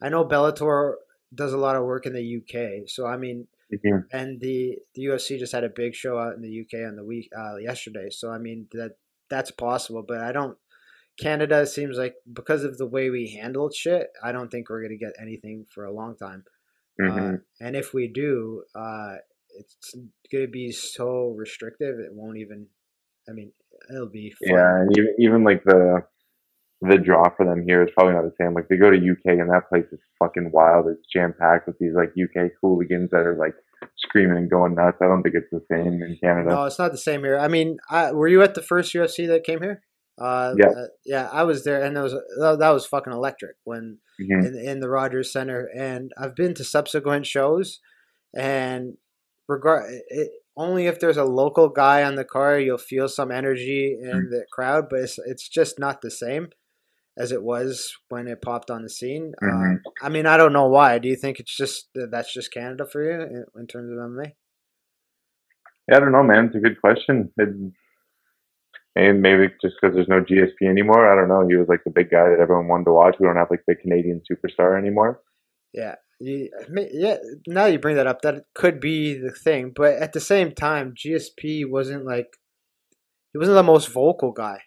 I 0.00 0.08
know 0.08 0.24
Bellator 0.24 0.94
does 1.34 1.52
a 1.52 1.58
lot 1.58 1.76
of 1.76 1.84
work 1.84 2.06
in 2.06 2.14
the 2.14 2.36
UK. 2.38 2.88
So, 2.88 3.06
I 3.06 3.18
mean, 3.18 3.48
Mm-hmm. 3.72 4.16
And 4.16 4.40
the 4.40 4.76
the 4.94 5.04
UFC 5.04 5.38
just 5.38 5.52
had 5.52 5.64
a 5.64 5.68
big 5.68 5.94
show 5.94 6.18
out 6.18 6.34
in 6.34 6.42
the 6.42 6.60
UK 6.60 6.86
on 6.86 6.96
the 6.96 7.04
week 7.04 7.28
uh, 7.36 7.56
yesterday. 7.56 8.08
So 8.10 8.30
I 8.30 8.38
mean 8.38 8.66
that 8.72 8.96
that's 9.30 9.50
possible, 9.50 10.04
but 10.06 10.20
I 10.20 10.32
don't. 10.32 10.56
Canada 11.18 11.66
seems 11.66 11.96
like 11.96 12.16
because 12.32 12.64
of 12.64 12.76
the 12.76 12.86
way 12.86 13.08
we 13.08 13.38
handled 13.40 13.74
shit, 13.74 14.08
I 14.22 14.32
don't 14.32 14.50
think 14.50 14.68
we're 14.68 14.82
gonna 14.82 14.96
get 14.96 15.14
anything 15.20 15.66
for 15.72 15.84
a 15.84 15.92
long 15.92 16.16
time. 16.16 16.44
Uh, 17.00 17.06
mm-hmm. 17.06 17.34
Uh, 17.34 17.38
and 17.60 17.76
if 17.76 17.94
we 17.94 18.08
do, 18.08 18.64
uh, 18.74 19.16
it's 19.58 19.94
gonna 20.32 20.48
be 20.48 20.72
so 20.72 21.34
restrictive. 21.36 21.98
It 21.98 22.12
won't 22.12 22.38
even. 22.38 22.66
I 23.28 23.32
mean, 23.32 23.52
it'll 23.90 24.10
be. 24.10 24.32
Fun. 24.32 24.56
Yeah, 24.56 24.84
even 24.96 25.14
even 25.18 25.44
like 25.44 25.64
the 25.64 26.02
the 26.80 26.98
draw 26.98 27.24
for 27.36 27.46
them 27.46 27.64
here 27.66 27.82
is 27.82 27.90
probably 27.96 28.14
not 28.14 28.24
the 28.24 28.34
same. 28.40 28.54
Like 28.54 28.68
they 28.68 28.76
go 28.76 28.90
to 28.90 28.96
UK 28.96 29.38
and 29.38 29.50
that 29.50 29.68
place 29.68 29.86
is 29.92 30.00
fucking 30.18 30.50
wild. 30.52 30.86
It's 30.88 31.06
jam 31.12 31.34
packed 31.38 31.66
with 31.66 31.78
these 31.78 31.94
like 31.94 32.10
UK 32.10 32.50
hooligans 32.60 33.10
that 33.10 33.26
are 33.26 33.36
like 33.36 33.54
screaming 33.98 34.36
and 34.36 34.50
going 34.50 34.74
nuts. 34.74 34.98
I 35.00 35.06
don't 35.06 35.22
think 35.22 35.34
it's 35.34 35.50
the 35.50 35.64
same 35.70 36.02
in 36.02 36.18
Canada. 36.22 36.50
No, 36.50 36.64
it's 36.64 36.78
not 36.78 36.92
the 36.92 36.98
same 36.98 37.22
here. 37.22 37.38
I 37.38 37.48
mean, 37.48 37.78
I, 37.90 38.12
were 38.12 38.28
you 38.28 38.42
at 38.42 38.54
the 38.54 38.62
first 38.62 38.94
UFC 38.94 39.26
that 39.28 39.44
came 39.44 39.62
here? 39.62 39.82
Uh, 40.20 40.54
yeah, 40.56 40.66
uh, 40.68 40.86
yeah, 41.04 41.28
I 41.32 41.42
was 41.42 41.64
there, 41.64 41.82
and 41.82 41.96
that 41.96 42.02
was 42.02 42.12
that 42.12 42.70
was 42.70 42.86
fucking 42.86 43.12
electric 43.12 43.56
when 43.64 43.98
mm-hmm. 44.20 44.46
in, 44.46 44.68
in 44.68 44.80
the 44.80 44.88
Rogers 44.88 45.32
Centre. 45.32 45.68
And 45.76 46.12
I've 46.16 46.36
been 46.36 46.54
to 46.54 46.64
subsequent 46.64 47.26
shows, 47.26 47.80
and 48.32 48.96
regard 49.48 49.90
it, 50.08 50.30
only 50.56 50.86
if 50.86 51.00
there's 51.00 51.16
a 51.16 51.24
local 51.24 51.68
guy 51.68 52.04
on 52.04 52.14
the 52.14 52.24
car, 52.24 52.60
you'll 52.60 52.78
feel 52.78 53.08
some 53.08 53.32
energy 53.32 53.98
in 54.00 54.08
mm-hmm. 54.08 54.30
the 54.30 54.44
crowd, 54.52 54.84
but 54.88 55.00
it's 55.00 55.18
it's 55.26 55.48
just 55.48 55.80
not 55.80 56.00
the 56.00 56.12
same 56.12 56.50
as 57.16 57.32
it 57.32 57.42
was 57.42 57.94
when 58.08 58.26
it 58.26 58.42
popped 58.42 58.70
on 58.70 58.82
the 58.82 58.88
scene. 58.88 59.32
Mm-hmm. 59.42 59.74
Uh, 59.86 59.90
I 60.02 60.08
mean, 60.08 60.26
I 60.26 60.36
don't 60.36 60.52
know 60.52 60.68
why. 60.68 60.98
Do 60.98 61.08
you 61.08 61.16
think 61.16 61.40
it's 61.40 61.56
just 61.56 61.88
that's 61.94 62.32
just 62.32 62.52
Canada 62.52 62.86
for 62.86 63.02
you 63.02 63.22
in, 63.22 63.44
in 63.56 63.66
terms 63.66 63.90
of 63.90 63.98
MMA? 63.98 64.32
Yeah, 65.88 65.96
I 65.96 66.00
don't 66.00 66.12
know, 66.12 66.22
man. 66.22 66.46
It's 66.46 66.56
a 66.56 66.60
good 66.60 66.80
question. 66.80 67.30
It, 67.36 67.48
and 68.96 69.20
maybe 69.20 69.48
just 69.60 69.74
because 69.80 69.94
there's 69.94 70.08
no 70.08 70.22
GSP 70.22 70.68
anymore. 70.68 71.10
I 71.10 71.16
don't 71.16 71.28
know. 71.28 71.46
He 71.48 71.56
was 71.56 71.68
like 71.68 71.82
the 71.84 71.90
big 71.90 72.10
guy 72.10 72.30
that 72.30 72.40
everyone 72.40 72.68
wanted 72.68 72.84
to 72.84 72.92
watch. 72.92 73.16
We 73.18 73.26
don't 73.26 73.36
have 73.36 73.50
like 73.50 73.64
the 73.66 73.74
Canadian 73.74 74.22
superstar 74.30 74.78
anymore. 74.78 75.20
Yeah, 75.72 75.96
yeah. 76.20 77.16
Now 77.46 77.66
you 77.66 77.78
bring 77.80 77.96
that 77.96 78.06
up, 78.06 78.22
that 78.22 78.44
could 78.54 78.78
be 78.78 79.14
the 79.14 79.32
thing. 79.32 79.72
But 79.74 79.94
at 79.94 80.12
the 80.12 80.20
same 80.20 80.52
time, 80.52 80.94
GSP 80.94 81.68
wasn't 81.68 82.04
like 82.04 82.36
he 83.32 83.38
wasn't 83.38 83.56
the 83.56 83.62
most 83.64 83.88
vocal 83.88 84.30
guy. 84.30 84.60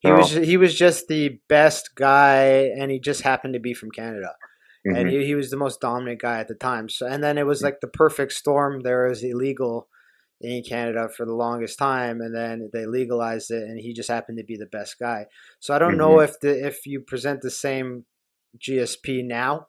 He 0.00 0.08
oh. 0.08 0.16
was 0.16 0.30
he 0.30 0.56
was 0.56 0.74
just 0.74 1.08
the 1.08 1.40
best 1.48 1.94
guy, 1.94 2.70
and 2.78 2.90
he 2.90 2.98
just 2.98 3.22
happened 3.22 3.54
to 3.54 3.60
be 3.60 3.74
from 3.74 3.90
Canada, 3.90 4.34
mm-hmm. 4.86 4.96
and 4.96 5.10
he, 5.10 5.26
he 5.26 5.34
was 5.34 5.50
the 5.50 5.56
most 5.56 5.80
dominant 5.80 6.20
guy 6.20 6.40
at 6.40 6.48
the 6.48 6.54
time. 6.54 6.88
So, 6.88 7.06
and 7.06 7.22
then 7.22 7.38
it 7.38 7.46
was 7.46 7.62
like 7.62 7.80
the 7.80 7.88
perfect 7.88 8.32
storm. 8.32 8.80
There 8.80 9.08
was 9.08 9.22
illegal 9.22 9.88
in 10.40 10.62
Canada 10.62 11.10
for 11.14 11.26
the 11.26 11.34
longest 11.34 11.78
time, 11.78 12.20
and 12.22 12.34
then 12.34 12.70
they 12.72 12.86
legalized 12.86 13.50
it, 13.50 13.62
and 13.62 13.78
he 13.78 13.92
just 13.92 14.10
happened 14.10 14.38
to 14.38 14.44
be 14.44 14.56
the 14.56 14.66
best 14.66 14.98
guy. 14.98 15.26
So 15.60 15.74
I 15.74 15.78
don't 15.78 15.90
mm-hmm. 15.90 15.98
know 15.98 16.20
if 16.20 16.40
the 16.40 16.66
if 16.66 16.86
you 16.86 17.00
present 17.00 17.42
the 17.42 17.50
same 17.50 18.06
GSP 18.58 19.22
now, 19.24 19.66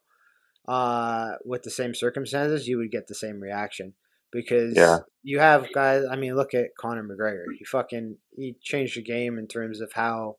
uh, 0.66 1.34
with 1.44 1.64
the 1.64 1.72
same 1.72 1.94
circumstances, 1.94 2.68
you 2.68 2.78
would 2.78 2.92
get 2.92 3.08
the 3.08 3.16
same 3.16 3.42
reaction 3.42 3.96
because 4.32 4.76
yeah. 4.76 5.00
you 5.24 5.40
have 5.40 5.72
guys. 5.74 6.04
I 6.10 6.16
mean, 6.16 6.36
look 6.36 6.54
at 6.54 6.76
Conor 6.80 7.04
McGregor. 7.04 7.44
He 7.58 7.66
fucking 7.66 8.18
he 8.36 8.56
changed 8.62 8.98
the 8.98 9.02
game 9.02 9.38
in 9.38 9.48
terms 9.48 9.82
of 9.82 9.92
how 9.94 10.38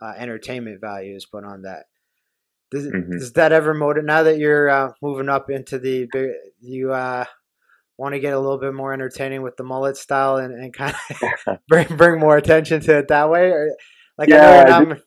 uh, 0.00 0.12
entertainment 0.16 0.80
value 0.80 1.14
is 1.14 1.26
put 1.26 1.44
on 1.44 1.62
that. 1.62 1.84
Does, 2.70 2.86
mm-hmm. 2.86 3.12
does 3.12 3.32
that 3.34 3.52
ever 3.52 3.74
motivate? 3.74 4.06
Now 4.06 4.24
that 4.24 4.38
you're 4.38 4.68
uh, 4.68 4.92
moving 5.00 5.28
up 5.28 5.50
into 5.50 5.78
the 5.78 6.08
big, 6.12 6.30
you 6.60 6.92
uh, 6.92 7.24
want 7.96 8.14
to 8.14 8.20
get 8.20 8.34
a 8.34 8.38
little 8.38 8.58
bit 8.58 8.74
more 8.74 8.92
entertaining 8.92 9.42
with 9.42 9.56
the 9.56 9.62
mullet 9.62 9.96
style 9.96 10.36
and, 10.36 10.52
and 10.52 10.74
kind 10.74 10.94
of 11.10 11.58
bring 11.68 11.86
bring 11.96 12.20
more 12.20 12.36
attention 12.36 12.80
to 12.82 12.98
it 12.98 13.08
that 13.08 13.30
way. 13.30 13.50
Or, 13.50 13.70
like 14.18 14.28
yeah, 14.28 14.36
I 14.36 14.40
know 14.40 14.56
you're 14.56 14.86
not, 14.86 14.98
I, 14.98 15.00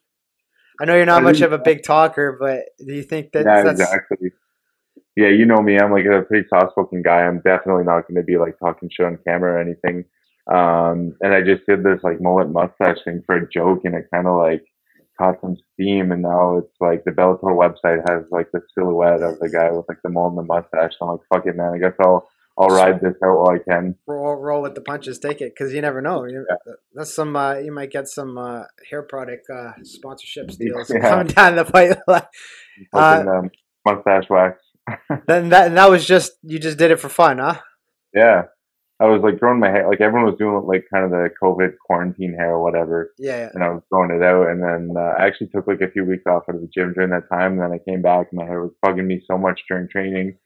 I 0.81 0.85
know 0.85 0.95
you're 0.95 1.05
not 1.05 1.23
much 1.23 1.41
of 1.41 1.51
a 1.51 1.57
big 1.57 1.83
talker, 1.83 2.37
but 2.39 2.61
do 2.85 2.93
you 2.93 3.03
think 3.03 3.33
that 3.33 3.43
that's 3.43 3.81
exactly? 3.81 4.31
Yeah, 5.19 5.27
you 5.27 5.45
know 5.45 5.61
me. 5.61 5.77
I'm 5.77 5.91
like 5.91 6.05
a 6.05 6.21
pretty 6.21 6.47
soft 6.47 6.71
spoken 6.71 7.01
guy. 7.01 7.23
I'm 7.23 7.41
definitely 7.41 7.83
not 7.83 8.07
going 8.07 8.15
to 8.15 8.23
be 8.23 8.37
like 8.37 8.57
talking 8.57 8.89
shit 8.89 9.05
on 9.05 9.19
camera 9.27 9.55
or 9.55 9.59
anything. 9.59 10.05
Um, 10.49 11.17
and 11.19 11.33
I 11.33 11.41
just 11.41 11.65
did 11.67 11.83
this 11.83 11.99
like 12.03 12.21
mullet 12.21 12.49
mustache 12.49 13.03
thing 13.03 13.21
for 13.25 13.35
a 13.35 13.49
joke, 13.49 13.81
and 13.83 13.95
it 13.95 14.07
kind 14.13 14.27
of 14.27 14.37
like 14.37 14.63
caught 15.17 15.41
some 15.41 15.57
steam. 15.73 16.13
And 16.13 16.21
now 16.21 16.59
it's 16.59 16.73
like 16.79 17.03
the 17.03 17.11
Bellator 17.11 17.51
website 17.51 18.01
has 18.09 18.23
like 18.31 18.49
the 18.53 18.61
silhouette 18.73 19.21
of 19.21 19.39
the 19.39 19.49
guy 19.49 19.69
with 19.71 19.87
like 19.89 19.97
the 20.05 20.09
mullet 20.09 20.37
and 20.37 20.39
the 20.39 20.53
mustache. 20.53 20.93
So 20.97 21.05
I'm 21.05 21.11
like, 21.11 21.27
fuck 21.33 21.45
it, 21.45 21.57
man. 21.57 21.73
I 21.75 21.79
guess 21.79 21.97
I'll 21.99 22.29
I'll 22.57 22.69
ride 22.69 23.01
this 23.01 23.15
out 23.21 23.39
while 23.39 23.51
I 23.51 23.59
can. 23.59 23.95
Roll, 24.07 24.35
roll 24.35 24.61
with 24.61 24.75
the 24.75 24.81
punches, 24.81 25.19
take 25.19 25.41
it, 25.41 25.53
because 25.53 25.73
you 25.73 25.81
never 25.81 26.01
know. 26.01 26.23
You, 26.23 26.45
yeah. 26.49 26.73
That's 26.93 27.13
some. 27.13 27.35
Uh, 27.35 27.55
you 27.55 27.73
might 27.73 27.91
get 27.91 28.07
some 28.07 28.37
uh, 28.37 28.63
hair 28.89 29.03
product 29.03 29.49
uh, 29.49 29.73
sponsorship 29.83 30.47
deals 30.57 30.89
yeah. 30.89 31.01
coming 31.01 31.27
down 31.27 31.57
the 31.57 31.65
pipe. 31.65 31.99
uh, 32.93 33.23
um, 33.27 33.49
mustache 33.85 34.29
wax 34.29 34.61
then 35.27 35.49
that 35.49 35.67
and 35.67 35.77
that 35.77 35.89
was 35.89 36.05
just 36.05 36.33
you 36.43 36.59
just 36.59 36.77
did 36.77 36.91
it 36.91 36.99
for 36.99 37.09
fun, 37.09 37.37
huh? 37.39 37.59
Yeah, 38.13 38.43
I 38.99 39.05
was 39.05 39.21
like 39.23 39.39
growing 39.39 39.59
my 39.59 39.69
hair, 39.69 39.87
like 39.87 40.01
everyone 40.01 40.25
was 40.29 40.37
doing 40.39 40.61
like 40.65 40.85
kind 40.91 41.05
of 41.05 41.11
the 41.11 41.29
COVID 41.41 41.73
quarantine 41.85 42.33
hair 42.33 42.51
or 42.55 42.63
whatever, 42.63 43.13
Yeah, 43.17 43.37
yeah. 43.37 43.49
and 43.53 43.63
I 43.63 43.69
was 43.69 43.83
growing 43.91 44.11
it 44.11 44.23
out. 44.23 44.47
And 44.49 44.61
then 44.63 44.95
uh, 44.97 45.13
I 45.19 45.25
actually 45.27 45.47
took 45.47 45.67
like 45.67 45.81
a 45.81 45.91
few 45.91 46.05
weeks 46.05 46.23
off 46.27 46.43
out 46.49 46.55
of 46.55 46.61
the 46.61 46.67
gym 46.73 46.93
during 46.93 47.11
that 47.11 47.29
time. 47.29 47.53
And 47.53 47.61
then 47.61 47.71
I 47.71 47.77
came 47.89 48.01
back, 48.01 48.27
and 48.31 48.39
my 48.39 48.45
hair 48.45 48.61
was 48.61 48.71
bugging 48.85 49.05
me 49.05 49.21
so 49.29 49.37
much 49.37 49.61
during 49.69 49.87
training. 49.89 50.37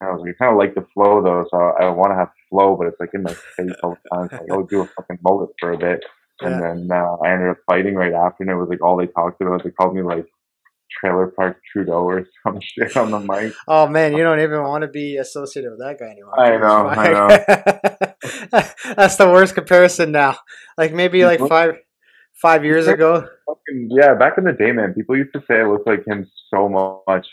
And 0.00 0.08
I 0.08 0.12
was 0.12 0.22
like, 0.22 0.34
I 0.40 0.44
kind 0.44 0.52
of 0.52 0.58
like 0.58 0.74
the 0.74 0.86
flow 0.94 1.22
though, 1.22 1.44
so 1.50 1.56
I 1.58 1.88
want 1.90 2.10
to 2.12 2.16
have 2.16 2.30
flow, 2.48 2.74
but 2.76 2.86
it's 2.88 2.98
like 3.00 3.10
in 3.14 3.22
my 3.22 3.34
face 3.56 3.76
all 3.82 3.96
the 4.02 4.16
time. 4.16 4.28
So 4.30 4.36
like, 4.38 4.50
I'll 4.50 4.66
do 4.66 4.80
a 4.80 4.86
fucking 4.96 5.18
mullet 5.22 5.50
for 5.60 5.72
a 5.72 5.78
bit, 5.78 6.02
and 6.40 6.52
Yeah. 6.52 6.60
then 6.60 6.88
uh, 6.90 7.16
I 7.22 7.32
ended 7.32 7.50
up 7.50 7.58
fighting 7.66 7.94
right 7.94 8.14
after, 8.14 8.42
and 8.42 8.50
it 8.50 8.56
was 8.56 8.68
like 8.70 8.82
all 8.82 8.96
they 8.96 9.06
talked 9.08 9.40
about. 9.42 9.62
They 9.62 9.70
called 9.70 9.94
me 9.94 10.02
like 10.02 10.24
Trailer 10.98 11.28
Park 11.28 11.58
Trudeau 11.70 12.04
or 12.04 12.26
some 12.46 12.58
shit 12.60 12.96
on 12.96 13.10
the 13.10 13.20
mic. 13.20 13.54
Oh 13.68 13.86
man, 13.86 14.12
you 14.16 14.22
don't 14.22 14.40
even 14.40 14.62
want 14.62 14.82
to 14.82 14.88
be 14.88 15.16
associated 15.16 15.70
with 15.70 15.80
that 15.80 15.98
guy 15.98 16.06
anymore. 16.06 16.38
I 16.38 16.56
know, 16.58 16.86
I 16.88 17.08
know. 18.52 18.94
That's 18.96 19.16
the 19.16 19.28
worst 19.28 19.54
comparison 19.54 20.12
now. 20.12 20.38
Like 20.76 20.92
maybe 20.92 21.24
like 21.24 21.40
five 21.40 21.76
five 22.40 22.64
years 22.64 22.86
ago. 22.86 23.26
Fucking 23.46 23.88
yeah, 23.90 24.14
back 24.14 24.34
in 24.38 24.44
the 24.44 24.52
day, 24.52 24.72
man, 24.72 24.94
people 24.94 25.16
used 25.16 25.32
to 25.34 25.42
say 25.48 25.60
I 25.60 25.66
looked 25.66 25.86
like 25.86 26.06
him 26.06 26.26
so 26.52 26.68
much. 26.68 27.26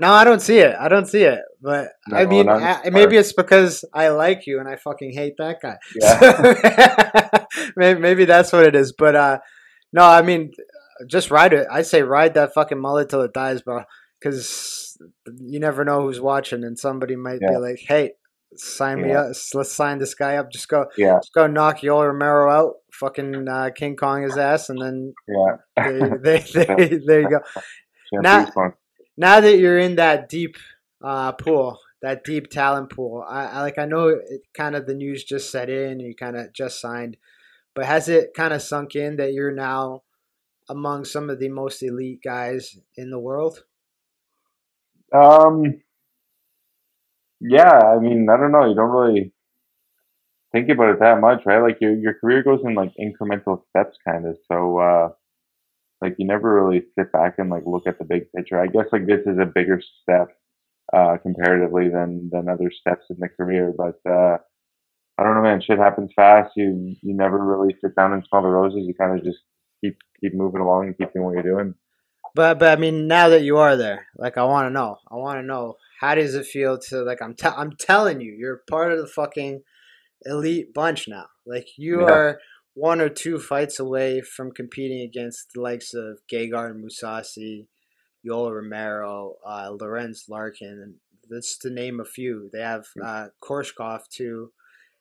No, 0.00 0.12
I 0.12 0.22
don't 0.22 0.40
see 0.40 0.58
it. 0.58 0.76
I 0.78 0.88
don't 0.88 1.06
see 1.06 1.24
it. 1.24 1.40
But 1.60 1.88
I 2.12 2.24
mean, 2.24 2.48
I, 2.48 2.88
maybe 2.90 3.16
it's 3.16 3.32
because 3.32 3.84
I 3.92 4.08
like 4.10 4.46
you 4.46 4.60
and 4.60 4.68
I 4.68 4.76
fucking 4.76 5.12
hate 5.12 5.34
that 5.38 5.60
guy. 5.60 5.76
Yeah. 6.00 7.46
maybe, 7.76 8.00
maybe 8.00 8.24
that's 8.24 8.52
what 8.52 8.64
it 8.64 8.76
is. 8.76 8.92
But 8.96 9.16
uh, 9.16 9.38
no, 9.92 10.04
I 10.04 10.22
mean, 10.22 10.52
just 11.06 11.30
ride 11.30 11.52
it. 11.52 11.66
I 11.70 11.82
say 11.82 12.02
ride 12.02 12.34
that 12.34 12.54
fucking 12.54 12.78
mullet 12.80 13.08
till 13.08 13.22
it 13.22 13.32
dies, 13.32 13.62
bro. 13.62 13.84
Because 14.20 14.96
you 15.38 15.60
never 15.60 15.84
know 15.84 16.02
who's 16.02 16.20
watching, 16.20 16.64
and 16.64 16.78
somebody 16.78 17.14
might 17.14 17.40
be 17.40 17.56
like, 17.56 17.78
"Hey, 17.78 18.12
sign 18.56 19.02
me 19.02 19.10
Yeah. 19.10 19.20
up. 19.22 19.36
Let's 19.54 19.72
sign 19.72 19.98
this 19.98 20.14
guy 20.14 20.36
up. 20.36 20.50
Just 20.50 20.68
go, 20.68 20.86
Yeah, 20.96 21.18
just 21.18 21.32
go 21.32 21.46
knock 21.46 21.78
Yoel 21.82 22.08
Romero 22.08 22.50
out, 22.50 22.74
fucking 22.92 23.46
uh, 23.48 23.70
King 23.76 23.94
Kong 23.96 24.22
his 24.22 24.36
ass, 24.36 24.70
and 24.70 24.80
then 24.80 25.14
yeah. 25.28 25.56
they, 25.76 26.40
they, 26.44 26.64
they, 26.76 27.00
there 27.06 27.20
you 27.20 27.28
go." 27.30 27.40
Now- 28.12 28.50
now 29.16 29.40
that 29.40 29.58
you're 29.58 29.78
in 29.78 29.96
that 29.96 30.28
deep 30.28 30.56
uh, 31.02 31.32
pool, 31.32 31.78
that 32.02 32.24
deep 32.24 32.50
talent 32.50 32.90
pool, 32.90 33.24
I, 33.28 33.46
I 33.46 33.60
like 33.62 33.78
I 33.78 33.84
know 33.84 34.08
it 34.08 34.42
kind 34.54 34.74
of 34.76 34.86
the 34.86 34.94
news 34.94 35.22
just 35.24 35.50
set 35.50 35.68
in, 35.70 35.92
and 35.92 36.02
you 36.02 36.14
kind 36.16 36.36
of 36.36 36.52
just 36.52 36.80
signed, 36.80 37.16
but 37.74 37.84
has 37.84 38.08
it 38.08 38.32
kind 38.34 38.52
of 38.54 38.62
sunk 38.62 38.96
in 38.96 39.16
that 39.16 39.32
you're 39.32 39.52
now 39.52 40.02
among 40.68 41.04
some 41.04 41.30
of 41.30 41.38
the 41.38 41.48
most 41.48 41.82
elite 41.82 42.20
guys 42.24 42.76
in 42.96 43.10
the 43.10 43.18
world? 43.18 43.64
Um, 45.14 45.80
yeah, 47.40 47.78
I 47.78 47.98
mean, 48.00 48.28
I 48.30 48.36
don't 48.36 48.52
know. 48.52 48.68
You 48.68 48.74
don't 48.74 48.90
really 48.90 49.32
think 50.52 50.68
about 50.68 50.90
it 50.94 51.00
that 51.00 51.20
much, 51.20 51.42
right? 51.46 51.62
Like 51.62 51.78
your 51.80 51.94
your 51.96 52.14
career 52.14 52.42
goes 52.42 52.60
in 52.64 52.74
like 52.74 52.92
incremental 53.00 53.62
steps, 53.70 53.96
kind 54.06 54.26
of. 54.26 54.36
So, 54.50 54.78
uh, 54.78 55.08
like 56.00 56.16
you 56.18 56.26
never 56.26 56.62
really 56.62 56.82
sit 56.98 57.12
back 57.12 57.34
and 57.38 57.50
like 57.50 57.64
look 57.66 57.86
at 57.86 57.98
the 57.98 58.04
big 58.04 58.30
picture. 58.32 58.60
I 58.60 58.66
guess 58.66 58.86
like 58.92 59.06
this 59.06 59.20
is 59.26 59.38
a 59.40 59.46
bigger 59.46 59.80
step, 60.02 60.28
uh, 60.92 61.16
comparatively 61.22 61.88
than 61.88 62.28
than 62.32 62.48
other 62.48 62.70
steps 62.70 63.06
in 63.10 63.16
the 63.20 63.28
career. 63.28 63.72
But 63.76 63.98
uh, 64.08 64.38
I 65.18 65.22
don't 65.22 65.34
know, 65.34 65.42
man. 65.42 65.60
Shit 65.60 65.78
happens 65.78 66.10
fast. 66.16 66.52
You 66.56 66.96
you 67.02 67.14
never 67.14 67.38
really 67.38 67.74
sit 67.80 67.94
down 67.96 68.12
and 68.12 68.24
smell 68.28 68.42
the 68.42 68.48
roses. 68.48 68.84
You 68.86 68.94
kind 68.94 69.18
of 69.18 69.24
just 69.24 69.38
keep 69.80 69.98
keep 70.20 70.34
moving 70.34 70.60
along 70.60 70.86
and 70.86 70.98
keep 70.98 71.12
doing 71.12 71.24
what 71.26 71.34
you're 71.34 71.42
doing. 71.54 71.74
But 72.34 72.58
but 72.58 72.76
I 72.76 72.80
mean, 72.80 73.06
now 73.06 73.28
that 73.30 73.42
you 73.42 73.58
are 73.58 73.76
there, 73.76 74.06
like 74.16 74.36
I 74.36 74.44
want 74.44 74.66
to 74.68 74.72
know, 74.72 74.98
I 75.10 75.16
want 75.16 75.38
to 75.40 75.46
know 75.46 75.76
how 76.00 76.14
does 76.14 76.34
it 76.34 76.46
feel 76.46 76.78
to 76.88 77.02
like 77.02 77.20
I'm 77.22 77.34
te- 77.34 77.48
I'm 77.48 77.72
telling 77.76 78.20
you, 78.20 78.32
you're 78.32 78.62
part 78.70 78.92
of 78.92 78.98
the 78.98 79.06
fucking 79.06 79.62
elite 80.24 80.74
bunch 80.74 81.08
now. 81.08 81.26
Like 81.46 81.66
you 81.76 82.00
Yeah. 82.02 82.06
are 82.12 82.40
one 82.74 83.00
or 83.00 83.08
two 83.08 83.38
fights 83.40 83.80
away 83.80 84.20
from 84.20 84.52
competing 84.52 85.00
against 85.00 85.52
the 85.54 85.60
likes 85.60 85.94
of 85.94 86.18
Gegard 86.32 86.80
Mousasi, 86.80 87.66
Yoel 88.24 88.54
Romero, 88.54 89.36
uh, 89.44 89.70
Lorenz 89.70 90.26
Larkin, 90.28 90.80
and 90.82 90.94
that's 91.28 91.58
to 91.58 91.70
name 91.70 91.98
a 91.98 92.04
few. 92.04 92.48
They 92.52 92.60
have 92.60 92.86
uh, 93.02 93.28
Koreshkov 93.42 94.02
too. 94.10 94.52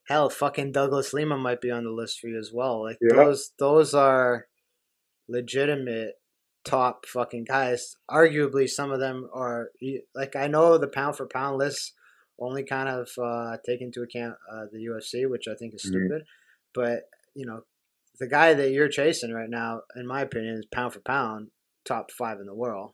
Hell, 0.08 0.30
fucking 0.30 0.72
Douglas 0.72 1.14
Lima 1.14 1.38
might 1.38 1.62
be 1.62 1.70
on 1.70 1.84
the 1.84 1.92
list 1.92 2.20
for 2.20 2.28
you 2.30 2.40
as 2.40 2.52
well. 2.54 2.82
Like 2.82 2.98
Yeah. 3.02 3.26
those, 3.26 3.52
those 3.60 3.94
are 3.94 4.48
legitimate 5.30 6.16
top 6.66 7.06
fucking 7.06 7.46
guys. 7.46 7.96
Arguably, 8.10 8.70
some 8.70 8.92
of 8.92 9.00
them 9.00 9.30
are 9.34 9.70
like 10.16 10.36
I 10.36 10.48
know 10.48 10.78
the 10.78 10.88
pound 10.88 11.16
for 11.18 11.28
pound 11.28 11.58
list 11.58 11.94
only 12.40 12.64
kind 12.64 12.90
of 12.90 13.10
uh, 13.22 13.58
take 13.66 13.82
into 13.82 14.02
account 14.04 14.36
uh, 14.52 14.66
the 14.72 14.80
UFC, 14.80 15.26
which 15.30 15.48
I 15.48 15.56
think 15.56 15.74
is 15.76 15.86
Mhm. 15.86 16.10
stupid. 16.10 16.24
But 16.74 17.04
you 17.36 17.46
know, 17.46 17.62
the 18.20 18.28
guy 18.28 18.54
that 18.54 18.72
you're 18.72 18.90
chasing 18.90 19.34
right 19.34 19.50
now, 19.50 19.82
in 19.96 20.08
my 20.08 20.22
opinion, 20.22 20.56
is 20.56 20.66
pound 20.72 20.94
for 20.94 21.00
pound 21.02 21.50
top 21.86 22.12
five 22.12 22.40
in 22.40 22.46
the 22.46 22.56
world, 22.56 22.94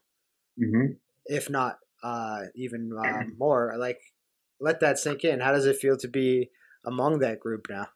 Mm-hmm. 0.60 0.94
if 1.26 1.50
not 1.50 1.78
uh, 2.02 2.42
even 2.54 2.90
uh, 2.98 3.24
more. 3.38 3.74
Like, 3.78 3.98
let 4.60 4.80
that 4.80 4.98
sink 4.98 5.24
in. 5.24 5.40
How 5.40 5.52
does 5.52 5.66
it 5.66 5.76
feel 5.78 5.96
to 5.98 6.08
be 6.08 6.50
among 6.86 7.18
that 7.20 7.40
group 7.40 7.66
now? 7.70 7.88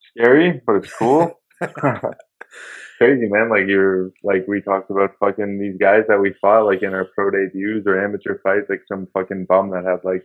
Scary, 0.00 0.60
but 0.66 0.76
it's 0.76 0.88
cool. 0.98 1.40
crazy, 2.98 3.28
man. 3.28 3.50
Like 3.50 3.66
you're 3.66 4.10
like 4.22 4.46
we 4.48 4.60
talked 4.60 4.90
about 4.90 5.12
fucking 5.20 5.58
these 5.58 5.76
guys 5.78 6.02
that 6.08 6.20
we 6.20 6.34
fought 6.40 6.66
like 6.66 6.82
in 6.82 6.94
our 6.94 7.06
pro 7.14 7.30
debuts 7.30 7.86
or 7.86 8.02
amateur 8.02 8.38
fights, 8.42 8.66
like 8.68 8.82
some 8.88 9.08
fucking 9.14 9.46
bum 9.48 9.70
that 9.70 9.84
had 9.84 10.00
like 10.04 10.24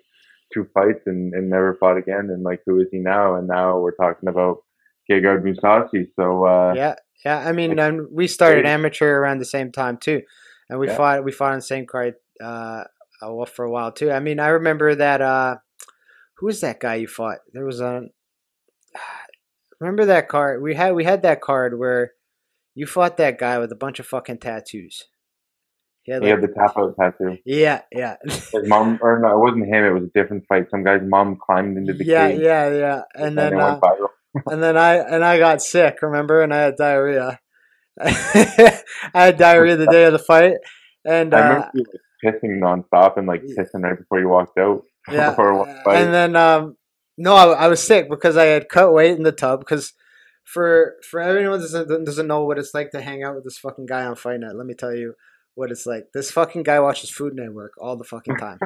two 0.54 0.68
fights 0.74 1.02
and, 1.06 1.34
and 1.34 1.50
never 1.50 1.76
fought 1.80 1.98
again 1.98 2.30
and 2.32 2.44
like 2.44 2.62
who 2.66 2.80
is 2.80 2.88
he 2.92 3.00
now? 3.00 3.36
And 3.36 3.48
now 3.48 3.80
we're 3.80 3.96
talking 3.96 4.30
about 4.30 4.60
Gegard 5.10 5.44
Mousasi. 5.44 6.08
So 6.16 6.46
uh 6.46 6.74
yeah, 6.76 6.96
yeah. 7.24 7.40
I 7.40 7.52
mean, 7.52 7.78
and 7.80 8.08
we 8.12 8.28
started 8.28 8.66
amateur 8.66 9.18
around 9.18 9.40
the 9.40 9.46
same 9.46 9.72
time 9.72 9.98
too, 9.98 10.22
and 10.70 10.80
we 10.80 10.88
Yeah. 10.88 10.98
fought 10.98 11.24
we 11.24 11.32
fought 11.32 11.52
on 11.52 11.60
the 11.60 11.62
same 11.64 11.86
card 11.86 12.16
uh, 12.44 12.84
for 13.54 13.66
a 13.66 13.72
while 13.72 13.92
too. 13.92 14.12
I 14.12 14.20
mean, 14.20 14.40
I 14.40 14.48
remember 14.48 14.96
that. 14.96 15.22
Uh, 15.22 15.58
who 16.38 16.48
was 16.48 16.62
that 16.62 16.80
guy 16.82 16.96
you 16.96 17.08
fought? 17.08 17.38
There 17.54 17.66
was 17.66 17.80
a. 17.80 18.04
Remember 19.80 20.06
that 20.06 20.30
card 20.30 20.62
we 20.62 20.76
had? 20.76 20.96
We 20.96 21.04
had 21.04 21.22
that 21.24 21.42
card 21.42 21.78
where 21.78 22.12
you 22.74 22.86
fought 22.86 23.18
that 23.18 23.38
guy 23.38 23.58
with 23.60 23.72
a 23.72 23.76
bunch 23.76 24.00
of 24.00 24.06
fucking 24.06 24.40
tattoos. 24.40 25.04
He 26.04 26.12
had 26.12 26.22
he 26.22 26.30
like, 26.30 26.42
had 26.42 26.50
the 26.50 26.94
tattoo. 27.00 27.38
yeah, 27.46 27.82
yeah, 27.92 28.18
His 28.24 28.46
mom 28.68 29.00
or 29.02 29.20
no, 29.20 29.36
it 29.36 29.40
wasn't 29.40 29.66
him, 29.66 29.84
it 29.86 29.92
was 29.92 30.04
a 30.04 30.20
different 30.20 30.46
fight. 30.48 30.70
Some 30.70 30.84
guy's 30.84 31.02
mom 31.04 31.38
climbed 31.44 31.78
into 31.78 31.94
the 31.94 32.06
yeah, 32.06 32.28
cage 32.28 32.42
yeah, 32.42 32.70
yeah. 32.72 33.02
And 33.16 33.36
then 33.36 33.60
uh, 33.60 33.80
viral. 33.80 34.10
and 34.46 34.62
then 34.62 34.78
I 34.78 34.96
and 34.98 35.26
I 35.26 35.40
got 35.40 35.62
sick, 35.64 35.98
remember? 36.04 36.42
And 36.44 36.54
I 36.54 36.62
had 36.62 36.76
diarrhea. 36.78 37.40
I 38.00 38.82
had 39.14 39.38
diarrhea 39.38 39.78
the 39.78 39.88
day 39.88 40.04
of 40.04 40.14
the 40.14 40.20
fight, 40.20 40.56
and 41.06 41.34
I 41.34 41.40
uh, 41.40 41.44
remember 41.44 41.72
you 41.74 41.86
like, 42.24 42.36
pissing 42.36 42.60
nonstop 42.60 43.18
and 43.18 43.26
like 43.28 43.42
Yeah. 43.44 43.64
pissing 43.64 43.82
right 43.84 43.98
before 43.98 44.20
you 44.20 44.30
walked 44.30 44.60
out. 44.60 44.84
yeah, 45.12 45.30
before 45.32 45.58
one 45.58 45.76
fight. 45.84 45.98
and 46.04 46.14
then 46.14 46.36
um, 46.36 46.76
no, 47.18 47.36
I, 47.36 47.46
I 47.54 47.68
was 47.68 47.82
sick 47.82 48.10
because 48.10 48.38
I 48.38 48.46
had 48.46 48.70
cut 48.70 48.94
weight 48.94 49.18
in 49.18 49.24
the 49.24 49.32
tub. 49.32 49.60
Because 49.60 49.94
for 50.44 50.96
for 51.10 51.20
everyone 51.20 51.60
that 51.60 51.72
doesn't 51.72 52.06
doesn't 52.06 52.28
know 52.28 52.44
what 52.44 52.60
it's 52.60 52.74
like 52.74 52.92
to 52.92 53.02
hang 53.02 53.24
out 53.24 53.36
with 53.36 53.44
this 53.44 53.58
fucking 53.58 53.86
guy 53.86 54.06
on 54.06 54.16
Fight 54.16 54.40
Night, 54.40 54.56
let 54.56 54.66
me 54.66 54.74
tell 54.74 54.96
you 54.96 55.14
what 55.56 55.72
it's 55.72 55.86
like. 55.86 56.12
This 56.14 56.32
fucking 56.32 56.64
guy 56.64 56.80
watches 56.80 57.10
Food 57.10 57.34
Network 57.36 57.74
all 57.80 57.96
the 57.96 58.04
fucking 58.04 58.38
time. 58.38 58.60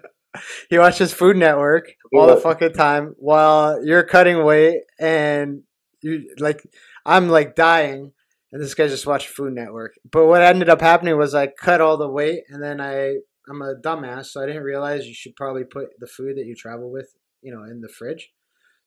he 0.70 0.78
watches 0.78 1.12
Food 1.12 1.36
Network 1.36 1.92
all 2.14 2.26
the 2.26 2.36
fucking 2.36 2.72
time 2.72 3.14
while 3.18 3.84
you're 3.84 4.04
cutting 4.04 4.44
weight 4.44 4.82
and 4.98 5.62
you 6.02 6.34
like 6.38 6.62
I'm 7.04 7.28
like 7.28 7.54
dying 7.54 8.12
and 8.52 8.62
this 8.62 8.74
guy 8.74 8.86
just 8.86 9.06
watching 9.06 9.32
Food 9.32 9.54
Network. 9.54 9.94
But 10.10 10.26
what 10.26 10.42
ended 10.42 10.68
up 10.68 10.80
happening 10.80 11.16
was 11.16 11.34
I 11.34 11.48
cut 11.48 11.80
all 11.80 11.96
the 11.96 12.08
weight 12.08 12.42
and 12.48 12.62
then 12.62 12.80
I 12.80 13.16
I'm 13.48 13.62
a 13.62 13.76
dumbass, 13.76 14.26
so 14.26 14.42
I 14.42 14.46
didn't 14.46 14.64
realize 14.64 15.06
you 15.06 15.14
should 15.14 15.36
probably 15.36 15.64
put 15.64 15.90
the 15.98 16.06
food 16.06 16.36
that 16.36 16.46
you 16.46 16.56
travel 16.56 16.90
with, 16.90 17.14
you 17.46 17.54
know, 17.54 17.62
in 17.62 17.80
the 17.80 17.88
fridge. 17.88 18.32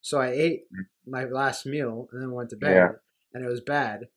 So 0.02 0.20
I 0.20 0.28
ate 0.28 0.64
mm. 0.70 0.84
my 1.06 1.24
last 1.24 1.64
meal 1.64 2.08
and 2.12 2.20
then 2.22 2.32
went 2.32 2.50
to 2.50 2.56
bed 2.56 2.74
Yeah. 2.74 2.88
and 3.32 3.42
it 3.42 3.48
was 3.48 3.62
bad. 3.62 4.08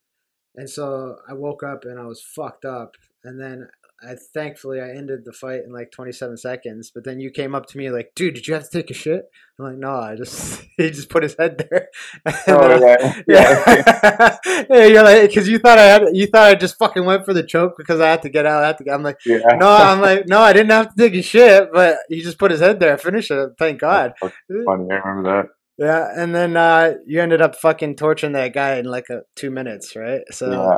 And 0.55 0.69
so 0.69 1.17
I 1.27 1.33
woke 1.33 1.63
up 1.63 1.85
and 1.85 1.97
I 1.97 2.05
was 2.05 2.21
fucked 2.21 2.65
up. 2.65 2.95
And 3.23 3.39
then 3.39 3.69
I 4.05 4.15
thankfully 4.33 4.79
I 4.79 4.89
ended 4.89 5.25
the 5.25 5.33
fight 5.33 5.61
in 5.65 5.71
like 5.71 5.91
27 5.91 6.37
seconds. 6.37 6.91
But 6.93 7.03
then 7.03 7.19
you 7.19 7.31
came 7.31 7.55
up 7.55 7.65
to 7.67 7.77
me 7.77 7.89
like, 7.89 8.11
dude, 8.15 8.35
did 8.35 8.47
you 8.47 8.53
have 8.53 8.69
to 8.69 8.69
take 8.69 8.91
a 8.91 8.93
shit? 8.93 9.25
I'm 9.59 9.65
like, 9.65 9.77
no, 9.77 9.95
I 9.95 10.15
just 10.15 10.63
he 10.77 10.89
just 10.89 11.09
put 11.09 11.23
his 11.23 11.35
head 11.37 11.65
there. 11.69 11.89
Oh, 12.47 12.79
yeah. 12.79 13.21
yeah. 13.27 14.37
yeah, 14.45 14.63
yeah, 14.69 14.85
you're 14.85 15.03
like, 15.03 15.29
because 15.29 15.47
you 15.47 15.59
thought 15.59 15.79
I 15.79 15.85
had, 15.85 16.03
you 16.13 16.27
thought 16.27 16.49
I 16.49 16.55
just 16.55 16.77
fucking 16.77 17.05
went 17.05 17.25
for 17.25 17.33
the 17.33 17.43
choke 17.43 17.73
because 17.77 17.99
I 17.99 18.09
had 18.09 18.21
to 18.23 18.29
get 18.29 18.45
out. 18.45 18.63
I 18.63 18.67
had 18.67 18.77
to. 18.79 18.83
Get, 18.83 18.93
I'm 18.93 19.03
like, 19.03 19.17
yeah. 19.25 19.39
no, 19.55 19.69
I'm 19.69 20.01
like, 20.01 20.27
no, 20.27 20.39
I 20.39 20.53
didn't 20.53 20.71
have 20.71 20.93
to 20.93 20.95
take 20.95 21.13
a 21.13 21.21
shit, 21.21 21.69
but 21.71 21.97
he 22.09 22.21
just 22.21 22.39
put 22.39 22.51
his 22.51 22.59
head 22.59 22.79
there, 22.79 22.97
finish 22.97 23.31
it. 23.31 23.51
Thank 23.57 23.79
God. 23.79 24.13
Funny. 24.19 24.31
I 24.49 24.67
remember 24.67 25.23
that. 25.23 25.49
Yeah, 25.77 26.07
and 26.15 26.35
then 26.35 26.55
uh, 26.55 26.93
you 27.07 27.19
ended 27.21 27.41
up 27.41 27.55
fucking 27.55 27.95
torching 27.95 28.33
that 28.33 28.53
guy 28.53 28.75
in 28.75 28.85
like 28.85 29.09
a 29.09 29.21
two 29.35 29.49
minutes, 29.49 29.95
right? 29.95 30.21
So 30.31 30.77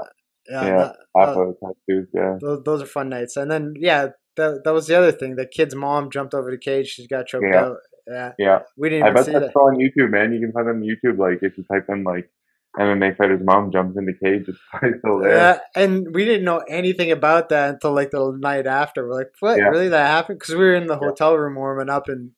Yeah. 0.50 0.66
yeah, 0.66 0.78
that- 1.16 1.34
the 1.36 1.56
tattoos, 1.88 2.08
yeah. 2.14 2.38
those, 2.42 2.64
those 2.64 2.82
are 2.82 2.86
fun 2.86 3.10
nights. 3.10 3.38
And 3.38 3.50
then 3.50 3.74
yeah, 3.78 4.10
that 4.38 4.64
that 4.64 4.74
was 4.74 4.88
the 4.88 4.96
other 4.98 5.12
thing. 5.12 5.36
The 5.36 5.46
kid's 5.48 5.76
mom 5.76 6.10
jumped 6.12 6.34
over 6.34 6.52
the 6.52 6.58
cage. 6.58 6.88
She 6.90 7.08
got 7.08 7.28
choked 7.28 7.46
Yeah. 7.50 7.62
out, 7.66 7.78
Yeah, 8.08 8.32
Yeah, 8.38 8.60
we 8.78 8.90
didn't 8.90 9.08
I 9.08 9.12
bet 9.12 9.26
that's 9.26 9.54
that. 9.54 9.56
on 9.56 9.78
YouTube, 9.78 10.12
man. 10.12 10.34
You 10.34 10.40
can 10.40 10.52
find 10.52 10.68
them 10.68 10.78
on 10.78 10.84
YouTube. 10.84 11.18
Like 11.18 11.40
if 11.42 11.58
you 11.58 11.64
type 11.72 11.86
in 11.90 12.04
like 12.04 12.30
MMA 12.78 13.16
fighter's 13.18 13.42
mom 13.44 13.72
jumps 13.72 13.98
in 13.98 14.06
the 14.06 14.14
cage, 14.14 14.44
it's 14.50 14.58
probably 14.70 15.00
still 15.00 15.20
there. 15.20 15.36
Yeah, 15.38 15.60
and 15.76 16.14
we 16.14 16.26
didn't 16.26 16.44
know 16.44 16.58
anything 16.70 17.10
about 17.12 17.50
that 17.50 17.70
until 17.76 17.94
like 17.94 18.12
the 18.12 18.38
night 18.38 18.68
after. 18.68 19.08
We're 19.08 19.16
like, 19.16 19.32
"What? 19.40 19.58
Yeah. 19.58 19.70
Really? 19.70 19.88
That 19.88 20.08
happened?" 20.08 20.40
Because 20.40 20.54
we 20.56 20.60
were 20.62 20.76
in 20.76 20.88
the 20.88 20.98
hotel 20.98 21.36
room 21.38 21.56
warming 21.56 21.90
up, 21.90 22.10
and 22.10 22.32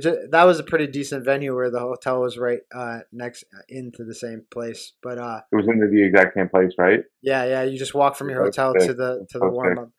just, 0.00 0.18
that 0.30 0.44
was 0.44 0.58
a 0.58 0.64
pretty 0.64 0.86
decent 0.86 1.24
venue 1.24 1.54
where 1.54 1.70
the 1.70 1.80
hotel 1.80 2.22
was 2.22 2.38
right 2.38 2.60
uh, 2.74 3.00
next 3.12 3.44
into 3.68 4.04
the 4.04 4.14
same 4.14 4.42
place. 4.50 4.92
But 5.02 5.18
uh, 5.18 5.40
It 5.52 5.56
was 5.56 5.66
in 5.68 5.78
the, 5.78 6.04
exact 6.04 6.34
same 6.34 6.48
place, 6.48 6.72
right? 6.78 7.00
yeah, 7.22 7.44
yeah, 7.44 7.62
you 7.64 7.78
just 7.78 7.94
walk 7.94 8.16
from 8.16 8.30
your 8.30 8.42
hotel 8.42 8.72
to 8.74 8.94
the 8.94 9.26
to 9.30 9.38
the 9.38 9.48
warm 9.48 9.78
up. 9.78 9.90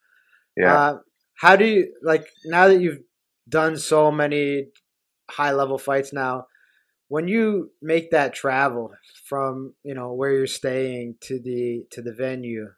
Yeah. 0.58 0.74
Uh, 0.74 0.98
how 1.36 1.56
do 1.56 1.66
you 1.66 1.94
like 2.02 2.28
now 2.46 2.68
that 2.68 2.80
you've 2.80 3.00
done 3.48 3.78
so 3.78 4.12
many 4.12 4.68
high 5.30 5.52
level 5.52 5.78
fights 5.78 6.14
now? 6.14 6.48
When 7.08 7.28
you 7.28 7.72
make 7.82 8.12
that 8.12 8.34
travel 8.34 8.92
from 9.26 9.76
you 9.84 9.94
know 9.94 10.14
where 10.14 10.32
you're 10.32 10.48
staying 10.48 11.16
to 11.22 11.40
the 11.40 11.86
to 11.92 12.02
the 12.02 12.14
venue, 12.14 12.70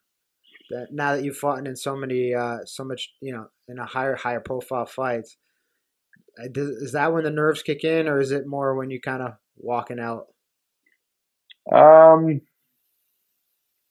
that 0.72 0.88
now 0.92 1.16
that 1.16 1.24
you've 1.24 1.38
fought 1.38 1.66
in 1.66 1.76
so 1.76 1.96
many 1.96 2.34
uh, 2.34 2.60
so 2.66 2.84
much 2.84 3.14
you 3.22 3.32
know 3.32 3.48
in 3.68 3.80
a 3.80 3.86
higher 3.86 4.16
higher 4.16 4.42
profile 4.42 4.86
fights, 4.86 5.38
uh, 5.38 5.47
is 6.40 6.92
that 6.94 7.14
when 7.14 7.24
the 7.24 7.32
nerves 7.32 7.64
kick 7.64 7.84
in, 7.84 8.08
or 8.08 8.20
is 8.20 8.32
it 8.32 8.48
more 8.48 8.76
when 8.76 8.90
you 8.90 9.02
kind 9.02 9.22
of 9.22 9.34
walking 9.58 10.00
out? 10.00 10.28
Um, 11.72 12.42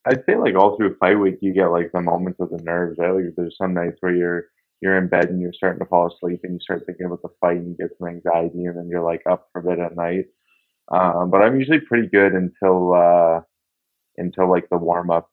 I'd 0.07 0.25
say 0.25 0.37
like 0.37 0.55
all 0.55 0.77
through 0.77 0.97
fight 0.99 1.19
week, 1.19 1.39
you 1.41 1.53
get 1.53 1.67
like 1.67 1.91
the 1.93 2.01
moments 2.01 2.41
of 2.41 2.51
the 2.51 2.63
nerves. 2.63 2.99
Right? 2.99 3.11
Like 3.11 3.25
there's 3.37 3.57
some 3.57 3.75
nights 3.75 3.97
where 4.01 4.15
you're 4.15 4.45
you're 4.81 4.99
in 4.99 5.09
bed 5.09 5.31
and 5.31 5.41
you're 5.41 5.53
starting 5.53 5.81
to 5.81 5.87
fall 5.87 6.07
asleep 6.07 6.41
and 6.45 6.55
you 6.55 6.61
start 6.61 6.85
thinking 6.87 7.07
about 7.07 7.23
the 7.23 7.31
fight 7.41 7.57
and 7.57 7.69
you 7.69 7.77
get 7.77 7.97
some 7.99 8.09
anxiety 8.09 8.67
and 8.67 8.77
then 8.77 8.89
you're 8.89 9.03
like 9.03 9.23
up 9.31 9.49
for 9.53 9.61
a 9.61 9.65
bit 9.65 9.79
at 9.79 9.97
night. 9.97 10.27
Um, 10.93 11.31
but 11.31 11.43
I'm 11.43 11.59
usually 11.59 11.81
pretty 11.81 12.09
good 12.09 12.33
until 12.33 12.95
uh 12.95 13.41
until 14.17 14.51
like 14.51 14.69
the 14.71 14.79
warm 14.79 15.11
up. 15.11 15.31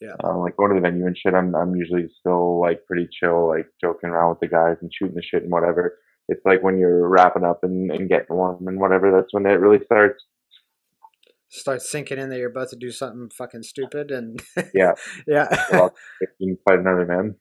Yeah. 0.00 0.14
Um, 0.24 0.38
like 0.38 0.56
going 0.56 0.70
to 0.70 0.74
the 0.76 0.80
venue 0.80 1.06
and 1.06 1.16
shit. 1.16 1.34
I'm 1.34 1.54
I'm 1.54 1.74
usually 1.74 2.08
still 2.20 2.60
like 2.60 2.84
pretty 2.86 3.08
chill, 3.10 3.48
like 3.48 3.66
joking 3.80 4.10
around 4.10 4.30
with 4.30 4.40
the 4.40 4.48
guys 4.48 4.76
and 4.80 4.90
shooting 4.92 5.14
the 5.14 5.22
shit 5.22 5.42
and 5.42 5.52
whatever. 5.52 5.98
It's 6.28 6.44
like 6.44 6.62
when 6.62 6.78
you're 6.78 7.08
wrapping 7.08 7.44
up 7.44 7.60
and, 7.62 7.90
and 7.90 8.08
getting 8.08 8.34
warm 8.36 8.66
and 8.66 8.80
whatever. 8.80 9.12
That's 9.12 9.32
when 9.32 9.46
it 9.46 9.60
really 9.60 9.84
starts. 9.84 10.24
Start 11.48 11.82
sinking 11.82 12.18
in 12.18 12.28
that 12.30 12.38
you're 12.38 12.50
about 12.50 12.70
to 12.70 12.76
do 12.76 12.90
something 12.90 13.30
fucking 13.30 13.62
stupid, 13.62 14.10
and 14.10 14.42
Yeah. 14.74 14.92
yeah. 15.26 15.46
Well, 15.70 15.94
you 16.20 16.56
can 16.56 16.58
fight 16.64 16.80
another 16.80 17.06
man. 17.06 17.36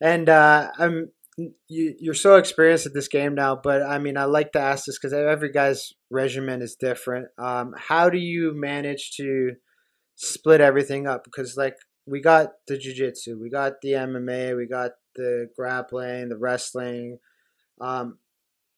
And 0.00 0.28
uh, 0.28 0.70
I'm 0.78 1.10
you 1.36 1.94
you're 1.98 2.14
so 2.14 2.36
experienced 2.36 2.86
at 2.86 2.94
this 2.94 3.08
game 3.08 3.34
now, 3.34 3.56
but 3.62 3.82
I 3.82 3.98
mean 3.98 4.16
I 4.16 4.24
like 4.24 4.52
to 4.52 4.60
ask 4.60 4.86
this 4.86 4.98
because 4.98 5.12
every 5.12 5.52
guy's 5.52 5.92
regimen 6.10 6.62
is 6.62 6.76
different. 6.76 7.28
Um, 7.38 7.74
how 7.76 8.10
do 8.10 8.18
you 8.18 8.52
manage 8.54 9.12
to 9.18 9.52
split 10.16 10.60
everything 10.60 11.06
up? 11.06 11.24
Because 11.24 11.56
like 11.56 11.76
we 12.06 12.20
got 12.20 12.52
the 12.68 12.78
jiu-jitsu 12.78 13.38
we 13.40 13.50
got 13.50 13.80
the 13.82 13.90
MMA, 13.90 14.56
we 14.56 14.66
got 14.66 14.92
the 15.14 15.48
grappling, 15.56 16.28
the 16.28 16.38
wrestling. 16.38 17.18
Um, 17.80 18.18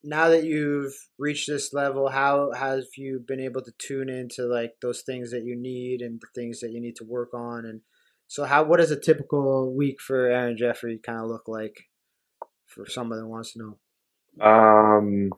now 0.04 0.28
that 0.28 0.44
you've 0.44 0.94
reached 1.18 1.48
this 1.48 1.72
level, 1.72 2.08
how 2.08 2.52
have 2.52 2.84
you 2.96 3.22
been 3.26 3.40
able 3.40 3.62
to 3.62 3.72
tune 3.78 4.08
into 4.08 4.46
like 4.46 4.74
those 4.80 5.02
things 5.02 5.30
that 5.32 5.44
you 5.44 5.56
need 5.56 6.00
and 6.02 6.20
the 6.20 6.28
things 6.34 6.60
that 6.60 6.70
you 6.70 6.80
need 6.80 6.96
to 6.96 7.04
work 7.04 7.34
on 7.34 7.64
and 7.64 7.80
so 8.28 8.44
how 8.44 8.62
what 8.62 8.76
does 8.76 8.90
a 8.90 9.00
typical 9.00 9.74
week 9.74 10.00
for 10.00 10.26
Aaron 10.26 10.56
Jeffery 10.56 10.98
kind 10.98 11.18
of 11.18 11.28
look 11.28 11.48
like 11.48 11.84
for 12.66 12.86
somebody 12.86 13.22
that 13.22 13.26
wants 13.26 13.54
to 13.54 13.58
know? 13.58 14.46
Um, 14.46 15.30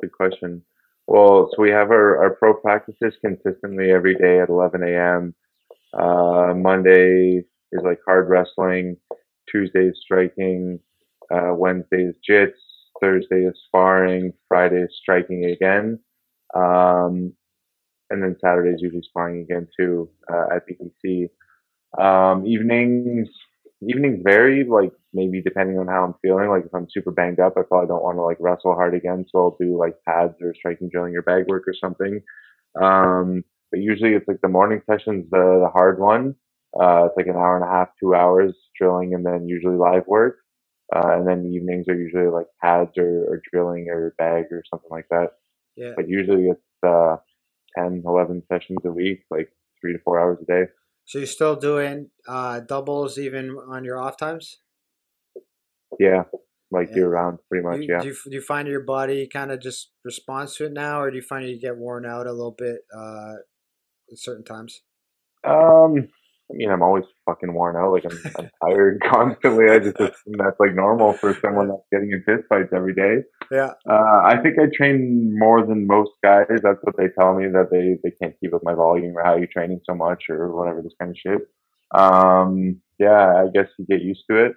good 0.00 0.12
question. 0.12 0.62
Well, 1.06 1.48
so 1.54 1.62
we 1.62 1.70
have 1.70 1.90
our, 1.92 2.22
our 2.22 2.30
pro 2.34 2.54
practices 2.54 3.14
consistently 3.24 3.92
every 3.92 4.14
day 4.16 4.40
at 4.40 4.48
11 4.48 4.82
a.m. 4.82 5.34
Uh, 5.94 6.54
Monday 6.54 7.44
is 7.72 7.82
like 7.84 8.00
hard 8.04 8.28
wrestling. 8.28 8.96
Tuesday 9.50 9.86
is 9.86 10.00
striking. 10.02 10.80
Uh, 11.32 11.54
Wednesday 11.54 12.02
is 12.02 12.16
jits. 12.28 12.50
Thursday 13.00 13.44
is 13.44 13.58
sparring. 13.66 14.32
Friday 14.48 14.82
is 14.82 14.96
striking 15.00 15.44
again. 15.46 15.98
Um, 16.54 17.32
and 18.10 18.22
then 18.22 18.36
Saturday 18.40 18.70
is 18.70 18.82
usually 18.82 19.02
sparring 19.02 19.42
again 19.42 19.68
too 19.78 20.10
uh, 20.32 20.54
at 20.54 20.64
BTC. 20.66 21.28
Um, 21.98 22.46
evenings 22.46 23.28
evenings 23.80 24.20
vary, 24.24 24.64
like 24.64 24.92
maybe 25.12 25.40
depending 25.40 25.78
on 25.78 25.86
how 25.86 26.04
I'm 26.04 26.14
feeling. 26.22 26.48
Like 26.48 26.64
if 26.66 26.74
I'm 26.74 26.88
super 26.90 27.10
banged 27.10 27.40
up, 27.40 27.54
I 27.56 27.62
probably 27.62 27.88
don't 27.88 28.02
want 28.02 28.16
to 28.16 28.22
like 28.22 28.38
wrestle 28.40 28.74
hard 28.74 28.94
again, 28.94 29.24
so 29.30 29.38
I'll 29.38 29.56
do 29.60 29.78
like 29.78 29.94
pads 30.06 30.34
or 30.40 30.54
striking 30.54 30.88
drilling 30.90 31.16
or 31.16 31.22
bag 31.22 31.46
work 31.48 31.64
or 31.66 31.74
something. 31.74 32.20
Um, 32.80 33.44
but 33.70 33.80
usually 33.80 34.14
it's 34.14 34.26
like 34.28 34.40
the 34.42 34.48
morning 34.48 34.82
session's 34.90 35.30
the, 35.30 35.60
the 35.62 35.70
hard 35.72 35.98
one. 36.00 36.34
Uh, 36.78 37.06
it's 37.06 37.16
like 37.16 37.26
an 37.26 37.36
hour 37.36 37.56
and 37.56 37.64
a 37.64 37.68
half, 37.68 37.88
two 38.00 38.14
hours 38.14 38.54
drilling, 38.76 39.14
and 39.14 39.24
then 39.24 39.48
usually 39.48 39.76
live 39.76 40.06
work. 40.06 40.38
Uh, 40.94 41.18
and 41.18 41.28
then 41.28 41.42
the 41.42 41.50
evenings 41.50 41.86
are 41.88 41.94
usually 41.94 42.28
like 42.28 42.46
pads 42.62 42.96
or, 42.96 43.24
or 43.24 43.42
drilling 43.52 43.88
or 43.90 44.14
bag 44.16 44.44
or 44.50 44.62
something 44.70 44.90
like 44.90 45.06
that. 45.10 45.32
Yeah. 45.76 45.92
But 45.94 46.08
usually 46.08 46.46
it's 46.46 46.60
uh, 46.86 47.16
10, 47.76 48.02
11 48.06 48.42
sessions 48.50 48.78
a 48.84 48.90
week, 48.90 49.24
like 49.30 49.50
three 49.80 49.92
to 49.92 49.98
four 50.00 50.18
hours 50.18 50.38
a 50.42 50.46
day. 50.46 50.64
So 51.04 51.18
you're 51.18 51.26
still 51.26 51.56
doing 51.56 52.10
uh, 52.26 52.60
doubles 52.60 53.18
even 53.18 53.56
on 53.68 53.84
your 53.84 53.98
off 53.98 54.16
times? 54.16 54.58
Yeah, 55.98 56.24
like 56.70 56.88
Yeah. 56.90 56.96
year 56.96 57.08
round, 57.08 57.38
pretty 57.48 57.66
much. 57.66 57.76
Do 57.78 57.82
you, 57.82 57.92
yeah. 57.92 58.02
do, 58.02 58.08
you, 58.08 58.14
do 58.14 58.34
you 58.34 58.42
find 58.42 58.68
your 58.68 58.82
body 58.84 59.26
kind 59.26 59.50
of 59.50 59.60
just 59.60 59.90
responds 60.04 60.56
to 60.56 60.66
it 60.66 60.72
now, 60.72 61.00
or 61.00 61.10
do 61.10 61.16
you 61.16 61.22
find 61.22 61.48
you 61.48 61.58
get 61.58 61.76
worn 61.78 62.04
out 62.04 62.26
a 62.26 62.32
little 62.32 62.54
bit 62.56 62.80
uh, 62.94 63.34
at 64.12 64.18
certain 64.18 64.44
times? 64.44 64.82
Um, 65.44 66.08
I 66.50 66.54
mean, 66.54 66.70
I'm 66.70 66.82
always 66.82 67.04
fucking 67.26 67.52
worn 67.52 67.76
out. 67.76 67.92
Like 67.92 68.04
I'm, 68.06 68.18
I'm 68.38 68.50
tired 68.64 69.00
constantly. 69.04 69.66
I 69.70 69.78
just 69.78 70.00
assume 70.00 70.36
that's 70.38 70.58
like 70.58 70.74
normal 70.74 71.12
for 71.12 71.36
someone 71.42 71.68
that's 71.68 71.82
getting 71.92 72.10
in 72.10 72.22
fist 72.24 72.48
fights 72.48 72.72
every 72.74 72.94
day. 72.94 73.22
Yeah. 73.50 73.72
Uh, 73.88 74.22
I 74.24 74.38
think 74.42 74.56
I 74.58 74.66
train 74.74 75.34
more 75.38 75.64
than 75.66 75.86
most 75.86 76.12
guys. 76.24 76.46
That's 76.48 76.78
what 76.82 76.96
they 76.96 77.08
tell 77.18 77.34
me 77.34 77.46
that 77.48 77.68
they 77.70 77.98
they 78.02 78.14
can't 78.20 78.34
keep 78.40 78.54
up 78.54 78.62
my 78.64 78.74
volume 78.74 79.16
or 79.16 79.22
how 79.22 79.36
you're 79.36 79.46
training 79.52 79.80
so 79.84 79.94
much 79.94 80.24
or 80.30 80.56
whatever 80.56 80.80
this 80.80 80.94
kind 80.98 81.10
of 81.10 81.16
shit. 81.18 81.42
Um, 81.94 82.80
yeah, 82.98 83.44
I 83.44 83.46
guess 83.52 83.68
you 83.78 83.86
get 83.86 84.02
used 84.02 84.24
to 84.30 84.46
it, 84.46 84.52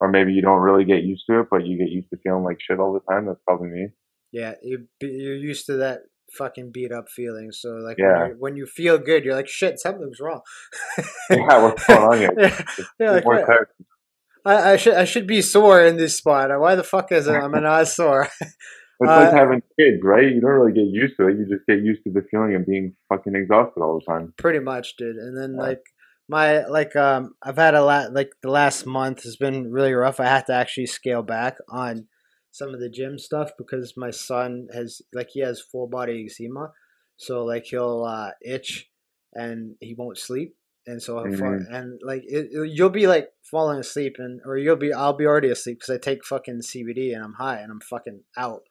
or 0.00 0.10
maybe 0.10 0.32
you 0.32 0.42
don't 0.42 0.60
really 0.60 0.84
get 0.84 1.04
used 1.04 1.24
to 1.30 1.40
it, 1.40 1.46
but 1.50 1.66
you 1.66 1.78
get 1.78 1.90
used 1.90 2.10
to 2.10 2.18
feeling 2.22 2.44
like 2.44 2.58
shit 2.60 2.80
all 2.80 2.92
the 2.92 3.12
time. 3.12 3.26
That's 3.26 3.40
probably 3.46 3.68
me. 3.68 3.88
Yeah, 4.32 4.54
you 4.62 4.88
you're 5.00 5.36
used 5.36 5.66
to 5.66 5.76
that 5.78 6.00
fucking 6.32 6.70
beat 6.72 6.92
up 6.92 7.08
feeling. 7.08 7.50
So 7.52 7.70
like 7.70 7.96
Yeah. 7.98 8.18
when, 8.22 8.28
you 8.30 8.36
when 8.38 8.56
you 8.56 8.66
feel 8.66 8.98
good, 8.98 9.24
you're 9.24 9.34
like 9.34 9.48
shit, 9.48 9.78
something's 9.78 10.20
wrong. 10.20 10.40
Yeah, 11.30 11.62
what's 11.62 11.84
going 11.86 12.02
on 12.04 12.18
here? 12.18 12.34
yeah, 12.38 12.60
yeah, 13.00 13.10
like, 13.12 13.24
wait. 13.26 13.44
I, 14.44 14.72
I 14.72 14.76
should 14.76 14.94
I 14.94 15.04
should 15.04 15.26
be 15.26 15.42
sore 15.42 15.84
in 15.84 15.96
this 15.96 16.16
spot. 16.16 16.50
Why 16.58 16.74
the 16.76 16.84
fuck 16.84 17.10
is 17.12 17.26
it 17.26 17.32
I'm 17.32 17.50
not 17.62 17.88
sore? 17.88 18.28
It's 18.40 19.10
Uh, 19.10 19.24
like 19.24 19.32
having 19.32 19.62
kids, 19.78 19.98
right? 20.02 20.24
You 20.24 20.40
don't 20.40 20.50
really 20.50 20.72
get 20.72 20.86
used 20.86 21.14
to 21.18 21.28
it. 21.28 21.36
You 21.36 21.46
just 21.50 21.66
get 21.68 21.80
used 21.80 22.02
to 22.04 22.12
the 22.12 22.22
feeling 22.30 22.54
of 22.54 22.64
being 22.66 22.94
fucking 23.08 23.34
exhausted 23.34 23.80
all 23.80 24.00
the 24.00 24.10
time. 24.10 24.32
Pretty 24.38 24.60
much, 24.60 24.96
dude. 24.96 25.16
And 25.16 25.36
then 25.36 25.56
Yeah. 25.56 25.62
like 25.62 25.82
my 26.28 26.64
like 26.66 26.94
um 26.96 27.34
I've 27.42 27.56
had 27.56 27.74
a 27.74 27.84
lot 27.84 28.12
like 28.14 28.30
the 28.42 28.50
last 28.50 28.86
month 28.86 29.24
has 29.24 29.36
been 29.36 29.70
really 29.70 29.92
rough. 29.92 30.20
I 30.20 30.26
had 30.26 30.46
to 30.46 30.54
actually 30.54 30.86
scale 30.86 31.22
back 31.22 31.56
on 31.68 32.06
some 32.56 32.72
of 32.74 32.80
the 32.80 32.88
gym 32.98 33.18
stuff 33.18 33.50
because 33.58 33.94
my 33.96 34.10
son 34.10 34.68
has 34.72 35.02
like 35.12 35.28
he 35.32 35.40
has 35.40 35.60
full 35.60 35.86
body 35.86 36.24
eczema. 36.26 36.72
So 37.16 37.44
like 37.44 37.64
he'll 37.66 38.04
uh 38.04 38.30
itch 38.54 38.90
and 39.34 39.74
he 39.80 39.94
won't 39.94 40.18
sleep. 40.18 40.56
And 40.88 41.02
so 41.02 41.12
he'll 41.24 41.36
fall- 41.38 41.52
and 41.76 42.00
like 42.10 42.22
it, 42.26 42.48
it- 42.52 42.70
you'll 42.76 42.90
be 43.02 43.06
like 43.06 43.28
falling 43.50 43.78
asleep 43.78 44.14
and 44.18 44.40
or 44.46 44.56
you'll 44.56 44.76
be 44.86 44.92
I'll 44.92 45.12
be 45.22 45.26
already 45.26 45.50
asleep 45.50 45.78
because 45.80 45.94
I 45.94 45.98
take 45.98 46.24
fucking 46.24 46.60
CBD 46.62 47.14
and 47.14 47.22
I'm 47.24 47.34
high 47.34 47.58
and 47.62 47.70
I'm 47.72 47.80
fucking 47.80 48.20
out. 48.36 48.62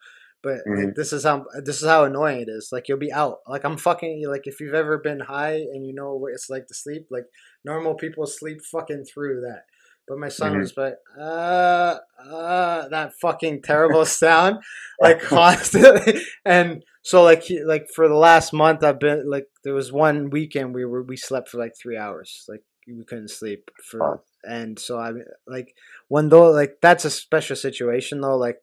But 0.41 0.59
like, 0.67 0.89
Mhm. 0.89 0.95
this 0.95 1.11
is 1.11 1.23
how 1.23 1.45
this 1.67 1.81
is 1.81 1.87
how 1.87 2.03
annoying 2.05 2.39
it 2.41 2.49
is. 2.49 2.69
Like 2.71 2.87
you'll 2.87 2.99
be 3.07 3.11
out. 3.11 3.37
Like 3.47 3.63
I'm 3.65 3.77
fucking 3.77 4.27
like 4.29 4.45
if 4.45 4.59
you've 4.61 4.75
ever 4.83 4.97
been 4.99 5.19
high 5.19 5.55
and 5.73 5.85
you 5.87 5.93
know 5.93 6.15
what 6.15 6.33
it's 6.33 6.49
like 6.49 6.67
to 6.67 6.73
sleep. 6.83 7.07
Like 7.09 7.25
normal 7.63 7.95
people 7.95 8.25
sleep 8.27 8.59
fucking 8.71 9.05
through 9.05 9.41
that. 9.41 9.63
But 10.07 10.19
my 10.19 10.29
son 10.29 10.53
Mhm. 10.53 10.59
was 10.59 10.73
like, 10.77 10.95
uh, 11.19 11.97
uh, 12.19 12.87
that 12.89 13.13
fucking 13.21 13.61
terrible 13.63 14.05
sound, 14.23 14.57
like 14.99 15.21
constantly. 15.23 16.21
And 16.45 16.83
so 17.03 17.23
like 17.23 17.43
he, 17.43 17.63
like 17.63 17.87
for 17.95 18.07
the 18.07 18.15
last 18.15 18.53
month, 18.53 18.83
I've 18.83 18.99
been 18.99 19.29
like 19.29 19.47
there 19.63 19.73
was 19.73 19.91
one 19.91 20.29
weekend 20.29 20.75
we 20.75 20.85
were 20.85 21.03
we 21.03 21.17
slept 21.17 21.49
for 21.49 21.57
like 21.57 21.73
three 21.81 21.97
hours. 21.97 22.45
Like 22.47 22.63
we 22.87 23.03
couldn't 23.03 23.29
sleep 23.29 23.71
for, 23.89 24.21
and 24.43 24.77
so 24.77 24.99
I 24.99 25.11
like 25.47 25.73
when 26.07 26.29
though 26.29 26.51
like 26.51 26.77
that's 26.81 27.05
a 27.05 27.09
special 27.09 27.55
situation 27.55 28.21
though. 28.21 28.37
Like 28.37 28.57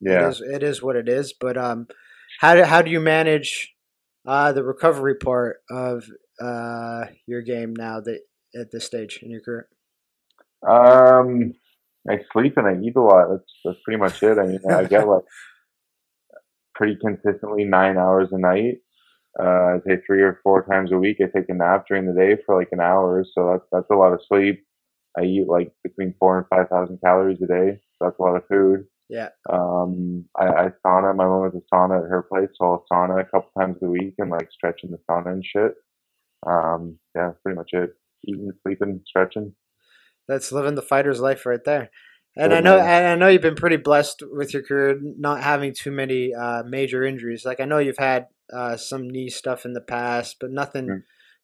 Yeah. 0.00 0.20
it 0.28 0.30
is 0.30 0.40
it 0.40 0.62
is 0.62 0.82
what 0.82 0.96
it 0.96 1.08
is. 1.08 1.34
But 1.38 1.56
um, 1.58 1.86
how 2.40 2.54
do 2.54 2.62
how 2.64 2.82
do 2.82 2.90
you 2.90 3.00
manage 3.00 3.74
uh 4.26 4.52
the 4.52 4.64
recovery 4.64 5.14
part 5.16 5.58
of 5.70 6.04
uh 6.40 7.06
your 7.26 7.42
game 7.42 7.74
now 7.76 8.00
that 8.00 8.20
at 8.58 8.70
this 8.70 8.84
stage 8.86 9.20
in 9.22 9.30
your 9.30 9.40
career? 9.40 9.68
Um, 10.66 11.54
I 12.08 12.18
sleep 12.32 12.56
and 12.56 12.66
I 12.66 12.80
eat 12.80 12.96
a 12.96 13.00
lot. 13.00 13.28
That's 13.30 13.52
that's 13.64 13.78
pretty 13.84 13.98
much 13.98 14.22
it. 14.22 14.38
I 14.38 14.46
mean, 14.46 14.60
I 14.70 14.84
get 14.84 15.08
like 15.08 15.24
pretty 16.74 16.96
consistently 16.96 17.64
nine 17.64 17.98
hours 17.98 18.28
a 18.32 18.38
night. 18.38 18.78
Uh, 19.38 19.76
I 19.76 19.78
say 19.86 19.98
three 20.06 20.22
or 20.22 20.40
four 20.42 20.64
times 20.64 20.90
a 20.90 20.96
week. 20.96 21.18
I 21.20 21.26
take 21.26 21.48
a 21.48 21.54
nap 21.54 21.84
during 21.86 22.06
the 22.06 22.18
day 22.18 22.40
for 22.44 22.58
like 22.58 22.70
an 22.72 22.80
hour, 22.80 23.24
so 23.34 23.50
that's 23.52 23.68
that's 23.70 23.90
a 23.90 23.96
lot 23.96 24.12
of 24.12 24.20
sleep. 24.26 24.64
I 25.18 25.22
eat 25.24 25.46
like 25.48 25.72
between 25.82 26.14
four 26.18 26.38
and 26.38 26.46
five 26.48 26.68
thousand 26.68 26.98
calories 27.04 27.42
a 27.42 27.46
day. 27.46 27.78
So 27.98 28.06
that's 28.06 28.18
a 28.18 28.22
lot 28.22 28.36
of 28.36 28.46
food. 28.48 28.86
Yeah. 29.08 29.28
Um, 29.50 30.24
I, 30.36 30.46
I 30.46 30.68
sauna. 30.84 31.16
My 31.16 31.26
mom 31.26 31.44
has 31.44 31.54
a 31.54 31.74
sauna 31.74 32.02
at 32.04 32.10
her 32.10 32.26
place, 32.30 32.50
so 32.56 32.64
I'll 32.64 32.84
sauna 32.90 33.20
a 33.20 33.24
couple 33.24 33.50
times 33.58 33.76
a 33.82 33.86
week 33.86 34.14
and 34.18 34.30
like 34.30 34.50
stretch 34.52 34.80
in 34.82 34.90
the 34.90 34.98
sauna 35.08 35.32
and 35.32 35.44
shit. 35.44 35.74
Um, 36.46 36.98
yeah, 37.14 37.32
pretty 37.42 37.56
much 37.56 37.70
it. 37.72 37.94
Eating, 38.24 38.50
sleeping, 38.62 39.00
stretching. 39.06 39.54
That's 40.28 40.52
living 40.52 40.74
the 40.74 40.82
fighter's 40.82 41.20
life 41.20 41.46
right 41.46 41.64
there. 41.64 41.90
And 42.36 42.54
I 42.54 42.60
know, 42.60 42.78
and 42.78 43.06
I 43.06 43.14
know 43.16 43.26
you've 43.26 43.42
been 43.42 43.56
pretty 43.56 43.78
blessed 43.78 44.22
with 44.30 44.54
your 44.54 44.62
career, 44.62 45.00
not 45.02 45.42
having 45.42 45.74
too 45.74 45.90
many 45.90 46.32
uh, 46.32 46.62
major 46.62 47.02
injuries. 47.02 47.44
Like 47.44 47.58
I 47.58 47.64
know 47.64 47.78
you've 47.78 47.98
had 47.98 48.26
uh, 48.52 48.76
some 48.76 49.10
knee 49.10 49.28
stuff 49.28 49.64
in 49.64 49.72
the 49.72 49.80
past, 49.80 50.36
but 50.38 50.50
nothing, 50.52 50.84
mm-hmm. 50.84 50.98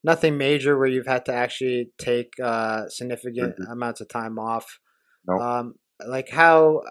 nothing 0.04 0.38
major 0.38 0.78
where 0.78 0.86
you've 0.86 1.08
had 1.08 1.24
to 1.24 1.32
actually 1.34 1.90
take 1.98 2.34
uh, 2.40 2.88
significant 2.88 3.54
mm-hmm. 3.54 3.72
amounts 3.72 4.02
of 4.02 4.08
time 4.08 4.38
off. 4.38 4.78
Nope. 5.26 5.40
Um, 5.40 5.74
like 6.06 6.28
how, 6.30 6.82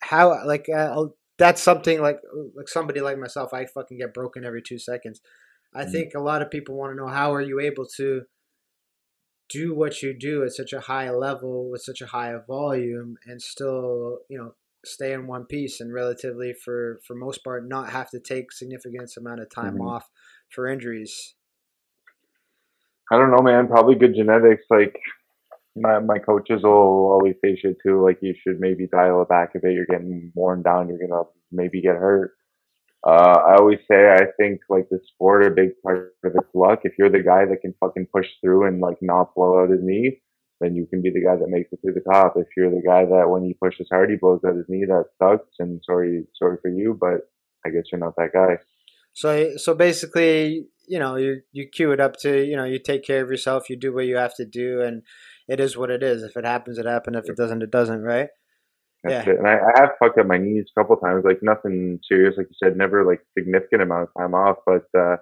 how, 0.00 0.44
like 0.44 0.66
uh, 0.74 1.04
that's 1.38 1.62
something 1.62 2.00
like 2.00 2.18
like 2.56 2.68
somebody 2.68 3.00
like 3.00 3.18
myself, 3.18 3.54
I 3.54 3.66
fucking 3.66 3.98
get 3.98 4.14
broken 4.14 4.44
every 4.44 4.62
two 4.62 4.78
seconds. 4.78 5.20
I 5.72 5.82
mm-hmm. 5.82 5.92
think 5.92 6.14
a 6.16 6.20
lot 6.20 6.42
of 6.42 6.50
people 6.50 6.76
want 6.76 6.92
to 6.92 6.96
know 6.96 7.08
how 7.08 7.32
are 7.34 7.40
you 7.40 7.60
able 7.60 7.86
to 7.98 8.22
do 9.48 9.74
what 9.74 10.02
you 10.02 10.12
do 10.12 10.44
at 10.44 10.52
such 10.52 10.72
a 10.72 10.80
high 10.80 11.10
level 11.10 11.70
with 11.70 11.82
such 11.82 12.00
a 12.00 12.06
high 12.06 12.34
volume 12.46 13.16
and 13.26 13.40
still 13.40 14.18
you 14.28 14.38
know 14.38 14.54
stay 14.84 15.12
in 15.12 15.26
one 15.26 15.44
piece 15.44 15.80
and 15.80 15.92
relatively 15.92 16.52
for 16.52 17.00
for 17.06 17.14
most 17.14 17.42
part 17.42 17.68
not 17.68 17.90
have 17.90 18.10
to 18.10 18.20
take 18.20 18.52
significant 18.52 19.10
amount 19.16 19.40
of 19.40 19.50
time 19.50 19.74
mm-hmm. 19.74 19.88
off 19.88 20.08
for 20.50 20.66
injuries. 20.66 21.34
I 23.10 23.16
don't 23.16 23.30
know 23.30 23.42
man. 23.42 23.68
Probably 23.68 23.94
good 23.94 24.14
genetics. 24.14 24.64
Like 24.70 24.94
my, 25.76 25.98
my 26.00 26.18
coaches 26.18 26.62
will 26.62 27.10
always 27.12 27.34
say 27.42 27.56
shit 27.56 27.76
too 27.82 28.02
like 28.04 28.18
you 28.20 28.34
should 28.42 28.60
maybe 28.60 28.86
dial 28.86 29.22
it 29.22 29.28
back 29.28 29.50
a 29.54 29.58
bit. 29.60 29.72
You're 29.72 29.86
getting 29.86 30.30
worn 30.34 30.62
down. 30.62 30.88
You're 30.88 30.98
gonna 30.98 31.22
maybe 31.50 31.80
get 31.80 31.96
hurt 31.96 32.37
uh, 33.06 33.38
I 33.46 33.56
always 33.56 33.78
say 33.90 34.10
I 34.10 34.26
think 34.36 34.60
like 34.68 34.88
the 34.90 35.00
sport, 35.14 35.46
a 35.46 35.50
big 35.50 35.70
part 35.82 36.14
of 36.24 36.32
it's 36.34 36.54
luck. 36.54 36.80
If 36.82 36.94
you're 36.98 37.10
the 37.10 37.22
guy 37.22 37.44
that 37.46 37.60
can 37.60 37.74
fucking 37.80 38.08
push 38.12 38.26
through 38.42 38.66
and 38.66 38.80
like 38.80 38.98
not 39.00 39.34
blow 39.34 39.62
out 39.62 39.70
his 39.70 39.80
knee, 39.82 40.20
then 40.60 40.74
you 40.74 40.86
can 40.86 41.00
be 41.00 41.10
the 41.10 41.22
guy 41.22 41.36
that 41.36 41.48
makes 41.48 41.72
it 41.72 41.80
to 41.86 41.92
the 41.92 42.00
top. 42.12 42.34
If 42.36 42.48
you're 42.56 42.70
the 42.70 42.82
guy 42.84 43.04
that 43.04 43.30
when 43.30 43.44
he 43.44 43.54
pushes 43.54 43.86
hard, 43.90 44.10
he 44.10 44.16
blows 44.16 44.40
out 44.44 44.56
his 44.56 44.66
knee, 44.68 44.84
that 44.86 45.04
sucks. 45.22 45.54
And 45.60 45.80
sorry, 45.84 46.24
sorry 46.36 46.56
for 46.60 46.70
you, 46.70 46.98
but 47.00 47.30
I 47.64 47.70
guess 47.70 47.84
you're 47.92 48.00
not 48.00 48.16
that 48.16 48.32
guy. 48.32 48.58
So, 49.12 49.56
so 49.56 49.74
basically, 49.74 50.66
you 50.88 50.98
know, 50.98 51.16
you 51.16 51.42
you 51.52 51.68
cue 51.68 51.92
it 51.92 52.00
up 52.00 52.16
to, 52.20 52.44
you 52.44 52.56
know, 52.56 52.64
you 52.64 52.78
take 52.78 53.04
care 53.04 53.22
of 53.22 53.30
yourself, 53.30 53.70
you 53.70 53.76
do 53.76 53.94
what 53.94 54.06
you 54.06 54.16
have 54.16 54.34
to 54.36 54.44
do, 54.44 54.80
and 54.82 55.02
it 55.46 55.60
is 55.60 55.76
what 55.76 55.90
it 55.90 56.02
is. 56.02 56.22
If 56.22 56.36
it 56.36 56.44
happens, 56.44 56.78
it 56.78 56.86
happens. 56.86 57.16
If 57.16 57.28
it 57.28 57.36
doesn't, 57.36 57.62
it 57.62 57.70
doesn't. 57.70 58.02
Right? 58.02 58.28
That's 59.04 59.26
yeah. 59.26 59.32
it. 59.32 59.38
And 59.38 59.46
I, 59.46 59.54
I, 59.54 59.80
have 59.80 59.90
fucked 60.00 60.18
up 60.18 60.26
my 60.26 60.38
knees 60.38 60.66
a 60.76 60.80
couple 60.80 60.96
times, 60.96 61.24
like 61.24 61.38
nothing 61.42 62.00
serious, 62.08 62.34
like 62.36 62.48
you 62.50 62.56
said, 62.62 62.76
never 62.76 63.04
like 63.04 63.20
significant 63.36 63.82
amount 63.82 64.08
of 64.08 64.20
time 64.20 64.34
off, 64.34 64.56
but 64.66 64.86
uh 64.98 65.16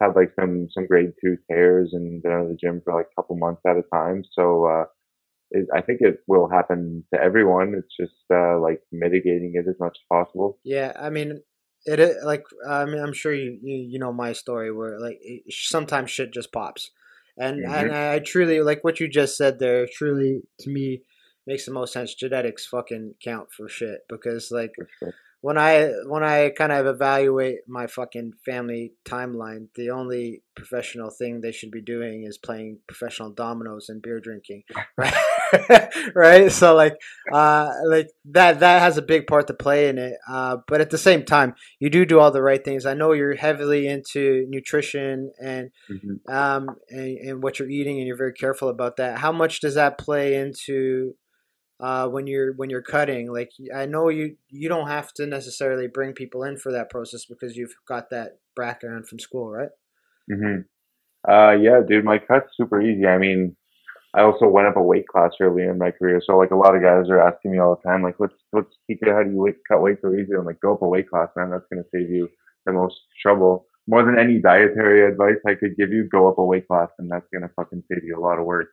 had 0.00 0.16
like 0.16 0.32
some 0.38 0.68
some 0.72 0.86
grade 0.86 1.12
two 1.22 1.36
tears 1.50 1.90
and 1.92 2.22
been 2.22 2.32
out 2.32 2.42
of 2.44 2.48
the 2.48 2.56
gym 2.56 2.80
for 2.82 2.94
like 2.94 3.06
a 3.12 3.20
couple 3.20 3.36
months 3.36 3.60
at 3.66 3.76
a 3.76 3.82
time. 3.94 4.22
So 4.32 4.64
uh 4.64 4.84
it, 5.50 5.66
I 5.74 5.82
think 5.82 6.00
it 6.00 6.20
will 6.26 6.48
happen 6.48 7.04
to 7.12 7.20
everyone. 7.20 7.74
It's 7.76 7.94
just 7.98 8.18
uh 8.32 8.58
like 8.58 8.80
mitigating 8.90 9.52
it 9.54 9.68
as 9.68 9.76
much 9.78 9.98
as 9.98 10.06
possible. 10.10 10.58
Yeah, 10.64 10.92
I 10.98 11.10
mean 11.10 11.42
it 11.84 12.16
like 12.24 12.44
I 12.66 12.86
mean 12.86 13.02
I'm 13.02 13.12
sure 13.12 13.34
you 13.34 13.58
you, 13.62 13.76
you 13.90 13.98
know 13.98 14.12
my 14.12 14.32
story 14.32 14.72
where 14.72 14.98
like 14.98 15.18
it, 15.20 15.42
sometimes 15.50 16.10
shit 16.10 16.32
just 16.32 16.52
pops. 16.52 16.90
And 17.36 17.64
mm-hmm. 17.64 17.74
and 17.74 17.94
I 17.94 18.18
truly 18.20 18.62
like 18.62 18.82
what 18.82 18.98
you 18.98 19.08
just 19.08 19.36
said 19.36 19.58
there 19.58 19.86
truly 19.92 20.40
to 20.60 20.70
me 20.70 21.02
makes 21.50 21.66
the 21.66 21.72
most 21.72 21.92
sense. 21.92 22.14
Genetics 22.14 22.66
fucking 22.66 23.14
count 23.22 23.48
for 23.52 23.68
shit 23.68 24.00
because 24.08 24.50
like 24.52 24.72
when 25.42 25.56
I 25.56 25.90
when 26.06 26.22
I 26.22 26.50
kind 26.50 26.70
of 26.70 26.86
evaluate 26.86 27.60
my 27.66 27.86
fucking 27.86 28.34
family 28.44 28.92
timeline, 29.06 29.68
the 29.74 29.90
only 29.90 30.42
professional 30.54 31.10
thing 31.10 31.40
they 31.40 31.52
should 31.52 31.70
be 31.70 31.80
doing 31.80 32.24
is 32.24 32.36
playing 32.36 32.78
professional 32.86 33.30
dominoes 33.30 33.88
and 33.88 34.02
beer 34.02 34.20
drinking, 34.20 34.64
right? 34.98 35.14
right? 36.14 36.52
So 36.52 36.74
like, 36.76 36.96
uh, 37.32 37.70
like 37.86 38.08
that 38.26 38.60
that 38.60 38.82
has 38.82 38.98
a 38.98 39.02
big 39.02 39.26
part 39.26 39.46
to 39.46 39.54
play 39.54 39.88
in 39.88 39.96
it. 39.98 40.14
Uh, 40.28 40.58
but 40.68 40.82
at 40.82 40.90
the 40.90 40.98
same 40.98 41.24
time, 41.24 41.54
you 41.78 41.88
do 41.88 42.04
do 42.04 42.20
all 42.20 42.30
the 42.30 42.42
right 42.42 42.62
things. 42.62 42.84
I 42.84 42.94
know 42.94 43.12
you're 43.12 43.34
heavily 43.34 43.88
into 43.88 44.44
nutrition 44.48 45.32
and 45.42 45.70
mm-hmm. 45.90 46.32
um 46.32 46.68
and, 46.90 47.18
and 47.18 47.42
what 47.42 47.58
you're 47.58 47.70
eating, 47.70 47.98
and 47.98 48.06
you're 48.06 48.16
very 48.16 48.34
careful 48.34 48.68
about 48.68 48.96
that. 48.96 49.18
How 49.18 49.32
much 49.32 49.60
does 49.60 49.74
that 49.76 49.98
play 49.98 50.34
into 50.34 51.14
uh, 51.80 52.08
when 52.08 52.26
you're 52.26 52.52
when 52.54 52.70
you're 52.70 52.82
cutting. 52.82 53.32
Like 53.32 53.52
I 53.74 53.86
know 53.86 54.08
you 54.08 54.36
you 54.48 54.68
don't 54.68 54.88
have 54.88 55.12
to 55.14 55.26
necessarily 55.26 55.88
bring 55.88 56.12
people 56.12 56.42
in 56.44 56.56
for 56.58 56.72
that 56.72 56.90
process 56.90 57.24
because 57.24 57.56
you've 57.56 57.74
got 57.86 58.10
that 58.10 58.38
background 58.56 59.08
from 59.08 59.18
school, 59.18 59.50
right? 59.50 59.70
Mhm. 60.30 60.64
Uh, 61.28 61.52
yeah, 61.52 61.80
dude, 61.86 62.04
my 62.04 62.18
cut's 62.18 62.50
super 62.56 62.80
easy. 62.80 63.06
I 63.06 63.18
mean, 63.18 63.56
I 64.14 64.22
also 64.22 64.48
went 64.48 64.68
up 64.68 64.76
a 64.76 64.82
weight 64.82 65.06
class 65.08 65.32
early 65.40 65.64
in 65.64 65.78
my 65.78 65.90
career, 65.92 66.20
so 66.24 66.36
like 66.36 66.50
a 66.50 66.56
lot 66.56 66.74
of 66.74 66.82
guys 66.82 67.08
are 67.10 67.20
asking 67.20 67.52
me 67.52 67.58
all 67.58 67.76
the 67.76 67.88
time, 67.88 68.02
like, 68.02 68.18
"Let's 68.18 68.34
let's 68.52 68.76
teach 68.86 68.98
you 69.02 69.12
how 69.12 69.22
do 69.22 69.30
you 69.30 69.54
cut 69.68 69.82
weight 69.82 69.98
so 70.02 70.12
easy?" 70.14 70.32
I'm 70.36 70.44
like, 70.46 70.60
"Go 70.60 70.74
up 70.74 70.82
a 70.82 70.88
weight 70.88 71.08
class, 71.08 71.28
man. 71.36 71.50
That's 71.50 71.66
gonna 71.72 71.84
save 71.94 72.10
you 72.10 72.28
the 72.66 72.72
most 72.72 72.96
trouble." 73.22 73.66
More 73.86 74.04
than 74.04 74.18
any 74.18 74.40
dietary 74.40 75.06
advice 75.06 75.38
I 75.46 75.54
could 75.54 75.76
give 75.76 75.90
you, 75.92 76.08
go 76.08 76.28
up 76.28 76.38
a 76.38 76.44
weight 76.44 76.66
class, 76.68 76.90
and 76.98 77.10
that's 77.10 77.26
gonna 77.32 77.50
fucking 77.56 77.84
save 77.90 78.04
you 78.04 78.16
a 78.18 78.20
lot 78.20 78.38
of 78.38 78.46
work. 78.46 78.68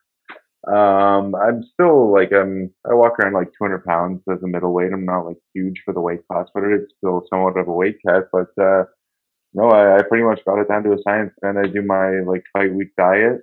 Um, 0.66 1.36
I'm 1.36 1.64
still 1.74 2.12
like 2.12 2.32
I'm. 2.34 2.72
I 2.90 2.94
walk 2.94 3.20
around 3.20 3.34
like 3.34 3.48
200 3.58 3.86
pounds 3.86 4.22
as 4.32 4.42
a 4.44 4.48
middleweight. 4.48 4.92
I'm 4.92 5.06
not 5.06 5.26
like 5.26 5.38
huge 5.54 5.82
for 5.86 5.94
the 5.94 6.02
weight 6.02 6.28
class, 6.28 6.48
but 6.54 6.64
it's 6.64 6.92
still 6.98 7.24
somewhat 7.30 7.58
of 7.58 7.68
a 7.68 7.74
weight 7.74 7.98
cut. 8.06 8.28
But 8.32 8.50
uh, 8.62 8.84
no, 9.54 9.70
I, 9.70 9.98
I 10.00 10.04
pretty 10.04 10.24
much 10.26 10.46
got 10.46 10.60
it 10.60 10.68
down 10.70 10.84
to 10.84 10.94
a 10.94 11.02
science. 11.04 11.34
And 11.44 11.60
I 11.60 11.64
do 11.68 11.82
my 11.84 12.22
like 12.22 12.44
five 12.54 12.72
week 12.74 12.90
diet, 12.98 13.42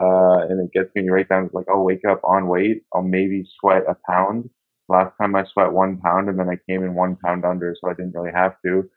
uh, 0.00 0.46
and 0.48 0.60
it 0.60 0.72
gets 0.72 0.94
me 0.94 1.08
right 1.10 1.28
down 1.28 1.50
to 1.50 1.56
like 1.56 1.66
I'll 1.70 1.84
wake 1.84 2.04
up 2.08 2.20
on 2.24 2.48
weight. 2.48 2.82
I'll 2.94 3.02
maybe 3.02 3.44
sweat 3.60 3.84
a 3.88 3.96
pound. 4.10 4.50
Last 4.88 5.14
time 5.20 5.36
I 5.36 5.44
sweat 5.52 5.72
one 5.72 5.98
pound, 5.98 6.28
and 6.28 6.38
then 6.38 6.48
I 6.50 6.58
came 6.68 6.84
in 6.84 6.94
one 6.94 7.16
pound 7.24 7.44
under, 7.44 7.76
so 7.80 7.90
I 7.90 7.94
didn't 7.94 8.14
really 8.14 8.32
have 8.34 8.56
to. 8.66 8.88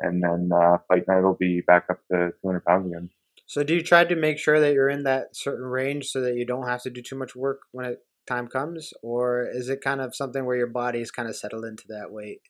And 0.00 0.22
then 0.22 0.50
uh, 0.54 0.78
fight 0.88 1.04
night 1.08 1.22
will 1.22 1.36
be 1.40 1.62
back 1.62 1.86
up 1.90 1.98
to 2.12 2.32
200 2.42 2.64
pounds 2.64 2.86
again. 2.88 3.10
So 3.48 3.64
do 3.64 3.74
you 3.74 3.82
try 3.82 4.04
to 4.04 4.14
make 4.14 4.38
sure 4.38 4.60
that 4.60 4.74
you're 4.74 4.90
in 4.90 5.04
that 5.04 5.34
certain 5.34 5.64
range 5.64 6.08
so 6.08 6.20
that 6.20 6.34
you 6.34 6.44
don't 6.44 6.68
have 6.68 6.82
to 6.82 6.90
do 6.90 7.00
too 7.00 7.16
much 7.16 7.34
work 7.34 7.60
when 7.72 7.86
it 7.86 7.98
time 8.26 8.46
comes, 8.46 8.92
or 9.02 9.48
is 9.50 9.70
it 9.70 9.80
kind 9.80 10.02
of 10.02 10.14
something 10.14 10.44
where 10.44 10.58
your 10.58 10.66
body 10.66 11.00
is 11.00 11.10
kind 11.10 11.26
of 11.26 11.34
settled 11.34 11.64
into 11.64 11.84
that 11.88 12.12
weight? 12.12 12.42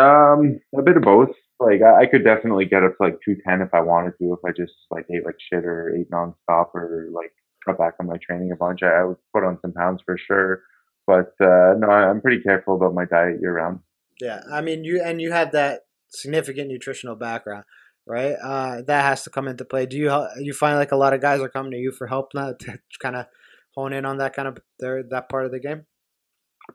Um, 0.00 0.58
a 0.74 0.80
bit 0.80 0.96
of 0.96 1.02
both. 1.02 1.28
Like 1.60 1.82
I, 1.82 2.04
I 2.04 2.06
could 2.06 2.24
definitely 2.24 2.64
get 2.64 2.82
up 2.82 2.96
to 2.96 3.02
like 3.02 3.18
two 3.22 3.36
ten 3.46 3.60
if 3.60 3.74
I 3.74 3.82
wanted 3.82 4.14
to. 4.22 4.32
If 4.32 4.38
I 4.46 4.52
just 4.56 4.72
like 4.90 5.04
ate 5.14 5.26
like 5.26 5.36
shit 5.52 5.66
or 5.66 5.94
ate 5.94 6.10
nonstop 6.10 6.74
or 6.74 7.08
like 7.12 7.32
cut 7.66 7.76
back 7.76 7.96
on 8.00 8.06
my 8.06 8.16
training 8.16 8.52
a 8.52 8.56
bunch, 8.56 8.82
I, 8.82 8.88
I 8.88 9.04
would 9.04 9.18
put 9.34 9.44
on 9.44 9.58
some 9.60 9.74
pounds 9.74 10.00
for 10.06 10.16
sure. 10.16 10.62
But 11.06 11.34
uh, 11.42 11.74
no, 11.76 11.88
I'm 11.90 12.22
pretty 12.22 12.42
careful 12.42 12.76
about 12.76 12.94
my 12.94 13.04
diet 13.04 13.36
year 13.42 13.52
round. 13.52 13.80
Yeah, 14.18 14.40
I 14.50 14.62
mean 14.62 14.82
you 14.82 15.02
and 15.02 15.20
you 15.20 15.30
have 15.32 15.52
that 15.52 15.82
significant 16.08 16.68
nutritional 16.70 17.16
background 17.16 17.64
right? 18.06 18.34
Uh, 18.42 18.82
that 18.86 19.04
has 19.04 19.24
to 19.24 19.30
come 19.30 19.48
into 19.48 19.64
play. 19.64 19.86
Do 19.86 19.96
you 19.96 20.26
you 20.38 20.52
find 20.52 20.76
like 20.76 20.92
a 20.92 20.96
lot 20.96 21.14
of 21.14 21.20
guys 21.20 21.40
are 21.40 21.48
coming 21.48 21.72
to 21.72 21.78
you 21.78 21.92
for 21.92 22.06
help 22.06 22.30
now 22.34 22.52
to 22.52 22.78
kind 23.02 23.16
of 23.16 23.26
hone 23.74 23.92
in 23.92 24.04
on 24.04 24.18
that 24.18 24.34
kind 24.34 24.48
of 24.48 24.58
their 24.78 25.02
that 25.10 25.28
part 25.28 25.46
of 25.46 25.52
the 25.52 25.60
game? 25.60 25.86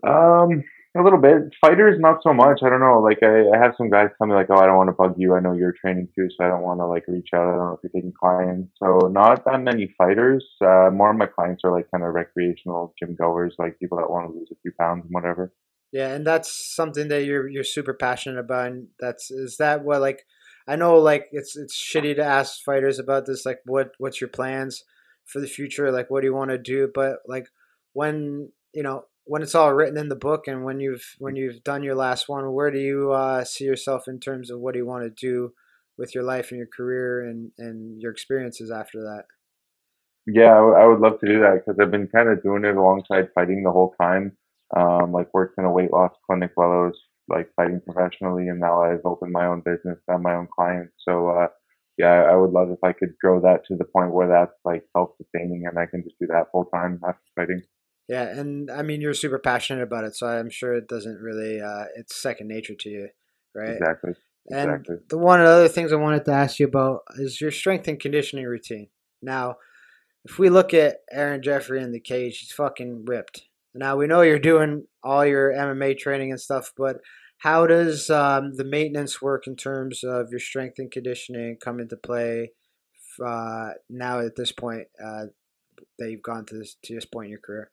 Um, 0.05 0.63
a 0.97 1.03
little 1.03 1.19
bit. 1.19 1.53
Fighters, 1.61 1.99
not 1.99 2.21
so 2.23 2.33
much. 2.33 2.61
I 2.63 2.69
don't 2.69 2.79
know. 2.79 2.99
Like 2.99 3.19
I, 3.21 3.55
I 3.55 3.61
have 3.61 3.73
some 3.77 3.89
guys 3.89 4.09
tell 4.17 4.27
me 4.27 4.33
like, 4.33 4.47
oh, 4.49 4.57
I 4.57 4.65
don't 4.65 4.77
want 4.77 4.89
to 4.89 4.93
bug 4.93 5.15
you. 5.17 5.35
I 5.35 5.39
know 5.39 5.53
you're 5.53 5.73
training 5.79 6.09
too, 6.15 6.27
so 6.29 6.45
I 6.45 6.49
don't 6.49 6.63
want 6.63 6.79
to 6.79 6.87
like 6.87 7.03
reach 7.07 7.29
out. 7.33 7.47
I 7.47 7.51
don't 7.51 7.65
know 7.65 7.73
if 7.73 7.79
you're 7.83 8.01
taking 8.01 8.13
clients. 8.19 8.71
So 8.81 9.07
not 9.07 9.45
that 9.45 9.61
many 9.61 9.93
fighters. 9.97 10.45
Uh, 10.61 10.89
more 10.91 11.11
of 11.11 11.17
my 11.17 11.27
clients 11.27 11.61
are 11.63 11.71
like 11.71 11.89
kind 11.91 12.03
of 12.03 12.13
recreational 12.13 12.93
gym 12.99 13.15
goers, 13.15 13.55
like 13.59 13.79
people 13.79 13.97
that 13.99 14.09
want 14.09 14.29
to 14.29 14.37
lose 14.37 14.49
a 14.51 14.55
few 14.61 14.71
pounds 14.79 15.03
and 15.05 15.13
whatever. 15.13 15.53
Yeah, 15.91 16.13
and 16.13 16.25
that's 16.25 16.75
something 16.75 17.07
that 17.07 17.23
you're 17.25 17.47
you're 17.47 17.63
super 17.63 17.93
passionate 17.93 18.39
about. 18.39 18.67
And 18.67 18.87
that's 18.99 19.31
is 19.31 19.57
that 19.57 19.83
what 19.83 20.01
like 20.01 20.25
I 20.69 20.75
know 20.75 20.99
like 20.99 21.29
it's 21.31 21.57
it's 21.57 21.75
shitty 21.75 22.15
to 22.17 22.23
ask 22.23 22.63
fighters 22.63 22.99
about 22.99 23.25
this 23.25 23.43
like 23.43 23.59
what 23.65 23.93
what's 23.97 24.21
your 24.21 24.27
plans 24.27 24.83
for 25.25 25.41
the 25.41 25.47
future? 25.47 25.91
Like 25.91 26.11
what 26.11 26.21
do 26.21 26.27
you 26.27 26.35
want 26.35 26.51
to 26.51 26.59
do? 26.59 26.91
But 26.93 27.17
like 27.27 27.47
when 27.93 28.51
you 28.75 28.83
know 28.83 29.05
when 29.25 29.41
it's 29.41 29.55
all 29.55 29.73
written 29.73 29.97
in 29.97 30.09
the 30.09 30.15
book 30.15 30.47
and 30.47 30.63
when 30.63 30.79
you've 30.79 31.15
when 31.17 31.35
you've 31.35 31.63
done 31.63 31.81
your 31.81 31.95
last 31.95 32.29
one 32.29 32.53
where 32.53 32.69
do 32.69 32.77
you 32.77 33.11
uh, 33.11 33.43
see 33.43 33.63
yourself 33.63 34.07
in 34.07 34.19
terms 34.19 34.51
of 34.51 34.59
what 34.59 34.73
do 34.73 34.79
you 34.79 34.85
want 34.85 35.03
to 35.03 35.09
do 35.09 35.53
with 35.97 36.13
your 36.13 36.23
life 36.23 36.51
and 36.51 36.59
your 36.59 36.67
career 36.67 37.27
and 37.27 37.51
and 37.57 37.99
your 37.99 38.11
experiences 38.11 38.69
after 38.69 39.01
that? 39.01 39.23
Yeah 40.27 40.53
I 40.53 40.85
would 40.85 40.99
love 40.99 41.19
to 41.21 41.27
do 41.27 41.39
that 41.39 41.63
because 41.65 41.79
I've 41.81 41.91
been 41.91 42.07
kind 42.07 42.29
of 42.29 42.43
doing 42.43 42.63
it 42.63 42.77
alongside 42.77 43.29
fighting 43.33 43.63
the 43.63 43.71
whole 43.71 43.95
time 43.99 44.37
um, 44.77 45.11
like 45.13 45.33
worked 45.33 45.57
in 45.57 45.65
a 45.65 45.71
weight 45.71 45.91
loss 45.91 46.11
clinic 46.27 46.51
while 46.53 46.71
I 46.71 46.85
was 46.85 46.99
like 47.29 47.49
fighting 47.55 47.81
professionally, 47.85 48.47
and 48.47 48.59
now 48.59 48.81
I've 48.81 49.05
opened 49.05 49.31
my 49.31 49.45
own 49.45 49.61
business, 49.61 49.99
have 50.09 50.21
my 50.21 50.35
own 50.35 50.47
clients. 50.53 50.93
So 51.07 51.29
uh, 51.29 51.47
yeah, 51.97 52.27
I 52.29 52.35
would 52.35 52.51
love 52.51 52.69
if 52.69 52.83
I 52.83 52.93
could 52.93 53.13
grow 53.21 53.41
that 53.41 53.65
to 53.67 53.75
the 53.75 53.85
point 53.85 54.13
where 54.13 54.27
that's 54.27 54.57
like 54.65 54.83
self 54.95 55.11
sustaining, 55.17 55.65
and 55.67 55.77
I 55.77 55.85
can 55.85 56.03
just 56.03 56.15
do 56.19 56.27
that 56.27 56.47
full 56.51 56.65
time 56.65 56.99
after 57.07 57.21
fighting. 57.35 57.61
Yeah, 58.07 58.23
and 58.23 58.71
I 58.71 58.81
mean 58.81 59.01
you're 59.01 59.13
super 59.13 59.39
passionate 59.39 59.83
about 59.83 60.05
it, 60.05 60.15
so 60.15 60.27
I'm 60.27 60.49
sure 60.49 60.73
it 60.73 60.87
doesn't 60.87 61.19
really 61.19 61.61
uh, 61.61 61.85
it's 61.95 62.21
second 62.21 62.47
nature 62.47 62.75
to 62.75 62.89
you, 62.89 63.09
right? 63.55 63.71
Exactly. 63.71 64.13
Exactly. 64.47 64.95
And 64.95 65.01
the 65.09 65.17
one 65.17 65.39
of 65.39 65.45
the 65.45 65.53
other 65.53 65.67
things 65.67 65.93
I 65.93 65.97
wanted 65.97 66.25
to 66.25 66.31
ask 66.31 66.59
you 66.59 66.65
about 66.65 67.01
is 67.17 67.39
your 67.39 67.51
strength 67.51 67.87
and 67.87 67.99
conditioning 67.99 68.45
routine. 68.45 68.87
Now, 69.21 69.57
if 70.25 70.39
we 70.39 70.49
look 70.49 70.73
at 70.73 70.97
Aaron 71.11 71.41
Jeffery 71.41 71.81
in 71.81 71.91
the 71.91 71.99
cage, 71.99 72.39
he's 72.39 72.51
fucking 72.51 73.05
ripped. 73.05 73.43
Now 73.73 73.95
we 73.97 74.07
know 74.07 74.21
you're 74.21 74.39
doing 74.39 74.85
all 75.03 75.25
your 75.25 75.51
MMA 75.51 75.97
training 75.97 76.31
and 76.31 76.39
stuff, 76.39 76.71
but 76.75 76.97
how 77.37 77.67
does 77.67 78.09
um, 78.09 78.55
the 78.55 78.65
maintenance 78.65 79.21
work 79.21 79.47
in 79.47 79.55
terms 79.55 80.03
of 80.03 80.27
your 80.31 80.39
strength 80.39 80.79
and 80.79 80.91
conditioning 80.91 81.57
come 81.63 81.79
into 81.79 81.95
play 81.95 82.51
uh, 83.25 83.69
now 83.89 84.19
at 84.19 84.35
this 84.35 84.51
point 84.51 84.87
uh, 85.03 85.25
that 85.97 86.11
you've 86.11 86.21
gone 86.21 86.45
to 86.45 86.57
this 86.57 86.75
to 86.83 86.95
this 86.95 87.05
point 87.05 87.25
in 87.25 87.31
your 87.31 87.39
career? 87.39 87.71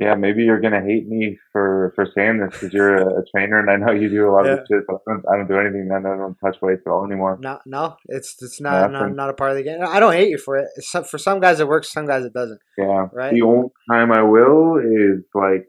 Yeah, 0.00 0.14
maybe 0.14 0.44
you're 0.44 0.60
gonna 0.60 0.80
hate 0.80 1.06
me 1.06 1.38
for 1.52 1.92
for 1.94 2.06
saying 2.16 2.38
this 2.40 2.58
because 2.58 2.72
you're 2.72 2.96
a, 2.96 3.20
a, 3.20 3.24
trainer 3.30 3.60
and 3.60 3.68
I 3.68 3.76
know 3.76 3.92
you 3.92 4.08
do 4.08 4.30
a 4.30 4.32
lot 4.32 4.46
yeah. 4.46 4.52
of 4.52 4.60
shit. 4.66 4.84
But 4.86 4.96
I 5.06 5.12
don't, 5.12 5.24
I 5.30 5.36
don't, 5.36 5.46
do 5.46 5.58
anything. 5.58 5.90
I 5.92 6.00
don't 6.00 6.36
touch 6.42 6.56
weights 6.62 6.80
at 6.86 6.90
all 6.90 7.04
anymore. 7.04 7.38
No, 7.38 7.58
no, 7.66 7.96
it's 8.06 8.34
it's 8.40 8.62
not 8.62 8.90
not, 8.90 9.14
not, 9.14 9.28
a 9.28 9.34
part 9.34 9.50
of 9.50 9.58
the 9.58 9.62
game. 9.62 9.80
I 9.86 10.00
don't 10.00 10.14
hate 10.14 10.30
you 10.30 10.38
for 10.38 10.56
it. 10.56 10.68
Some, 10.78 11.04
for 11.04 11.18
some 11.18 11.38
guys 11.38 11.60
it 11.60 11.68
works, 11.68 11.92
some 11.92 12.06
guys 12.06 12.24
it 12.24 12.32
doesn't. 12.32 12.58
Yeah, 12.78 13.08
right. 13.12 13.34
The 13.34 13.42
only 13.42 13.68
time 13.90 14.10
I 14.10 14.22
will 14.22 14.78
is 14.78 15.22
like, 15.34 15.66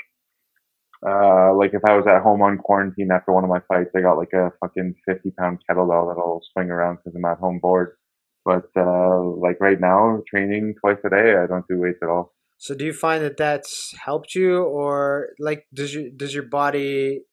uh, 1.06 1.54
like 1.54 1.74
if 1.74 1.82
I 1.86 1.98
was 1.98 2.08
at 2.08 2.22
home 2.22 2.42
on 2.42 2.58
quarantine 2.58 3.12
after 3.12 3.34
one 3.34 3.44
of 3.44 3.50
my 3.50 3.60
fights, 3.68 3.90
I 3.98 4.00
got 4.00 4.18
like 4.18 4.32
a 4.34 4.54
fucking 4.62 4.96
fifty 5.06 5.32
pound 5.32 5.60
kettlebell 5.70 6.08
that 6.08 6.22
I'll 6.22 6.42
swing 6.54 6.70
around 6.70 7.00
because 7.04 7.18
I'm 7.18 7.26
at 7.26 7.38
home 7.38 7.60
bored. 7.62 7.98
But 8.46 8.70
uh, 8.78 9.24
like 9.24 9.58
right 9.60 9.80
now, 9.80 10.22
training 10.30 10.76
twice 10.80 11.00
a 11.06 11.10
day, 11.10 11.36
I 11.36 11.48
don't 11.48 11.68
do 11.68 11.80
weights 11.80 12.00
at 12.02 12.08
all. 12.08 12.32
So 12.62 12.76
do 12.76 12.86
you 12.86 12.94
find 12.94 13.24
that 13.24 13.38
that's 13.38 13.92
helped 13.98 14.36
you, 14.36 14.62
or 14.62 15.30
like 15.40 15.66
does 15.74 15.96
your 15.96 16.12
does 16.16 16.32
your 16.32 16.44
body 16.44 17.24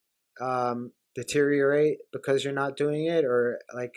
um, 0.40 0.92
deteriorate 1.14 1.98
because 2.14 2.42
you're 2.42 2.54
not 2.54 2.78
doing 2.78 3.04
it, 3.04 3.26
or 3.26 3.58
like? 3.74 3.92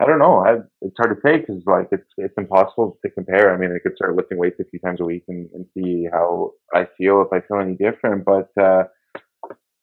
I 0.00 0.06
don't 0.06 0.18
know. 0.18 0.38
I, 0.38 0.54
it's 0.80 0.96
hard 0.96 1.14
to 1.14 1.20
say 1.20 1.40
because 1.40 1.62
like 1.66 1.88
it's 1.92 2.08
it's 2.16 2.32
impossible 2.38 2.98
to 3.04 3.10
compare. 3.10 3.52
I 3.52 3.58
mean, 3.58 3.70
I 3.70 3.80
could 3.86 3.96
start 3.96 4.16
lifting 4.16 4.38
weights 4.38 4.60
a 4.60 4.64
few 4.64 4.78
times 4.78 5.02
a 5.02 5.04
week 5.04 5.24
and, 5.28 5.50
and 5.52 5.66
see 5.76 6.06
how 6.10 6.52
I 6.74 6.86
feel 6.96 7.20
if 7.20 7.28
I 7.30 7.46
feel 7.46 7.60
any 7.60 7.76
different. 7.76 8.24
But 8.24 8.48
uh, 8.58 8.84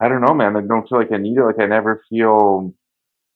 I 0.01 0.09
don't 0.09 0.21
know, 0.21 0.33
man. 0.33 0.57
I 0.57 0.61
don't 0.61 0.89
feel 0.89 0.97
like 0.97 1.11
I 1.13 1.17
need 1.17 1.37
it. 1.37 1.45
Like 1.45 1.59
I 1.59 1.67
never 1.67 2.01
feel 2.09 2.73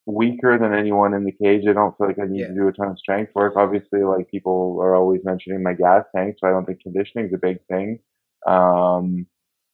weaker 0.05 0.57
than 0.59 0.73
anyone 0.73 1.13
in 1.13 1.23
the 1.23 1.31
cage. 1.31 1.63
I 1.67 1.73
don't 1.73 1.97
feel 1.97 2.07
like 2.07 2.19
I 2.19 2.25
need 2.27 2.41
yeah. 2.41 2.47
to 2.47 2.53
do 2.53 2.67
a 2.67 2.71
ton 2.71 2.89
of 2.89 2.99
strength 2.99 3.31
work. 3.35 3.55
Obviously, 3.55 4.03
like 4.03 4.29
people 4.29 4.77
are 4.81 4.95
always 4.95 5.21
mentioning 5.23 5.63
my 5.63 5.73
gas 5.73 6.03
tank, 6.15 6.35
so 6.39 6.47
I 6.47 6.51
don't 6.51 6.65
think 6.65 6.81
conditioning 6.81 7.27
is 7.27 7.33
a 7.33 7.39
big 7.41 7.57
thing. 7.67 7.99
Um, 8.47 9.25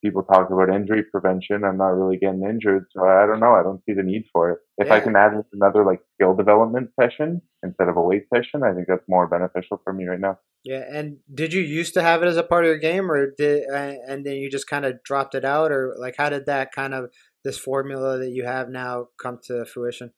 people 0.03 0.23
talk 0.23 0.49
about 0.49 0.73
injury 0.73 1.03
prevention. 1.03 1.63
I'm 1.63 1.77
not 1.77 1.89
really 1.89 2.17
getting 2.17 2.43
injured, 2.43 2.85
so 2.95 3.05
I 3.05 3.25
don't 3.25 3.39
know. 3.39 3.53
I 3.53 3.63
don't 3.63 3.81
see 3.85 3.93
the 3.93 4.03
need 4.03 4.23
for 4.31 4.51
it. 4.51 4.59
If 4.77 4.87
yeah. 4.87 4.95
I 4.95 4.99
can 4.99 5.15
add 5.15 5.33
another 5.53 5.85
like 5.85 6.01
skill 6.15 6.35
development 6.35 6.89
session 6.99 7.41
instead 7.63 7.87
of 7.87 7.97
a 7.97 8.01
weight 8.01 8.25
session, 8.33 8.63
I 8.63 8.73
think 8.73 8.87
that's 8.87 9.03
more 9.07 9.27
beneficial 9.27 9.81
for 9.83 9.93
me 9.93 10.05
right 10.05 10.19
now. 10.19 10.39
Yeah, 10.63 10.83
and 10.91 11.17
did 11.33 11.53
you 11.53 11.61
used 11.61 11.93
to 11.95 12.03
have 12.03 12.21
it 12.21 12.27
as 12.27 12.37
a 12.37 12.43
part 12.43 12.65
of 12.65 12.69
your 12.69 12.77
game, 12.77 13.11
or 13.11 13.31
did 13.37 13.63
and 13.63 14.25
then 14.25 14.35
you 14.35 14.49
just 14.49 14.67
kind 14.67 14.85
of 14.85 15.03
dropped 15.03 15.35
it 15.35 15.45
out, 15.45 15.71
or 15.71 15.95
like 15.99 16.15
how 16.17 16.29
did 16.29 16.45
that 16.45 16.71
kind 16.71 16.93
of 16.93 17.11
this 17.43 17.57
formula 17.57 18.17
that 18.19 18.31
you 18.31 18.45
have 18.45 18.69
now 18.69 19.07
come 19.21 19.39
to 19.47 19.65
fruition? 19.65 20.11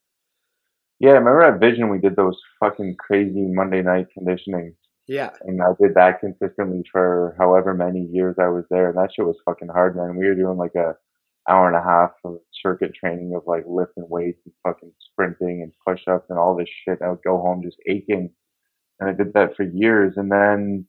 Yeah, 1.04 1.10
I 1.10 1.14
remember 1.16 1.42
at 1.42 1.60
Vision 1.60 1.90
we 1.90 2.00
did 2.00 2.16
those 2.16 2.40
fucking 2.62 2.96
crazy 2.96 3.42
Monday 3.42 3.82
night 3.82 4.08
conditioning. 4.14 4.74
Yeah. 5.06 5.32
And 5.42 5.62
I 5.62 5.72
did 5.78 5.96
that 5.96 6.22
consistently 6.22 6.82
for 6.90 7.36
however 7.38 7.74
many 7.74 8.06
years 8.06 8.38
I 8.40 8.48
was 8.48 8.64
there. 8.70 8.88
And 8.88 8.98
that 8.98 9.10
shit 9.14 9.26
was 9.26 9.36
fucking 9.44 9.68
hard, 9.68 9.98
man. 9.98 10.16
We 10.16 10.26
were 10.26 10.34
doing 10.34 10.58
like 10.58 10.76
a 10.76 10.96
hour 11.50 11.68
and 11.68 11.76
a 11.76 11.84
half 11.84 12.12
of 12.24 12.38
circuit 12.54 12.94
training 12.96 13.34
of 13.36 13.44
like 13.46 13.66
lifting 13.68 14.06
weights 14.08 14.40
and 14.46 14.54
fucking 14.64 14.94
sprinting 15.12 15.62
and 15.62 15.74
push 15.86 16.08
ups 16.08 16.28
and 16.30 16.40
all 16.40 16.56
this 16.56 16.70
shit. 16.86 17.02
I 17.02 17.10
would 17.10 17.22
go 17.22 17.36
home 17.36 17.64
just 17.64 17.80
aching. 17.86 18.32
And 19.02 19.10
I 19.10 19.12
did 19.12 19.34
that 19.34 19.58
for 19.58 19.64
years. 19.64 20.14
And 20.16 20.32
then 20.32 20.88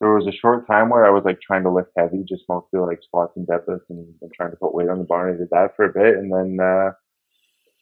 there 0.00 0.14
was 0.14 0.26
a 0.26 0.32
short 0.32 0.66
time 0.68 0.88
where 0.88 1.04
I 1.04 1.10
was 1.10 1.24
like 1.26 1.42
trying 1.42 1.64
to 1.64 1.70
lift 1.70 1.90
heavy, 1.98 2.24
just 2.26 2.44
mostly 2.48 2.80
like 2.80 3.00
squats 3.02 3.34
and 3.36 3.46
deadlifts 3.46 3.90
and, 3.90 4.08
and 4.22 4.32
trying 4.32 4.52
to 4.52 4.56
put 4.56 4.74
weight 4.74 4.88
on 4.88 5.00
the 5.00 5.04
bar. 5.04 5.28
And 5.28 5.36
I 5.36 5.38
did 5.38 5.50
that 5.50 5.76
for 5.76 5.84
a 5.84 5.92
bit. 5.92 6.16
And 6.16 6.32
then, 6.32 6.66
uh, 6.66 6.92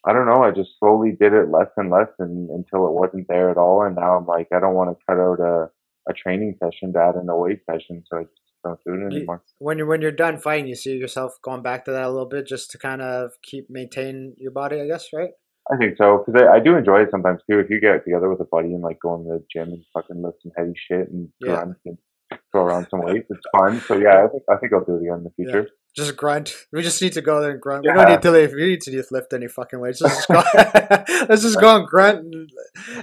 I 0.06 0.12
don't 0.12 0.26
know. 0.26 0.42
I 0.42 0.50
just 0.50 0.70
slowly 0.78 1.16
did 1.18 1.32
it 1.32 1.50
less 1.50 1.68
and 1.76 1.90
less 1.90 2.08
and, 2.18 2.50
until 2.50 2.86
it 2.86 2.92
wasn't 2.92 3.26
there 3.28 3.50
at 3.50 3.56
all. 3.56 3.82
And 3.82 3.96
now 3.96 4.16
I'm 4.16 4.26
like, 4.26 4.48
I 4.52 4.60
don't 4.60 4.74
want 4.74 4.90
to 4.90 5.04
cut 5.06 5.20
out 5.20 5.40
a, 5.40 5.70
a 6.08 6.12
training 6.14 6.56
session 6.62 6.92
to 6.92 7.00
add 7.00 7.16
in 7.20 7.28
a 7.28 7.36
weight 7.36 7.60
session. 7.68 8.04
So 8.10 8.18
I 8.18 8.22
just 8.22 8.34
don't 8.64 8.80
do 8.86 8.94
it 8.94 9.14
anymore. 9.14 9.42
When 9.58 9.78
you're, 9.78 9.86
when 9.86 10.00
you're 10.00 10.12
done 10.12 10.38
fighting, 10.38 10.68
you 10.68 10.76
see 10.76 10.96
yourself 10.96 11.38
going 11.42 11.62
back 11.62 11.84
to 11.86 11.92
that 11.92 12.04
a 12.04 12.10
little 12.10 12.28
bit 12.28 12.46
just 12.46 12.70
to 12.72 12.78
kind 12.78 13.02
of 13.02 13.32
keep 13.42 13.68
maintain 13.68 14.34
your 14.38 14.52
body, 14.52 14.80
I 14.80 14.86
guess, 14.86 15.08
right? 15.12 15.30
I 15.70 15.76
think 15.76 15.98
so. 15.98 16.24
Cause 16.24 16.34
I, 16.38 16.56
I 16.56 16.60
do 16.60 16.76
enjoy 16.76 17.02
it 17.02 17.10
sometimes 17.10 17.40
too. 17.50 17.58
If 17.58 17.68
you 17.68 17.80
get 17.80 18.04
together 18.04 18.30
with 18.30 18.40
a 18.40 18.48
buddy 18.50 18.72
and 18.72 18.82
like 18.82 19.00
go 19.00 19.14
in 19.16 19.24
the 19.24 19.44
gym 19.52 19.68
and 19.68 19.84
fucking 19.92 20.22
lift 20.22 20.38
some 20.42 20.52
heavy 20.56 20.72
shit 20.74 21.10
and 21.10 21.28
yeah. 21.40 21.62
and 21.84 21.98
throw 22.52 22.64
around 22.64 22.86
some 22.90 23.00
weights, 23.04 23.26
it's 23.28 23.46
fun. 23.54 23.80
So 23.80 23.98
yeah, 23.98 24.24
I 24.24 24.28
think, 24.28 24.44
I 24.48 24.56
think 24.56 24.72
I'll 24.72 24.84
do 24.84 24.96
it 24.96 25.02
again 25.02 25.18
in 25.18 25.24
the 25.24 25.30
future. 25.36 25.62
Yeah 25.62 25.74
just 25.98 26.16
grunt. 26.16 26.54
We 26.72 26.82
just 26.82 27.02
need 27.02 27.12
to 27.12 27.20
go 27.20 27.40
there 27.42 27.50
and 27.50 27.60
grunt. 27.60 27.84
Yeah. 27.84 27.92
We 27.92 27.98
don't 27.98 28.10
need 28.10 28.22
to 28.22 28.30
lift. 28.30 28.54
We 28.54 28.66
need 28.66 28.80
to 28.82 28.90
just 28.90 29.12
lift 29.12 29.32
any 29.32 29.48
fucking 29.48 29.78
weights. 29.78 30.00
Let's 30.00 30.26
just 30.26 30.28
go. 30.28 30.42
let's 31.28 31.42
just 31.42 31.60
go 31.60 31.76
and 31.76 31.86
grunt. 31.86 32.34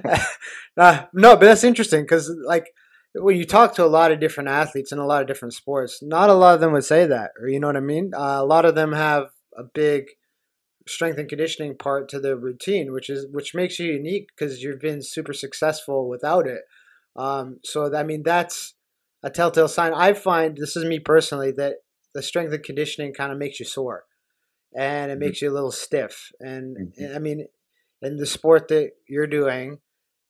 No, 0.77 1.07
but 1.13 1.39
that's 1.39 1.63
interesting 1.63 2.01
because 2.01 2.29
like 2.45 2.67
when 3.13 3.37
you 3.37 3.45
talk 3.45 3.75
to 3.75 3.85
a 3.85 3.87
lot 3.87 4.11
of 4.11 4.19
different 4.19 4.49
athletes 4.49 4.91
in 4.91 4.97
a 4.99 5.05
lot 5.05 5.21
of 5.21 5.27
different 5.27 5.53
sports, 5.53 6.01
not 6.01 6.29
a 6.29 6.33
lot 6.33 6.55
of 6.55 6.59
them 6.59 6.73
would 6.73 6.83
say 6.83 7.05
that, 7.05 7.31
or 7.39 7.47
you 7.47 7.61
know 7.61 7.67
what 7.67 7.77
I 7.77 7.81
mean. 7.81 8.11
Uh, 8.13 8.39
a 8.39 8.45
lot 8.45 8.65
of 8.65 8.75
them 8.75 8.91
have 8.91 9.27
a 9.57 9.63
big 9.63 10.07
strength 10.87 11.17
and 11.17 11.29
conditioning 11.29 11.77
part 11.77 12.09
to 12.09 12.19
their 12.19 12.35
routine, 12.35 12.91
which 12.91 13.09
is 13.09 13.25
which 13.31 13.55
makes 13.55 13.79
you 13.79 13.93
unique 13.93 14.27
because 14.35 14.61
you've 14.61 14.81
been 14.81 15.01
super 15.01 15.33
successful 15.33 16.09
without 16.09 16.45
it. 16.45 16.61
Um, 17.15 17.59
so 17.63 17.95
I 17.95 18.03
mean 18.03 18.23
that's 18.23 18.73
a 19.23 19.29
telltale 19.29 19.67
sign. 19.67 19.93
I 19.93 20.13
find 20.13 20.57
this 20.57 20.75
is 20.75 20.83
me 20.85 20.99
personally 20.99 21.51
that 21.53 21.77
the 22.15 22.23
strength 22.23 22.53
and 22.53 22.63
conditioning 22.63 23.13
kind 23.13 23.31
of 23.31 23.37
makes 23.37 23.59
you 23.59 23.65
sore 23.65 24.05
and 24.75 25.11
it 25.11 25.15
mm-hmm. 25.15 25.25
makes 25.25 25.41
you 25.41 25.51
a 25.51 25.53
little 25.53 25.71
stiff. 25.71 26.31
And, 26.39 26.93
mm-hmm. 26.99 27.15
I 27.15 27.19
mean, 27.19 27.47
in 28.01 28.17
the 28.17 28.25
sport 28.25 28.67
that 28.69 28.91
you're 29.07 29.27
doing, 29.27 29.79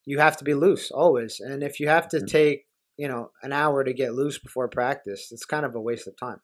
you 0.06 0.20
have 0.20 0.38
to 0.38 0.44
be 0.44 0.54
loose 0.54 0.92
always. 0.92 1.40
And 1.40 1.64
if 1.64 1.80
you 1.80 1.88
have 1.88 2.08
to 2.10 2.18
mm-hmm. 2.18 2.26
take, 2.28 2.66
you 2.98 3.08
know, 3.08 3.32
an 3.42 3.52
hour 3.52 3.84
to 3.84 3.94
get 3.94 4.14
loose 4.14 4.38
before 4.38 4.68
practice, 4.68 5.30
it's 5.32 5.46
kind 5.46 5.66
of 5.66 5.76
a 5.76 5.82
waste 5.82 6.08
of 6.08 6.18
time. 6.18 6.42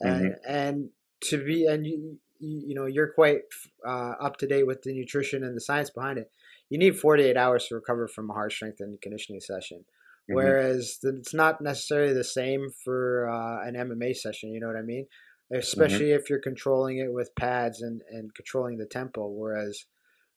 And, 0.00 0.32
mm-hmm. 0.32 0.52
and 0.52 0.88
to 1.24 1.44
be, 1.44 1.66
and 1.66 1.86
you, 1.86 2.18
you 2.40 2.74
know, 2.74 2.86
you're 2.86 3.12
quite 3.12 3.40
uh, 3.86 4.14
up 4.20 4.38
to 4.38 4.46
date 4.46 4.66
with 4.66 4.82
the 4.82 4.92
nutrition 4.92 5.44
and 5.44 5.56
the 5.56 5.60
science 5.60 5.90
behind 5.90 6.18
it. 6.18 6.30
You 6.70 6.78
need 6.78 6.98
48 6.98 7.36
hours 7.36 7.66
to 7.66 7.74
recover 7.74 8.08
from 8.08 8.30
a 8.30 8.32
hard 8.32 8.52
strength 8.52 8.80
and 8.80 9.00
conditioning 9.00 9.40
session. 9.40 9.84
Mm-hmm. 10.30 10.36
Whereas 10.36 10.98
it's 11.02 11.34
not 11.34 11.60
necessarily 11.60 12.14
the 12.14 12.24
same 12.24 12.68
for 12.84 13.28
uh, 13.28 13.66
an 13.66 13.74
MMA 13.74 14.16
session. 14.16 14.52
You 14.52 14.60
know 14.60 14.68
what 14.68 14.76
I 14.76 14.82
mean? 14.82 15.04
Mm-hmm. 15.52 15.58
Especially 15.58 16.06
mm-hmm. 16.06 16.20
if 16.20 16.30
you're 16.30 16.40
controlling 16.40 16.98
it 16.98 17.12
with 17.12 17.34
pads 17.36 17.82
and, 17.82 18.00
and 18.10 18.34
controlling 18.34 18.78
the 18.78 18.86
tempo. 18.86 19.28
Whereas 19.28 19.84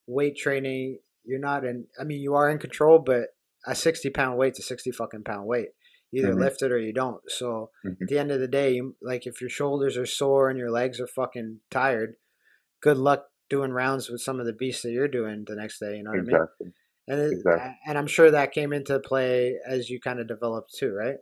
weight 0.05 0.37
training, 0.37 0.99
you're 1.23 1.39
not 1.39 1.63
in. 1.63 1.85
I 1.99 2.03
mean, 2.03 2.19
you 2.19 2.35
are 2.35 2.49
in 2.49 2.59
control, 2.59 2.99
but 2.99 3.29
a 3.65 3.75
60 3.75 4.09
pound 4.09 4.37
weight's 4.37 4.59
a 4.59 4.63
60 4.63 4.91
fucking 4.91 5.23
pound 5.23 5.47
weight. 5.47 5.69
Either 6.13 6.29
mm-hmm. 6.29 6.39
lift 6.39 6.61
it 6.61 6.71
or 6.71 6.79
you 6.79 6.93
don't. 6.93 7.21
So 7.27 7.69
mm-hmm. 7.85 8.03
at 8.03 8.07
the 8.07 8.19
end 8.19 8.31
of 8.31 8.39
the 8.39 8.47
day, 8.47 8.81
like 9.01 9.25
if 9.25 9.41
your 9.41 9.49
shoulders 9.49 9.97
are 9.97 10.05
sore 10.05 10.49
and 10.49 10.57
your 10.57 10.71
legs 10.71 10.99
are 10.99 11.07
fucking 11.07 11.59
tired, 11.69 12.15
good 12.81 12.97
luck 12.97 13.25
doing 13.49 13.71
rounds 13.71 14.09
with 14.09 14.21
some 14.21 14.39
of 14.39 14.45
the 14.45 14.53
beasts 14.53 14.83
that 14.83 14.91
you're 14.91 15.07
doing 15.07 15.43
the 15.47 15.55
next 15.55 15.79
day. 15.79 15.97
You 15.97 16.03
know 16.03 16.11
what 16.11 16.19
exactly. 16.19 16.47
I 16.61 16.63
mean? 16.63 16.73
And 17.07 17.19
it, 17.19 17.33
exactly. 17.33 17.71
and 17.87 17.97
I'm 17.97 18.07
sure 18.07 18.31
that 18.31 18.51
came 18.51 18.73
into 18.73 18.99
play 18.99 19.57
as 19.65 19.89
you 19.89 19.99
kind 19.99 20.19
of 20.19 20.27
developed 20.27 20.75
too, 20.77 20.91
right? 20.91 21.17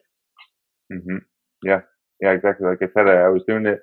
hmm 0.91 1.17
Yeah, 1.63 1.81
yeah, 2.21 2.31
exactly. 2.31 2.67
Like 2.67 2.81
I 2.81 2.87
said, 2.93 3.07
I, 3.07 3.25
I 3.25 3.29
was 3.29 3.43
doing 3.47 3.65
it 3.65 3.79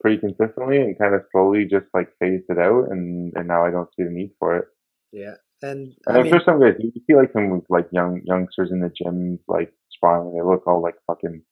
pretty 0.00 0.18
consistently 0.18 0.78
and 0.78 0.98
kind 0.98 1.14
of 1.14 1.22
slowly 1.32 1.64
just 1.64 1.86
like 1.94 2.08
phased 2.20 2.44
it 2.48 2.58
out, 2.58 2.90
and 2.90 3.32
and 3.36 3.48
now 3.48 3.64
I 3.64 3.70
don't 3.70 3.88
see 3.96 4.04
the 4.04 4.10
need 4.10 4.32
for 4.38 4.56
it. 4.56 4.64
Yeah, 5.12 5.34
and, 5.62 5.94
and 6.06 6.16
I 6.16 6.20
am 6.20 6.28
sure 6.28 6.40
some 6.44 6.60
guys 6.60 6.74
you 6.78 6.92
see 7.06 7.14
like 7.14 7.32
some 7.32 7.62
like 7.68 7.88
young 7.92 8.20
youngsters 8.24 8.70
in 8.70 8.80
the 8.80 8.90
gym 8.90 9.38
like 9.48 9.72
sparring, 9.90 10.34
they 10.34 10.42
look 10.42 10.66
all 10.66 10.82
like 10.82 10.96
fucking 11.06 11.42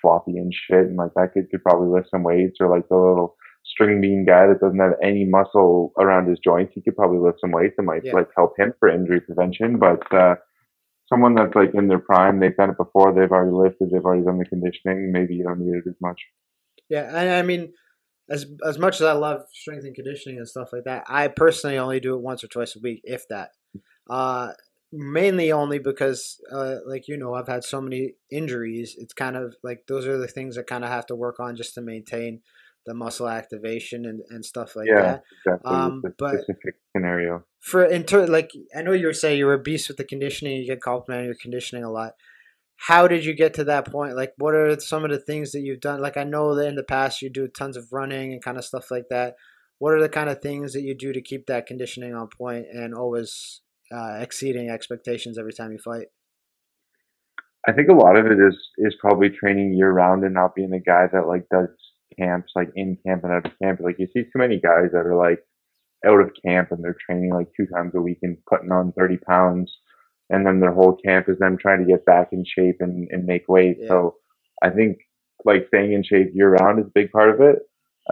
floppy 0.00 0.38
and 0.38 0.52
shit, 0.52 0.86
and 0.86 0.96
like 0.96 1.12
that 1.16 1.34
kid 1.34 1.50
could 1.50 1.62
probably 1.62 1.88
lift 1.88 2.10
some 2.10 2.22
weights 2.22 2.56
or 2.60 2.68
like 2.68 2.88
the 2.88 2.96
little 2.96 3.36
string 3.70 4.00
bean 4.00 4.24
guy 4.26 4.46
that 4.46 4.60
doesn't 4.60 4.78
have 4.78 4.94
any 5.02 5.24
muscle 5.24 5.92
around 5.98 6.28
his 6.28 6.38
joints, 6.38 6.72
he 6.74 6.82
could 6.82 6.96
probably 6.96 7.18
lift 7.18 7.40
some 7.40 7.52
weights 7.52 7.74
and 7.78 7.86
might 7.86 8.04
yeah. 8.04 8.12
like 8.12 8.28
help 8.36 8.58
him 8.58 8.72
for 8.78 8.88
injury 8.88 9.20
prevention. 9.20 9.78
But 9.78 10.12
uh, 10.12 10.34
someone 11.08 11.34
that's 11.34 11.54
like 11.54 11.70
in 11.74 11.88
their 11.88 11.98
prime, 11.98 12.40
they've 12.40 12.56
done 12.56 12.70
it 12.70 12.76
before, 12.76 13.12
they've 13.12 13.30
already 13.30 13.52
lifted, 13.52 13.90
they've 13.90 14.04
already 14.04 14.24
done 14.24 14.38
the 14.38 14.44
conditioning, 14.44 15.12
maybe 15.12 15.34
you 15.34 15.44
don't 15.44 15.60
need 15.60 15.76
it 15.76 15.88
as 15.88 15.96
much. 16.00 16.20
Yeah, 16.88 17.10
I, 17.14 17.38
I 17.38 17.42
mean, 17.42 17.72
as 18.28 18.46
as 18.66 18.78
much 18.78 18.96
as 18.96 19.02
I 19.02 19.12
love 19.12 19.42
strength 19.52 19.84
and 19.84 19.94
conditioning 19.94 20.38
and 20.38 20.48
stuff 20.48 20.72
like 20.72 20.84
that, 20.84 21.04
I 21.08 21.28
personally 21.28 21.78
only 21.78 22.00
do 22.00 22.14
it 22.14 22.20
once 22.20 22.42
or 22.42 22.48
twice 22.48 22.76
a 22.76 22.80
week, 22.80 23.00
if 23.04 23.26
that. 23.28 23.50
Uh, 24.08 24.52
mainly 24.92 25.52
only 25.52 25.78
because, 25.78 26.40
uh, 26.50 26.76
like 26.86 27.06
you 27.08 27.16
know, 27.16 27.34
I've 27.34 27.48
had 27.48 27.64
so 27.64 27.80
many 27.80 28.14
injuries. 28.30 28.96
It's 28.98 29.14
kind 29.14 29.36
of 29.36 29.54
like 29.62 29.86
those 29.86 30.06
are 30.06 30.18
the 30.18 30.28
things 30.28 30.58
I 30.58 30.62
kind 30.62 30.84
of 30.84 30.90
have 30.90 31.06
to 31.06 31.16
work 31.16 31.38
on 31.40 31.56
just 31.56 31.74
to 31.74 31.80
maintain 31.80 32.40
the 32.86 32.94
muscle 32.94 33.28
activation 33.28 34.06
and, 34.06 34.20
and 34.30 34.44
stuff 34.44 34.74
like 34.74 34.88
yeah, 34.88 35.02
that. 35.02 35.22
exactly. 35.46 35.70
Um, 35.70 36.02
It's 36.04 36.14
but- 36.18 36.42
specific 36.42 36.74
scenario. 36.96 37.44
For 37.60 37.84
in 37.84 38.04
ter- 38.04 38.26
like 38.26 38.52
I 38.74 38.82
know 38.82 38.92
you 38.92 39.06
were 39.06 39.12
saying 39.12 39.38
you 39.38 39.44
were 39.46 39.54
a 39.54 39.62
beast 39.62 39.88
with 39.88 39.98
the 39.98 40.04
conditioning. 40.04 40.56
You 40.56 40.66
get 40.66 40.80
complimented 40.80 41.26
your 41.26 41.34
conditioning 41.34 41.84
a 41.84 41.90
lot. 41.90 42.14
How 42.76 43.06
did 43.06 43.26
you 43.26 43.34
get 43.34 43.52
to 43.54 43.64
that 43.64 43.86
point? 43.86 44.16
Like, 44.16 44.32
what 44.38 44.54
are 44.54 44.80
some 44.80 45.04
of 45.04 45.10
the 45.10 45.18
things 45.18 45.52
that 45.52 45.60
you've 45.60 45.80
done? 45.80 46.00
Like, 46.00 46.16
I 46.16 46.24
know 46.24 46.54
that 46.54 46.66
in 46.66 46.76
the 46.76 46.82
past 46.82 47.20
you 47.20 47.28
do 47.28 47.46
tons 47.46 47.76
of 47.76 47.92
running 47.92 48.32
and 48.32 48.42
kind 48.42 48.56
of 48.56 48.64
stuff 48.64 48.90
like 48.90 49.08
that. 49.10 49.34
What 49.78 49.92
are 49.92 50.00
the 50.00 50.08
kind 50.08 50.30
of 50.30 50.40
things 50.40 50.72
that 50.72 50.80
you 50.80 50.94
do 50.94 51.12
to 51.12 51.20
keep 51.20 51.46
that 51.46 51.66
conditioning 51.66 52.14
on 52.14 52.28
point 52.28 52.66
and 52.72 52.94
always 52.94 53.60
uh, 53.92 54.16
exceeding 54.20 54.70
expectations 54.70 55.36
every 55.38 55.52
time 55.52 55.72
you 55.72 55.78
fight? 55.78 56.06
I 57.68 57.72
think 57.72 57.90
a 57.90 57.94
lot 57.94 58.16
of 58.16 58.24
it 58.24 58.38
is 58.38 58.56
is 58.78 58.94
probably 59.00 59.28
training 59.28 59.74
year 59.74 59.92
round 59.92 60.24
and 60.24 60.32
not 60.32 60.54
being 60.54 60.72
a 60.72 60.80
guy 60.80 61.06
that 61.12 61.26
like 61.26 61.46
does 61.50 61.68
camps 62.18 62.52
like 62.54 62.70
in 62.74 62.98
camp 63.06 63.24
and 63.24 63.32
out 63.32 63.46
of 63.46 63.58
camp. 63.62 63.80
Like 63.80 63.96
you 63.98 64.06
see 64.06 64.22
too 64.22 64.38
many 64.38 64.60
guys 64.60 64.90
that 64.92 65.06
are 65.06 65.16
like 65.16 65.40
out 66.06 66.20
of 66.20 66.30
camp 66.44 66.68
and 66.70 66.82
they're 66.82 66.96
training 67.06 67.32
like 67.32 67.48
two 67.56 67.66
times 67.66 67.92
a 67.94 68.00
week 68.00 68.18
and 68.22 68.38
putting 68.48 68.72
on 68.72 68.92
thirty 68.92 69.16
pounds, 69.18 69.72
and 70.30 70.46
then 70.46 70.60
their 70.60 70.72
whole 70.72 70.96
camp 71.04 71.28
is 71.28 71.38
them 71.38 71.58
trying 71.58 71.80
to 71.80 71.90
get 71.90 72.04
back 72.04 72.28
in 72.32 72.44
shape 72.44 72.76
and, 72.80 73.08
and 73.10 73.24
make 73.24 73.48
weight. 73.48 73.78
Yeah. 73.80 73.88
So 73.88 74.16
I 74.62 74.70
think 74.70 74.98
like 75.44 75.66
staying 75.68 75.92
in 75.92 76.02
shape 76.02 76.32
year 76.34 76.50
round 76.50 76.80
is 76.80 76.86
a 76.86 76.92
big 76.94 77.10
part 77.12 77.30
of 77.30 77.40
it. 77.40 77.58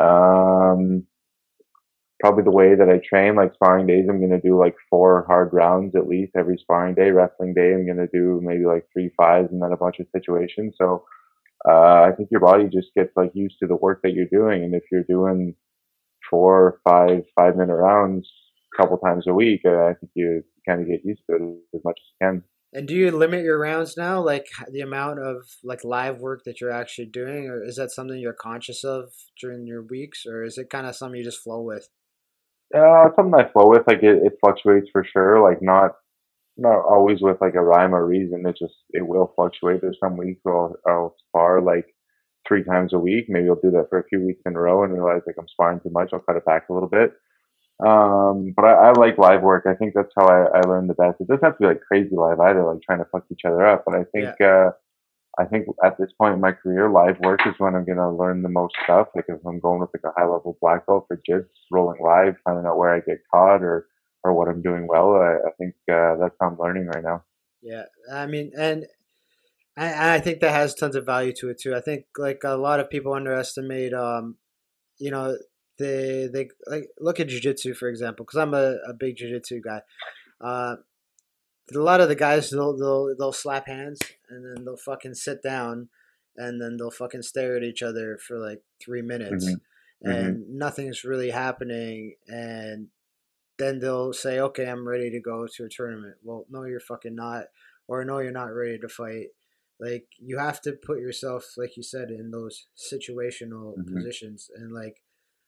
Um, 0.01 1.05
probably 2.21 2.43
the 2.43 2.51
way 2.51 2.75
that 2.75 2.89
I 2.89 3.01
train, 3.07 3.37
like 3.37 3.55
sparring 3.55 3.87
days, 3.87 4.07
I'm 4.09 4.19
going 4.19 4.31
to 4.31 4.41
do 4.41 4.59
like 4.59 4.75
four 4.91 5.25
hard 5.27 5.51
rounds 5.53 5.95
at 5.95 6.09
least 6.09 6.33
every 6.37 6.59
sparring 6.59 6.95
day. 6.95 7.11
Wrestling 7.11 7.55
day, 7.55 7.73
I'm 7.73 7.87
going 7.87 7.99
to 7.99 8.09
do 8.13 8.41
maybe 8.43 8.65
like 8.65 8.87
three 8.93 9.11
fives 9.17 9.51
and 9.53 9.63
then 9.63 9.73
a 9.73 9.77
bunch 9.77 9.99
of 10.01 10.07
situations. 10.13 10.75
So 10.79 11.05
uh, 11.67 12.03
I 12.03 12.13
think 12.17 12.29
your 12.31 12.41
body 12.41 12.65
just 12.65 12.89
gets 12.97 13.11
like 13.17 13.31
used 13.35 13.57
to 13.61 13.67
the 13.67 13.77
work 13.77 14.01
that 14.03 14.13
you're 14.13 14.27
doing. 14.31 14.65
And 14.65 14.75
if 14.75 14.83
you're 14.93 15.05
doing 15.05 15.55
four, 16.29 16.81
five, 16.89 17.23
five 17.35 17.57
minute 17.57 17.75
rounds 17.75 18.31
a 18.75 18.83
couple 18.83 18.99
times 18.99 19.25
a 19.27 19.35
week, 19.35 19.63
uh, 19.65 19.87
I 19.87 19.95
think 19.95 20.13
you 20.15 20.43
kind 20.69 20.81
of 20.81 20.89
get 20.89 21.05
used 21.05 21.23
to 21.29 21.37
it 21.37 21.43
as 21.75 21.81
much 21.85 21.99
as 21.99 22.05
you 22.21 22.27
can. 22.27 22.45
And 22.75 22.87
do 22.87 22.95
you 22.95 23.11
limit 23.11 23.45
your 23.45 23.59
rounds 23.59 23.97
now, 23.97 24.21
like 24.21 24.47
the 24.71 24.83
amount 24.83 25.21
of 25.21 25.37
like 25.65 25.85
live 25.85 26.21
work 26.21 26.43
that 26.45 26.61
you're 26.61 26.71
actually 26.71 27.07
doing, 27.07 27.47
or 27.47 27.65
is 27.65 27.77
that 27.77 27.91
something 27.91 28.19
you're 28.19 28.35
conscious 28.35 28.85
of 28.85 29.11
during 29.41 29.67
your 29.67 29.83
weeks, 29.83 30.27
or 30.27 30.45
is 30.45 30.59
it 30.59 30.69
kind 30.69 30.87
of 30.87 30.95
something 30.95 31.19
you 31.19 31.25
just 31.25 31.43
flow 31.43 31.63
with? 31.63 31.89
Uh, 32.77 33.09
something 33.17 33.35
I 33.35 33.51
flow 33.51 33.71
with, 33.71 33.85
like 33.87 34.03
it, 34.03 34.23
it 34.23 34.35
fluctuates 34.45 34.89
for 34.93 35.03
sure. 35.03 35.43
Like 35.43 35.63
not, 35.63 35.93
not 36.59 36.85
always 36.85 37.21
with 37.21 37.41
like 37.41 37.55
a 37.55 37.63
rhyme 37.63 37.95
or 37.95 38.07
reason. 38.07 38.45
It 38.47 38.57
just 38.59 38.75
it 38.91 39.07
will 39.07 39.33
fluctuate. 39.37 39.81
There's 39.81 39.99
some 40.01 40.17
weeks 40.17 40.41
where 40.43 40.57
I'll, 40.57 40.77
I'll 40.87 41.17
spar 41.29 41.63
like 41.63 41.87
three 42.47 42.65
times 42.65 42.93
a 42.93 42.99
week. 42.99 43.27
Maybe 43.29 43.49
I'll 43.49 43.61
do 43.61 43.71
that 43.71 43.87
for 43.91 44.01
a 44.01 44.09
few 44.09 44.25
weeks 44.25 44.43
in 44.45 44.57
a 44.57 44.61
row 44.61 44.85
and 44.85 44.93
realize 44.93 45.23
like 45.27 45.37
I'm 45.39 45.49
sparring 45.49 45.81
too 45.81 45.91
much. 45.91 46.11
I'll 46.13 46.21
cut 46.21 46.37
it 46.37 46.45
back 46.45 46.69
a 46.69 46.73
little 46.73 46.89
bit. 46.89 47.13
Um, 47.81 48.53
but 48.57 48.65
I, 48.65 48.89
I 48.89 48.93
like 48.93 49.19
live 49.19 49.43
work. 49.43 49.65
I 49.69 49.75
think 49.75 49.93
that's 49.95 50.13
how 50.17 50.27
I, 50.27 50.59
I 50.59 50.61
learn 50.63 50.89
the 50.89 50.95
best. 50.95 51.21
It 51.21 51.29
doesn't 51.29 51.45
have 51.45 51.55
to 51.59 51.61
be 51.61 51.67
like 51.67 51.81
crazy 51.81 52.15
live 52.17 52.41
either, 52.41 52.65
like 52.65 52.83
trying 52.83 52.99
to 52.99 53.09
fuck 53.13 53.25
each 53.31 53.43
other 53.47 53.65
up. 53.65 53.85
But 53.87 53.95
I 53.95 54.05
think, 54.13 54.27
uh, 54.41 54.71
I 55.39 55.45
think 55.45 55.67
at 55.85 55.97
this 55.97 56.11
point 56.21 56.35
in 56.35 56.41
my 56.41 56.51
career, 56.51 56.91
live 56.91 57.21
work 57.21 57.41
is 57.47 57.55
when 57.59 57.77
I'm 57.77 57.85
gonna 57.85 58.13
learn 58.13 58.43
the 58.43 58.49
most 58.49 58.75
stuff. 58.83 59.09
Like 59.15 59.27
if 59.29 59.39
I'm 59.47 59.61
going 59.61 59.81
with 59.81 59.91
like 59.95 60.13
a 60.13 60.21
high 60.21 60.27
level 60.27 60.59
black 60.61 60.87
belt 60.87 61.05
for 61.07 61.21
jiu 61.25 61.45
rolling 61.71 62.03
live, 62.03 62.35
finding 62.45 62.67
out 62.67 62.79
where 62.79 62.93
I 62.93 63.01
get 63.01 63.23
caught 63.33 63.63
or 63.63 63.87
or 64.25 64.35
what 64.35 64.49
I'm 64.49 64.63
doing 64.63 64.87
well. 64.89 65.15
I, 65.15 65.49
I 65.49 65.51
think 65.59 65.75
uh, 65.91 66.17
that's 66.17 66.35
how 66.41 66.49
I'm 66.49 66.59
learning 66.59 66.87
right 66.87 67.03
now. 67.03 67.25
Yeah, 67.63 67.85
I 68.13 68.27
mean, 68.27 68.53
and 68.59 68.87
I, 69.77 70.17
I 70.17 70.21
think 70.21 70.41
that 70.41 70.53
has 70.53 70.75
tons 70.75 70.97
of 70.97 71.07
value 71.07 71.33
to 71.35 71.51
it 71.51 71.61
too. 71.61 71.75
I 71.75 71.81
think 71.81 72.05
like 72.17 72.43
a 72.45 72.57
lot 72.57 72.81
of 72.81 72.91
people 72.91 73.13
underestimate, 73.13 73.93
um, 73.95 74.37
you 74.99 75.11
know, 75.11 75.37
they 75.79 76.29
they 76.33 76.49
like 76.67 76.89
look 76.99 77.21
at 77.21 77.29
jujitsu 77.29 77.77
for 77.77 77.89
example, 77.89 78.25
because 78.25 78.39
I'm 78.39 78.55
a, 78.55 78.77
a 78.89 78.93
big 78.93 79.17
jujitsu 79.17 79.63
guy. 79.63 79.83
Uh, 80.41 80.77
a 81.75 81.79
lot 81.79 82.01
of 82.01 82.09
the 82.09 82.15
guys 82.15 82.51
they'll 82.51 82.77
they'll 82.77 83.15
they'll 83.17 83.33
slap 83.33 83.67
hands 83.67 84.01
and 84.31 84.45
then 84.45 84.65
they'll 84.65 84.77
fucking 84.77 85.15
sit 85.15 85.43
down 85.43 85.89
and 86.37 86.61
then 86.61 86.77
they'll 86.77 86.91
fucking 86.91 87.23
stare 87.23 87.57
at 87.57 87.63
each 87.63 87.83
other 87.83 88.19
for 88.19 88.39
like 88.39 88.63
three 88.83 89.03
minutes 89.03 89.47
Mhm. 89.47 89.61
and 90.03 90.49
nothing's 90.49 91.05
really 91.05 91.31
happening 91.31 92.15
and 92.29 92.89
then 93.59 93.79
they'll 93.81 94.13
say 94.13 94.39
okay 94.41 94.67
i'm 94.67 94.87
ready 94.87 95.11
to 95.11 95.21
go 95.21 95.47
to 95.47 95.65
a 95.65 95.69
tournament 95.69 96.15
well 96.23 96.45
no 96.51 96.65
you're 96.65 96.81
fucking 96.81 97.15
not 97.15 97.45
or 97.87 98.05
no 98.05 98.19
you're 98.19 98.31
not 98.33 98.55
ready 98.55 98.79
to 98.79 98.89
fight 98.89 99.29
like 99.81 100.07
you 100.19 100.39
have 100.39 100.61
to 100.61 100.73
put 100.73 100.99
yourself 100.99 101.45
like 101.57 101.77
you 101.77 101.83
said 101.83 102.11
in 102.11 102.31
those 102.31 102.67
situational 102.77 103.75
Mhm. 103.79 103.95
positions 103.95 104.51
and 104.55 104.73
like 104.73 105.03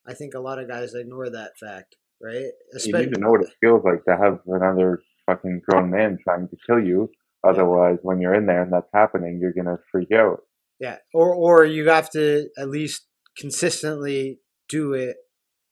i 0.06 0.14
think 0.14 0.34
a 0.34 0.40
lot 0.40 0.58
of 0.58 0.68
guys 0.68 0.94
ignore 0.94 1.30
that 1.30 1.56
fact 1.58 1.96
right 2.20 2.52
You 2.84 2.92
need 2.98 3.14
to 3.14 3.20
know 3.20 3.30
what 3.30 3.42
it 3.42 3.54
feels 3.60 3.82
like 3.84 4.04
to 4.04 4.16
have 4.16 4.40
another 4.46 5.02
fucking 5.26 5.62
grown 5.66 5.90
man 5.90 6.18
trying 6.22 6.48
to 6.48 6.56
kill 6.66 6.80
you. 6.80 7.10
Otherwise, 7.42 7.98
when 8.02 8.20
you're 8.20 8.34
in 8.34 8.44
there 8.46 8.62
and 8.62 8.72
that's 8.72 8.90
happening, 8.92 9.38
you're 9.40 9.52
gonna 9.54 9.78
freak 9.90 10.12
out. 10.12 10.42
Yeah, 10.78 10.98
or 11.14 11.34
or 11.34 11.64
you 11.64 11.88
have 11.88 12.10
to 12.10 12.50
at 12.58 12.68
least 12.68 13.06
consistently 13.38 14.40
do 14.68 14.92
it. 14.94 15.16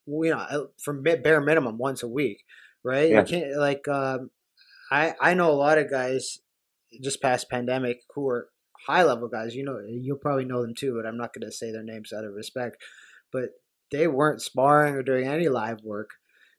You 0.08 0.30
know, 0.30 0.68
from 0.82 1.02
bare 1.02 1.40
minimum 1.40 1.78
once 1.78 2.02
a 2.02 2.08
week, 2.08 2.44
right? 2.82 3.10
Yeah. 3.10 3.20
You 3.20 3.26
can't 3.26 3.56
like. 3.58 3.86
Um, 3.88 4.30
I 4.90 5.14
I 5.20 5.34
know 5.34 5.50
a 5.50 5.54
lot 5.54 5.78
of 5.78 5.90
guys 5.90 6.38
just 7.02 7.20
past 7.20 7.50
pandemic 7.50 8.00
who 8.14 8.28
are 8.28 8.48
high 8.86 9.02
level 9.02 9.28
guys. 9.28 9.54
You 9.54 9.64
know, 9.64 9.78
you'll 9.86 10.16
probably 10.18 10.44
know 10.46 10.62
them 10.62 10.74
too, 10.74 10.94
but 10.96 11.06
I'm 11.06 11.18
not 11.18 11.32
going 11.34 11.48
to 11.48 11.52
say 11.54 11.70
their 11.70 11.82
names 11.82 12.12
out 12.12 12.24
of 12.24 12.32
respect. 12.32 12.76
But 13.32 13.50
they 13.90 14.06
weren't 14.06 14.42
sparring 14.42 14.94
or 14.94 15.02
doing 15.02 15.26
any 15.26 15.48
live 15.48 15.82
work. 15.82 16.10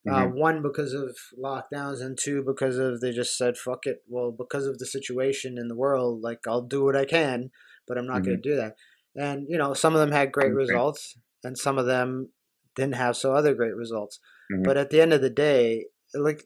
Uh, 0.07 0.27
Mhm. 0.27 0.35
one 0.35 0.61
because 0.61 0.93
of 0.93 1.17
lockdowns, 1.37 2.01
and 2.01 2.17
two 2.17 2.41
because 2.43 2.77
of 2.77 3.01
they 3.01 3.11
just 3.11 3.37
said 3.37 3.57
fuck 3.57 3.85
it. 3.85 4.03
Well, 4.07 4.31
because 4.31 4.65
of 4.65 4.77
the 4.79 4.85
situation 4.85 5.57
in 5.57 5.67
the 5.67 5.75
world, 5.75 6.21
like 6.21 6.39
I'll 6.47 6.61
do 6.61 6.83
what 6.85 6.95
I 6.95 7.05
can, 7.05 7.51
but 7.87 7.97
I'm 7.97 8.07
not 8.07 8.23
going 8.23 8.41
to 8.41 8.49
do 8.49 8.55
that. 8.55 8.75
And 9.15 9.45
you 9.49 9.57
know, 9.57 9.73
some 9.73 9.93
of 9.93 9.99
them 9.99 10.11
had 10.11 10.31
great 10.31 10.53
Okay. 10.53 10.55
results, 10.55 11.17
and 11.43 11.57
some 11.57 11.77
of 11.77 11.85
them 11.85 12.29
didn't 12.75 12.95
have 12.95 13.15
so 13.15 13.33
other 13.33 13.53
great 13.53 13.75
results. 13.75 14.19
Mhm. 14.51 14.63
But 14.63 14.77
at 14.77 14.89
the 14.89 15.01
end 15.01 15.13
of 15.13 15.21
the 15.21 15.29
day, 15.29 15.87
like, 16.13 16.43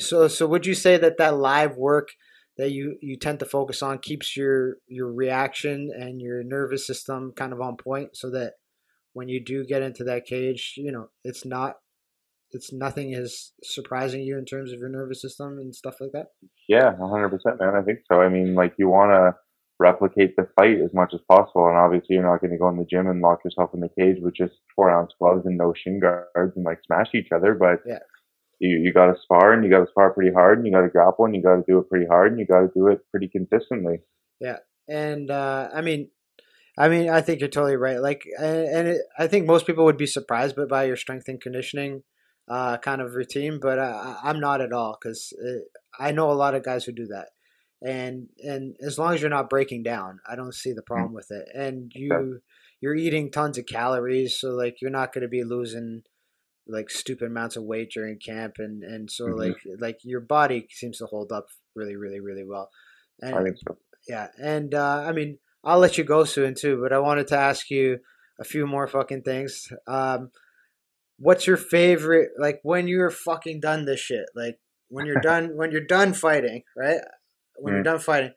so 0.00 0.28
so 0.28 0.46
would 0.46 0.66
you 0.66 0.74
say 0.74 0.96
that 0.96 1.18
that 1.18 1.36
live 1.36 1.76
work 1.76 2.08
that 2.58 2.70
you 2.70 2.96
you 3.00 3.16
tend 3.16 3.38
to 3.40 3.46
focus 3.46 3.82
on 3.82 3.98
keeps 3.98 4.36
your 4.36 4.76
your 4.86 5.12
reaction 5.12 5.90
and 5.94 6.20
your 6.20 6.42
nervous 6.42 6.86
system 6.86 7.32
kind 7.36 7.52
of 7.52 7.60
on 7.60 7.76
point, 7.76 8.16
so 8.16 8.30
that 8.30 8.54
when 9.12 9.28
you 9.28 9.42
do 9.44 9.64
get 9.64 9.82
into 9.82 10.04
that 10.04 10.24
cage, 10.26 10.74
you 10.76 10.92
know, 10.92 11.08
it's 11.24 11.44
not 11.44 11.76
it's 12.50 12.72
nothing 12.72 13.12
is 13.12 13.54
surprising 13.62 14.22
you 14.22 14.36
in 14.36 14.44
terms 14.44 14.72
of 14.72 14.78
your 14.78 14.90
nervous 14.90 15.22
system 15.22 15.58
and 15.58 15.74
stuff 15.74 15.96
like 16.00 16.12
that. 16.12 16.26
Yeah, 16.68 16.94
hundred 16.96 17.30
percent, 17.30 17.58
man. 17.60 17.74
I 17.74 17.82
think 17.82 18.00
so. 18.10 18.20
I 18.20 18.28
mean, 18.28 18.54
like 18.54 18.74
you 18.78 18.88
want 18.88 19.10
to 19.10 19.34
replicate 19.82 20.36
the 20.36 20.48
fight 20.56 20.78
as 20.82 20.92
much 20.94 21.12
as 21.12 21.20
possible, 21.28 21.66
and 21.68 21.76
obviously 21.76 22.14
you're 22.14 22.30
not 22.30 22.40
going 22.40 22.52
to 22.52 22.58
go 22.58 22.68
in 22.68 22.78
the 22.78 22.86
gym 22.92 23.08
and 23.08 23.20
lock 23.20 23.40
yourself 23.44 23.70
in 23.74 23.80
the 23.80 23.90
cage 23.98 24.18
with 24.20 24.34
just 24.34 24.54
four 24.74 24.90
ounce 24.90 25.12
gloves 25.18 25.44
and 25.44 25.58
no 25.58 25.74
shin 25.74 26.00
guards 26.00 26.52
and 26.56 26.64
like 26.64 26.80
smash 26.86 27.08
each 27.14 27.32
other. 27.34 27.54
But 27.54 27.80
Yeah. 27.84 27.98
you 28.60 28.78
you 28.84 28.92
got 28.92 29.06
to 29.06 29.20
spar 29.22 29.52
and 29.52 29.64
you 29.64 29.70
got 29.70 29.84
to 29.84 29.90
spar 29.90 30.12
pretty 30.12 30.32
hard 30.32 30.58
and 30.58 30.66
you 30.66 30.72
got 30.72 30.82
to 30.82 30.88
grapple 30.88 31.24
and 31.26 31.34
you 31.34 31.42
got 31.42 31.56
to 31.56 31.64
do 31.66 31.78
it 31.78 31.90
pretty 31.90 32.06
hard 32.06 32.30
and 32.30 32.40
you 32.40 32.46
got 32.46 32.60
to 32.60 32.70
do 32.74 32.86
it 32.88 33.00
pretty 33.10 33.28
consistently. 33.28 33.98
Yeah. 34.40 34.58
And 34.88 35.30
uh, 35.30 35.68
I 35.74 35.80
mean, 35.80 36.10
I 36.78 36.88
mean, 36.88 37.10
I 37.10 37.20
think 37.20 37.40
you're 37.40 37.48
totally 37.48 37.76
right. 37.76 38.00
Like, 38.00 38.24
and, 38.38 38.88
it, 38.88 39.02
I 39.18 39.26
think 39.26 39.46
most 39.46 39.66
people 39.66 39.84
would 39.84 39.98
be 39.98 40.06
surprised 40.06 40.56
but 40.56 40.68
by 40.68 40.84
your 40.84 40.96
strength 40.96 41.28
and 41.28 41.40
conditioning 41.40 42.02
uh, 42.48 42.78
kind 42.78 43.00
of 43.00 43.14
routine, 43.14 43.58
but 43.60 43.78
I, 43.78 44.16
I'm 44.24 44.40
not 44.40 44.60
at 44.60 44.72
all 44.72 44.96
because 45.00 45.32
I 45.98 46.12
know 46.12 46.30
a 46.30 46.40
lot 46.42 46.54
of 46.54 46.64
guys 46.64 46.84
who 46.84 46.92
do 46.92 47.06
that. 47.08 47.28
And 47.84 48.28
and 48.38 48.76
as 48.80 48.98
long 48.98 49.14
as 49.14 49.20
you're 49.20 49.30
not 49.30 49.50
breaking 49.50 49.82
down, 49.82 50.20
I 50.28 50.36
don't 50.36 50.54
see 50.54 50.72
the 50.72 50.82
problem 50.82 51.14
with 51.14 51.30
it. 51.30 51.48
And 51.54 51.90
you 51.94 52.40
you're 52.80 52.94
eating 52.94 53.30
tons 53.30 53.58
of 53.58 53.66
calories, 53.66 54.38
so 54.38 54.50
like 54.50 54.76
you're 54.80 54.90
not 54.90 55.12
going 55.12 55.22
to 55.22 55.28
be 55.28 55.44
losing 55.44 56.02
like 56.66 56.90
stupid 56.90 57.26
amounts 57.26 57.56
of 57.56 57.64
weight 57.64 57.90
during 57.92 58.18
camp, 58.18 58.54
and 58.58 58.82
and 58.84 59.10
so 59.10 59.24
Mhm. 59.26 59.38
like 59.38 59.56
like 59.80 59.98
your 60.04 60.20
body 60.20 60.66
seems 60.70 60.98
to 60.98 61.06
hold 61.06 61.32
up 61.32 61.46
really 61.74 61.96
really 61.96 62.20
really 62.20 62.44
well. 62.44 62.70
And 63.20 63.34
I 63.36 63.42
think 63.42 63.56
so. 63.58 63.78
yeah, 64.08 64.28
and 64.40 64.74
uh, 64.74 65.04
I 65.06 65.12
mean, 65.12 65.38
I'll 65.64 65.78
let 65.78 65.98
you 65.98 66.04
go 66.04 66.24
soon 66.24 66.54
too, 66.54 66.80
but 66.80 66.92
I 66.92 66.98
wanted 66.98 67.26
to 67.28 67.38
ask 67.38 67.70
you 67.70 67.98
a 68.40 68.44
few 68.44 68.66
more 68.66 68.86
fucking 68.86 69.22
things. 69.22 69.68
Um, 69.86 70.30
what's 71.18 71.46
your 71.46 71.56
favorite? 71.56 72.30
Like 72.38 72.60
when 72.62 72.88
you're 72.88 73.10
fucking 73.10 73.60
done 73.60 73.84
this 73.84 74.00
shit, 74.00 74.26
like 74.34 74.58
when 74.88 75.06
you're 75.06 75.20
done 75.20 75.56
when 75.56 75.72
you're 75.72 75.86
done 75.86 76.12
fighting, 76.12 76.62
right? 76.76 77.00
When 77.62 77.74
you're 77.74 77.82
Mm. 77.82 77.84
done 77.84 77.98
fighting, 78.00 78.34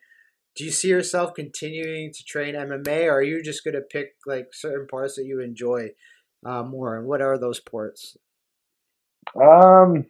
do 0.55 0.63
you 0.63 0.71
see 0.71 0.89
yourself 0.89 1.33
continuing 1.33 2.13
to 2.13 2.23
train 2.23 2.55
MMA, 2.55 3.07
or 3.07 3.15
are 3.17 3.23
you 3.23 3.41
just 3.43 3.63
gonna 3.65 3.81
pick 3.81 4.15
like 4.25 4.49
certain 4.53 4.87
parts 4.87 5.15
that 5.15 5.25
you 5.25 5.41
enjoy 5.41 5.89
uh, 6.45 6.63
more, 6.63 6.97
and 6.97 7.07
what 7.07 7.21
are 7.21 7.37
those 7.37 7.59
parts? 7.59 8.17
Um, 9.41 10.05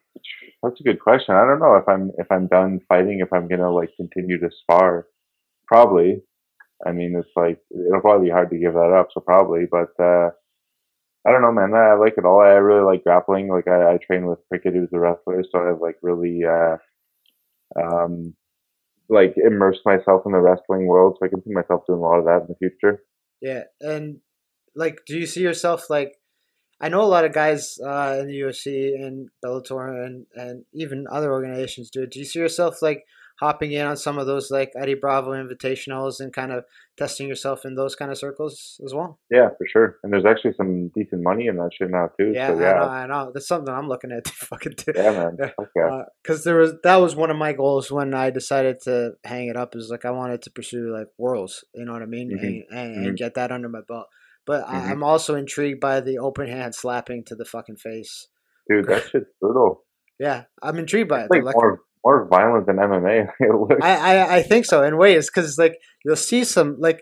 that's 0.62 0.80
a 0.80 0.84
good 0.84 1.00
question. 1.00 1.36
I 1.36 1.46
don't 1.46 1.60
know 1.60 1.76
if 1.76 1.88
I'm 1.88 2.12
if 2.18 2.28
I'm 2.32 2.48
done 2.48 2.80
fighting, 2.90 3.20
if 3.22 3.32
I'm 3.34 3.48
gonna 3.48 3.72
like 3.72 3.90
continue 3.98 4.40
to 4.40 4.50
spar. 4.62 5.08
Probably. 5.68 6.22
I 6.86 6.92
mean, 6.92 7.16
it's 7.18 7.30
like 7.36 7.60
it'll 7.72 8.02
probably 8.02 8.28
be 8.28 8.32
hard 8.32 8.50
to 8.52 8.58
give 8.60 8.74
that 8.74 8.94
up. 8.94 9.10
So 9.14 9.22
probably, 9.22 9.66
but 9.72 9.92
uh, 10.00 10.30
I 11.26 11.32
don't 11.32 11.42
know, 11.42 11.52
man. 11.52 11.74
I, 11.74 11.92
I 11.92 11.96
like 11.96 12.16
it 12.18 12.26
all. 12.26 12.42
I 12.42 12.50
really 12.56 12.84
like 12.86 13.04
grappling. 13.04 13.48
Like 13.50 13.68
I, 13.68 13.94
I 13.94 13.98
train 13.98 14.26
with 14.28 14.48
Prickett, 14.50 14.74
who's 14.74 14.90
a 14.94 15.00
wrestler, 15.00 15.44
so 15.52 15.60
I've 15.60 15.82
like 15.82 15.98
really 16.04 16.42
uh, 16.46 16.78
um, 17.82 18.36
like 19.10 19.36
immerse 19.38 19.80
myself 19.86 20.24
in 20.26 20.32
the 20.32 20.40
wrestling 20.40 20.88
world. 20.88 21.18
So 21.20 21.26
I 21.26 21.30
can 21.30 21.44
see 21.44 21.54
myself 21.54 21.84
doing 21.88 22.00
a 22.00 22.02
lot 22.02 22.20
of 22.20 22.26
that 22.26 22.42
in 22.42 22.48
the 22.50 22.56
future. 22.56 23.04
Yeah, 23.42 23.64
and 23.82 24.18
like, 24.76 25.00
do 25.08 25.18
you 25.18 25.26
see 25.26 25.42
yourself 25.42 25.90
like? 25.90 26.14
I 26.82 26.90
know 26.90 27.02
a 27.02 27.08
lot 27.08 27.24
of 27.24 27.32
guys 27.32 27.78
uh, 27.86 28.18
in 28.20 28.28
the 28.28 28.34
UFC 28.34 28.94
and 28.96 29.30
Bellator 29.44 30.06
and 30.06 30.26
and 30.36 30.66
even 30.74 31.06
other 31.10 31.32
organizations 31.32 31.90
do 31.90 32.04
it. 32.04 32.12
Do 32.12 32.20
you 32.20 32.26
see 32.26 32.40
yourself 32.40 32.82
like 32.82 33.04
hopping 33.40 33.72
in 33.72 33.86
on 33.86 33.98
some 33.98 34.18
of 34.18 34.26
those 34.28 34.50
like 34.52 34.72
Eddie 34.80 34.94
Bravo 34.96 35.32
invitationals 35.32 36.20
and 36.20 36.32
kind 36.34 36.52
of 36.52 36.64
testing 36.98 37.28
yourself 37.28 37.66
in 37.66 37.76
those 37.76 37.96
kind 37.96 38.12
of 38.12 38.18
circles 38.18 38.80
as 38.86 38.94
well? 38.94 39.20
Yeah, 39.30 39.50
for 39.58 39.68
sure. 39.68 39.98
And 40.04 40.14
there's 40.14 40.26
actually 40.26 40.54
some 40.54 40.90
decent 40.96 41.22
money 41.24 41.48
in 41.48 41.58
that 41.58 41.72
shit 41.78 41.90
now 41.92 42.10
too. 42.18 42.32
Yeah, 42.34 42.48
so, 42.48 42.54
I 42.56 42.58
know, 42.58 42.88
I 42.90 43.08
know. 43.08 43.32
That's 43.34 43.48
something 43.48 43.74
I'm 43.74 43.88
looking 43.88 44.12
at 44.12 44.24
to 44.26 44.32
fucking 44.32 44.74
do. 44.78 44.94
yeah, 44.96 45.12
man. 45.12 45.38
Okay. 45.42 46.04
Because 46.24 46.44
there 46.44 46.58
was 46.58 46.74
that 46.84 46.96
was 46.98 47.16
one 47.16 47.30
of 47.32 47.38
my 47.38 47.54
goals 47.54 47.92
when 47.92 48.14
I 48.14 48.30
decided 48.30 48.80
to 48.84 49.14
hang 49.24 49.48
it 49.48 49.58
up. 49.58 49.76
Is 49.76 49.90
like 49.90 50.06
I 50.06 50.12
wanted 50.12 50.42
to 50.44 50.52
pursue 50.52 50.94
like 50.94 51.08
worlds. 51.18 51.64
You 51.74 51.86
know 51.86 51.94
what 51.94 52.02
I 52.02 52.06
mean? 52.06 52.30
Mhm. 52.32 52.42
And, 52.42 52.64
and, 52.72 52.96
Mhm. 52.98 53.08
and 53.10 53.18
get 53.18 53.34
that 53.36 53.52
under 53.52 53.70
my 53.70 53.82
belt. 53.88 54.08
But 54.46 54.64
I, 54.68 54.76
Mhm. 54.80 54.90
I'm 54.92 55.04
also 55.04 55.36
intrigued 55.36 55.80
by 55.82 56.00
the 56.02 56.20
open 56.20 56.48
hand 56.48 56.76
slapping 56.76 57.24
to 57.26 57.36
the 57.36 57.46
fucking 57.46 57.78
face. 57.78 58.28
Dude, 58.70 58.88
that 58.88 59.04
shit's 59.10 59.30
brutal. 59.42 59.82
Yeah, 60.18 60.44
I'm 60.64 60.80
intrigued 60.80 61.10
by 61.10 61.24
it. 61.24 61.24
It's 61.26 61.32
like 61.32 61.42
though. 61.42 61.48
Like, 61.48 61.56
more 61.58 61.82
more 62.06 62.28
violent 62.30 62.68
than 62.68 62.78
MMA. 62.78 63.28
it 63.40 63.54
looks. 63.54 63.82
I, 63.84 63.96
I 64.18 64.36
I 64.38 64.42
think 64.44 64.66
so 64.66 64.84
in 64.84 64.98
ways 64.98 65.30
because 65.30 65.58
like 65.58 65.78
you'll 66.06 66.16
see 66.16 66.44
some 66.44 66.78
like 66.80 67.02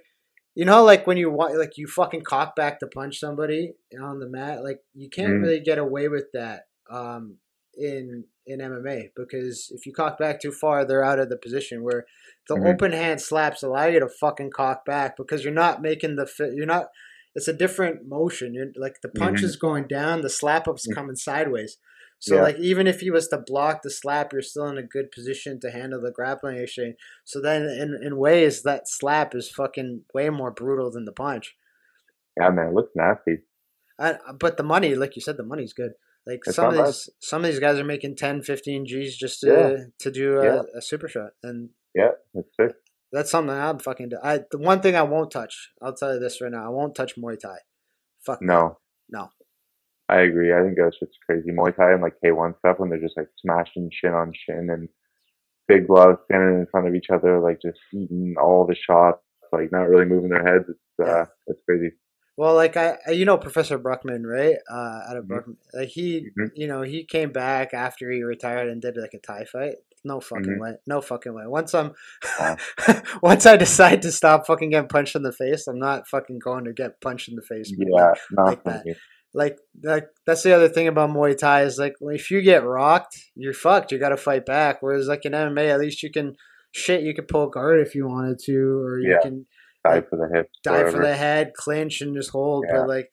you 0.55 0.65
know 0.65 0.83
like 0.83 1.05
when 1.05 1.17
you 1.17 1.29
want 1.29 1.57
like 1.57 1.77
you 1.77 1.87
fucking 1.87 2.21
cock 2.21 2.55
back 2.55 2.79
to 2.79 2.87
punch 2.87 3.19
somebody 3.19 3.73
on 4.01 4.19
the 4.19 4.29
mat 4.29 4.63
like 4.63 4.79
you 4.93 5.09
can't 5.09 5.33
Mm. 5.33 5.41
really 5.43 5.59
get 5.59 5.77
away 5.77 6.07
with 6.07 6.25
that 6.33 6.61
um 6.89 7.37
in 7.75 8.23
in 8.45 8.59
MMA 8.59 9.09
because 9.15 9.69
if 9.71 9.85
you 9.85 9.93
cock 9.93 10.17
back 10.19 10.39
too 10.41 10.51
far 10.51 10.85
they're 10.85 11.03
out 11.03 11.19
of 11.19 11.29
the 11.29 11.37
position 11.37 11.83
where 11.83 12.05
the 12.47 12.55
Mhm. 12.55 12.73
open 12.73 12.91
hand 12.91 13.19
slaps 13.21 13.63
allow 13.63 13.85
you 13.85 13.99
to 13.99 14.09
fucking 14.09 14.51
cock 14.55 14.85
back 14.85 15.15
because 15.17 15.43
you're 15.43 15.53
not 15.53 15.81
making 15.81 16.15
the 16.17 16.25
fit 16.27 16.51
you're 16.53 16.65
not 16.75 16.87
it's 17.35 17.47
a 17.47 17.53
different 17.53 18.07
motion 18.07 18.53
you're 18.53 18.71
like 18.75 18.97
the 19.01 19.09
punch 19.09 19.39
Mhm. 19.41 19.45
is 19.45 19.55
going 19.55 19.87
down 19.87 20.21
the 20.21 20.29
slap 20.29 20.67
up's 20.67 20.87
Mm. 20.87 20.93
coming 20.95 21.15
sideways 21.15 21.77
so 22.25 22.35
Yeah. 22.35 22.41
like 22.43 22.57
even 22.59 22.85
if 22.87 23.01
he 23.01 23.09
was 23.11 23.27
to 23.29 23.37
block 23.37 23.81
the 23.81 23.89
slap, 23.89 24.31
you're 24.31 24.41
still 24.41 24.67
in 24.67 24.77
a 24.77 24.83
good 24.95 25.11
position 25.11 25.59
to 25.59 25.71
handle 25.71 25.99
the 26.01 26.11
grappling 26.19 26.57
exchange. 26.57 26.95
So 27.25 27.41
then 27.41 27.63
in 27.63 27.89
in 28.05 28.17
ways 28.27 28.63
that 28.63 28.87
slap 28.87 29.35
is 29.35 29.49
fucking 29.49 30.05
way 30.13 30.29
more 30.29 30.51
brutal 30.51 30.89
than 30.91 31.05
the 31.05 31.11
punch. 31.25 31.47
yeah, 32.39 32.49
man, 32.49 32.67
it 32.69 32.73
looks 32.73 32.91
nasty. 32.95 33.35
I, 33.99 34.17
but 34.43 34.57
the 34.57 34.63
money, 34.63 34.95
like 34.95 35.15
you 35.17 35.21
said, 35.21 35.37
the 35.37 35.43
money's 35.53 35.73
good. 35.73 35.91
Like 36.25 36.41
It's 36.47 36.55
some 36.55 36.69
of 36.69 36.75
not 36.75 36.83
bad. 36.83 36.87
these 36.93 37.09
some 37.19 37.41
of 37.43 37.51
these 37.51 37.59
guys 37.59 37.77
are 37.77 37.83
making 37.95 38.15
10, 38.15 38.41
15 38.41 38.85
G's 38.85 39.17
just 39.17 39.41
to 39.41 39.47
Yeah. 39.47 39.75
to 40.03 40.09
do 40.11 40.39
a, 40.39 40.43
Yeah. 40.45 40.61
a 40.79 40.81
super 40.81 41.09
shot. 41.09 41.31
And 41.43 41.69
Yeah, 41.93 42.11
that's 42.33 42.47
sick. 42.59 42.71
that's 43.11 43.29
something 43.31 43.53
I'm 43.67 43.79
fucking 43.79 44.09
do. 44.13 44.17
I 44.23 44.33
the 44.49 44.57
one 44.71 44.79
thing 44.81 44.95
I 44.95 45.03
won't 45.13 45.31
touch, 45.31 45.55
I'll 45.81 45.93
tell 45.93 46.13
you 46.13 46.19
this 46.21 46.39
right 46.41 46.51
now, 46.57 46.65
I 46.65 46.69
won't 46.77 46.95
touch 46.95 47.17
Muay 47.17 47.37
Thai. 47.37 47.57
Fuck. 48.25 48.41
No. 48.41 48.79
No. 49.09 49.29
I 50.13 50.21
agree. 50.21 50.53
I 50.53 50.61
think 50.61 50.77
that's 50.77 50.99
just 50.99 51.17
crazy. 51.25 51.49
Muay 51.51 51.75
Thai 51.75 51.93
and 51.93 52.01
like 52.01 52.15
K1 52.23 52.57
stuff 52.59 52.77
when 52.79 52.89
they're 52.89 52.99
just 52.99 53.17
like 53.17 53.29
smashing 53.39 53.89
shin 53.91 54.13
on 54.13 54.31
shin 54.33 54.69
and 54.69 54.87
big 55.67 55.87
gloves 55.87 56.19
standing 56.25 56.59
in 56.59 56.67
front 56.71 56.87
of 56.87 56.95
each 56.95 57.07
other, 57.11 57.39
like 57.39 57.59
just 57.61 57.79
eating 57.93 58.35
all 58.41 58.65
the 58.67 58.75
shots, 58.75 59.21
like 59.51 59.71
not 59.71 59.89
really 59.89 60.05
moving 60.05 60.29
their 60.29 60.43
heads. 60.45 60.65
It's 60.69 61.09
uh, 61.09 61.25
it's 61.47 61.59
crazy. 61.67 61.91
Well, 62.35 62.55
like 62.55 62.75
I, 62.77 62.97
you 63.11 63.25
know, 63.25 63.37
Professor 63.37 63.77
Bruckman, 63.79 64.23
right? 64.25 64.55
Uh, 64.71 64.99
out 65.09 65.17
of 65.17 65.25
Mhm. 65.25 65.29
Bruckman, 65.29 65.55
like 65.73 65.89
he, 65.89 66.29
Mhm. 66.37 66.49
you 66.55 66.67
know, 66.67 66.81
he 66.81 67.05
came 67.05 67.31
back 67.31 67.73
after 67.73 68.09
he 68.11 68.23
retired 68.23 68.69
and 68.69 68.81
did 68.81 68.97
like 68.97 69.13
a 69.13 69.19
Thai 69.19 69.45
fight. 69.45 69.75
No 70.03 70.19
fucking 70.19 70.55
Mhm. 70.57 70.59
way, 70.59 70.73
no 70.85 70.99
fucking 70.99 71.33
way. 71.33 71.45
Once 71.47 71.73
I'm, 71.73 71.93
Wow. 72.39 72.57
once 73.23 73.45
I 73.45 73.55
decide 73.55 74.01
to 74.01 74.11
stop 74.11 74.45
fucking 74.45 74.71
getting 74.71 74.89
punched 74.89 75.15
in 75.15 75.23
the 75.23 75.31
face, 75.31 75.65
I'm 75.67 75.79
not 75.79 76.07
fucking 76.09 76.39
going 76.39 76.65
to 76.65 76.73
get 76.73 76.99
punched 77.01 77.29
in 77.29 77.35
the 77.35 77.41
face. 77.41 77.71
Yeah, 77.77 77.87
Like, 77.87 78.17
not 78.31 78.45
like 78.47 78.63
that. 78.65 78.85
Like, 79.33 79.57
like 79.83 80.07
that's 80.25 80.43
the 80.43 80.53
other 80.55 80.69
thing 80.69 80.87
about 80.87 81.09
Muay 81.09 81.37
Thai 81.37 81.63
is 81.63 81.77
like 81.79 81.95
if 82.01 82.29
you 82.31 82.41
get 82.41 82.63
rocked, 82.63 83.17
you're 83.35 83.53
fucked. 83.53 83.91
You 83.91 83.99
got 83.99 84.09
to 84.09 84.17
fight 84.17 84.45
back. 84.45 84.81
Whereas 84.81 85.07
like 85.07 85.25
in 85.25 85.31
MMA, 85.33 85.69
at 85.73 85.79
least 85.79 86.03
you 86.03 86.11
can 86.11 86.35
shit. 86.71 87.01
You 87.03 87.13
can 87.13 87.25
pull 87.25 87.47
guard 87.47 87.79
if 87.79 87.95
you 87.95 88.07
wanted 88.07 88.39
to, 88.45 88.55
or 88.81 88.99
you 88.99 89.11
Yeah. 89.11 89.21
can 89.21 89.45
Dive 89.85 90.07
for 90.09 90.15
the 90.17 90.45
dive 90.63 90.73
whatever. 90.85 90.91
for 90.97 91.03
the 91.03 91.15
head, 91.15 91.53
clinch, 91.55 91.99
and 92.01 92.15
just 92.15 92.29
hold. 92.29 92.63
Yeah. 92.67 92.77
But 92.79 92.87
like, 92.87 93.09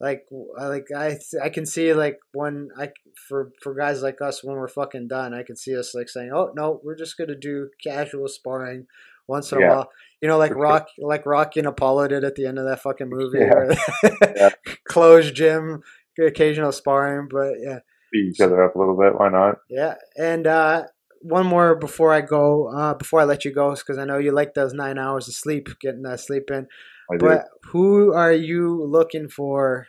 like, 0.00 0.26
I- 0.58 0.66
like 0.66 0.86
I, 0.94 1.18
I 1.42 1.48
can 1.48 1.64
see 1.64 1.94
like 1.94 2.18
when 2.32 2.68
I 2.78 2.90
for 3.28 3.52
for 3.62 3.74
guys 3.74 4.02
like 4.02 4.20
us 4.20 4.44
when 4.44 4.56
we're 4.56 4.68
fucking 4.68 5.08
done, 5.08 5.32
I 5.32 5.42
can 5.44 5.56
see 5.56 5.74
us 5.76 5.94
like 5.94 6.08
saying, 6.10 6.30
"Oh 6.34 6.52
no, 6.54 6.80
we're 6.84 6.94
just 6.96 7.16
gonna 7.16 7.36
do 7.38 7.70
casual 7.82 8.28
sparring 8.28 8.86
once 9.30 9.52
in 9.52 9.58
a 9.58 9.60
while." 9.70 9.90
You 10.20 10.28
know, 10.28 10.36
like 10.36 10.54
Rock, 10.54 10.88
like 10.98 11.24
Rocky 11.24 11.60
and 11.60 11.66
Apollo 11.68 12.08
did 12.08 12.24
at 12.24 12.34
the 12.34 12.44
end 12.46 12.58
of 12.58 12.66
that 12.66 12.82
fucking 12.82 13.08
movie. 13.08 13.38
Yeah. 13.38 13.74
Yeah. 14.36 14.50
Closed 14.86 15.34
gym, 15.34 15.80
occasional 16.18 16.72
sparring, 16.72 17.28
but 17.30 17.54
yeah. 17.58 17.78
Beat 18.12 18.32
each 18.32 18.40
other 18.40 18.62
up 18.62 18.74
a 18.74 18.78
little 18.78 18.98
bit. 18.98 19.18
Why 19.18 19.28
not? 19.30 19.56
Yeah, 19.70 19.94
and 20.18 20.46
uh, 20.46 20.84
one 21.22 21.46
more 21.46 21.76
before 21.76 22.12
I 22.12 22.22
go, 22.22 22.68
uh, 22.68 22.94
before 22.94 23.20
I 23.20 23.24
let 23.24 23.44
you 23.44 23.52
go, 23.52 23.74
because 23.74 23.98
I 23.98 24.04
know 24.04 24.18
you 24.18 24.32
like 24.32 24.54
those 24.54 24.74
nine 24.74 24.98
hours 24.98 25.28
of 25.28 25.34
sleep, 25.34 25.68
getting 25.80 26.02
that 26.02 26.20
sleep 26.20 26.50
in. 26.50 26.66
I 27.10 27.16
do. 27.16 27.26
But 27.26 27.44
who 27.70 28.12
are 28.12 28.32
you 28.32 28.84
looking 28.84 29.28
for 29.28 29.86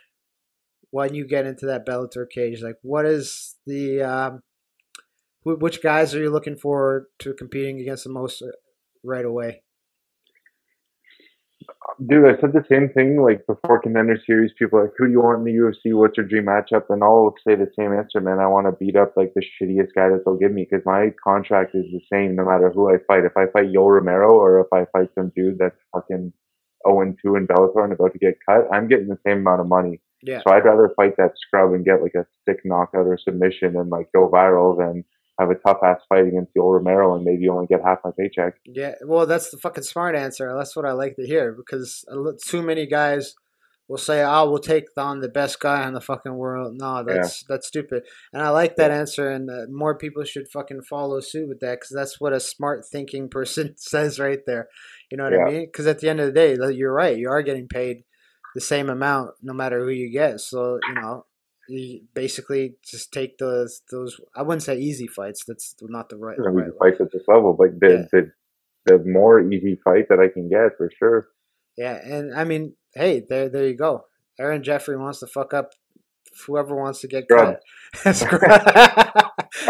when 0.90 1.14
you 1.14 1.26
get 1.26 1.46
into 1.46 1.66
that 1.66 1.86
Bellator 1.86 2.26
cage? 2.32 2.62
Like, 2.62 2.76
what 2.82 3.06
is 3.06 3.56
the 3.66 4.02
um, 4.02 4.42
wh- 5.42 5.60
which 5.60 5.82
guys 5.82 6.14
are 6.14 6.20
you 6.22 6.30
looking 6.30 6.56
forward 6.56 7.06
to 7.20 7.34
competing 7.34 7.80
against 7.80 8.04
the 8.04 8.10
most 8.10 8.42
right 9.04 9.24
away? 9.24 9.62
Dude, 12.06 12.26
I 12.26 12.40
said 12.40 12.52
the 12.52 12.64
same 12.68 12.88
thing 12.88 13.22
like 13.22 13.46
before 13.46 13.80
contender 13.80 14.18
series. 14.26 14.52
People 14.58 14.80
like, 14.80 14.92
who 14.96 15.06
do 15.06 15.12
you 15.12 15.20
want 15.20 15.40
in 15.40 15.44
the 15.44 15.60
UFC? 15.60 15.94
What's 15.96 16.16
your 16.16 16.26
dream 16.26 16.46
matchup? 16.46 16.84
And 16.88 17.02
I'll 17.04 17.34
say 17.46 17.54
the 17.54 17.70
same 17.78 17.92
answer, 17.92 18.20
man. 18.20 18.38
I 18.38 18.46
want 18.46 18.66
to 18.66 18.72
beat 18.72 18.96
up 18.96 19.14
like 19.16 19.32
the 19.34 19.42
shittiest 19.42 19.94
guy 19.94 20.08
that 20.08 20.22
they'll 20.24 20.36
give 20.36 20.52
me 20.52 20.66
because 20.68 20.84
my 20.86 21.12
contract 21.22 21.74
is 21.74 21.84
the 21.92 22.00
same 22.12 22.34
no 22.34 22.44
matter 22.44 22.70
who 22.70 22.88
I 22.88 22.98
fight. 23.06 23.24
If 23.24 23.36
I 23.36 23.46
fight 23.46 23.72
Yoel 23.72 24.00
Romero 24.00 24.32
or 24.32 24.60
if 24.60 24.66
I 24.72 24.86
fight 24.96 25.10
some 25.14 25.32
dude 25.36 25.58
that's 25.58 25.76
fucking 25.94 26.32
0 26.88 27.14
2 27.22 27.36
in 27.36 27.46
Bellator 27.46 27.84
and 27.84 27.92
about 27.92 28.12
to 28.12 28.18
get 28.18 28.38
cut, 28.48 28.66
I'm 28.72 28.88
getting 28.88 29.08
the 29.08 29.18
same 29.26 29.38
amount 29.38 29.60
of 29.60 29.68
money. 29.68 30.00
Yeah, 30.22 30.40
So 30.46 30.54
I'd 30.54 30.64
rather 30.64 30.92
fight 30.96 31.16
that 31.18 31.32
scrub 31.36 31.72
and 31.74 31.84
get 31.84 32.00
like 32.00 32.14
a 32.14 32.26
sick 32.48 32.60
knockout 32.64 33.06
or 33.06 33.18
submission 33.18 33.76
and 33.76 33.90
like 33.90 34.08
go 34.14 34.30
viral 34.30 34.76
than 34.78 35.04
have 35.42 35.50
a 35.50 35.60
tough 35.66 35.78
ass 35.84 36.00
fight 36.08 36.26
against 36.26 36.54
Yoel 36.54 36.74
Romero 36.74 37.14
and 37.14 37.24
maybe 37.24 37.48
only 37.48 37.66
get 37.66 37.80
half 37.84 37.98
my 38.04 38.10
paycheck. 38.18 38.54
yeah. 38.64 38.94
Well, 39.04 39.26
that's 39.26 39.50
the 39.50 39.58
fucking 39.58 39.84
smart 39.84 40.14
answer. 40.14 40.52
That's 40.56 40.76
what 40.76 40.86
I 40.86 40.92
like 40.92 41.16
to 41.16 41.26
hear 41.26 41.52
because 41.52 42.04
too 42.44 42.62
many 42.62 42.86
guys 42.86 43.34
will 43.88 43.98
say, 43.98 44.22
"Oh, 44.22 44.48
we'll 44.48 44.58
take 44.58 44.86
on 44.96 45.20
the 45.20 45.28
best 45.28 45.60
guy 45.60 45.86
in 45.86 45.94
the 45.94 46.00
fucking 46.00 46.34
world." 46.34 46.76
No, 46.78 47.04
that's 47.04 47.44
that's 47.48 47.68
stupid. 47.68 48.04
And 48.32 48.42
I 48.42 48.48
like 48.48 48.76
that 48.76 48.90
answer, 48.90 49.30
and 49.30 49.50
uh, 49.50 49.66
more 49.70 49.98
people 49.98 50.24
should 50.24 50.48
fucking 50.48 50.82
follow 50.82 51.20
suit 51.20 51.48
with 51.48 51.60
that 51.60 51.80
because 51.80 51.94
that's 51.94 52.20
what 52.20 52.32
a 52.32 52.40
smart 52.40 52.86
thinking 52.90 53.28
person 53.36 53.74
says 53.76 54.18
right 54.18 54.40
there. 54.46 54.68
You 55.10 55.18
know 55.18 55.24
what 55.24 55.34
I 55.34 55.50
mean? 55.50 55.66
Because 55.66 55.86
at 55.86 55.98
the 55.98 56.08
end 56.08 56.20
of 56.20 56.26
the 56.26 56.32
day, 56.32 56.56
you're 56.74 56.92
right. 56.92 57.16
You 57.16 57.28
are 57.28 57.42
getting 57.42 57.68
paid 57.68 58.04
the 58.54 58.60
same 58.60 58.88
amount 58.88 59.32
no 59.42 59.52
matter 59.52 59.84
who 59.84 59.90
you 59.90 60.10
get. 60.10 60.40
So 60.40 60.78
you 60.88 60.94
know. 60.94 61.26
You 61.68 62.00
basically 62.14 62.74
just 62.84 63.12
take 63.12 63.38
those 63.38 63.82
those 63.90 64.20
I 64.34 64.42
wouldn't 64.42 64.62
say 64.62 64.76
easy 64.78 65.06
fights. 65.06 65.44
That's 65.46 65.74
not 65.82 66.08
the 66.08 66.16
right, 66.16 66.36
we 66.38 66.44
right 66.44 66.64
can 66.66 66.78
fight 66.78 67.00
at 67.00 67.12
this 67.12 67.22
level, 67.28 67.54
but 67.54 67.78
the, 67.80 67.88
Yeah. 67.90 68.04
the 68.12 68.32
the 68.84 68.98
more 69.04 69.40
easy 69.40 69.78
fight 69.84 70.08
that 70.08 70.18
I 70.18 70.28
can 70.28 70.48
get 70.48 70.76
for 70.76 70.90
sure. 70.98 71.28
Yeah, 71.76 71.94
and 72.04 72.34
I 72.34 72.44
mean, 72.44 72.74
hey, 72.94 73.22
there, 73.28 73.48
there 73.48 73.66
you 73.66 73.76
go. 73.76 74.06
Aaron 74.40 74.62
Jeffery 74.62 74.96
wants 74.96 75.20
to 75.20 75.26
fuck 75.26 75.54
up 75.54 75.72
whoever 76.46 76.74
wants 76.74 77.00
to 77.02 77.08
get 77.08 77.24
Scrub. 77.24 77.56
cut. 78.02 79.14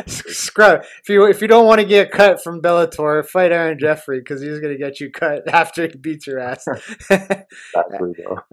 Scrub. 0.07 0.83
If 1.03 1.09
you 1.09 1.25
if 1.25 1.41
you 1.41 1.49
don't 1.49 1.67
want 1.67 1.81
to 1.81 1.87
get 1.87 2.11
cut 2.11 2.43
from 2.43 2.61
Bellator, 2.61 3.27
fight 3.27 3.53
Aaron 3.53 3.79
Jeffery 3.79 4.21
because 4.21 4.41
he's 4.41 4.61
gonna 4.61 4.79
get 4.79 5.01
you 5.01 5.11
cut 5.11 5.43
after 5.53 5.87
he 5.87 5.97
beats 5.97 6.27
your 6.27 6.39
ass. 6.39 6.67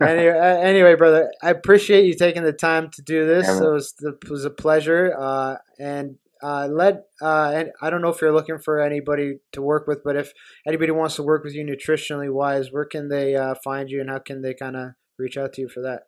Anyway, 0.02 0.38
uh, 0.38 0.58
anyway, 0.60 0.96
brother, 0.96 1.32
I 1.42 1.52
appreciate 1.52 2.06
you 2.06 2.14
taking 2.14 2.44
the 2.44 2.54
time 2.54 2.90
to 2.92 3.02
do 3.02 3.26
this. 3.26 3.48
Yeah, 3.48 3.58
it 3.58 3.72
was 3.72 3.96
it 4.02 4.30
was 4.30 4.46
a 4.46 4.50
pleasure. 4.50 5.14
Uh, 5.18 5.56
and 5.80 6.18
uh, 6.42 6.68
let 6.72 7.06
uh, 7.22 7.52
and 7.54 7.72
I 7.82 7.90
don't 7.90 8.02
know 8.02 8.10
if 8.10 8.22
you're 8.22 8.34
looking 8.34 8.60
for 8.60 8.80
anybody 8.82 9.40
to 9.52 9.62
work 9.62 9.88
with, 9.88 10.04
but 10.04 10.16
if 10.16 10.34
anybody 10.66 10.92
wants 10.92 11.16
to 11.16 11.24
work 11.24 11.44
with 11.44 11.54
you 11.54 11.66
nutritionally 11.66 12.32
wise, 12.32 12.72
where 12.72 12.86
can 12.86 13.10
they 13.10 13.36
uh, 13.36 13.56
find 13.64 13.90
you, 13.90 14.02
and 14.02 14.10
how 14.10 14.20
can 14.20 14.42
they 14.42 14.54
kind 14.54 14.76
of 14.76 14.92
reach 15.18 15.38
out 15.38 15.54
to 15.54 15.62
you 15.62 15.70
for 15.70 15.82
that? 15.82 16.04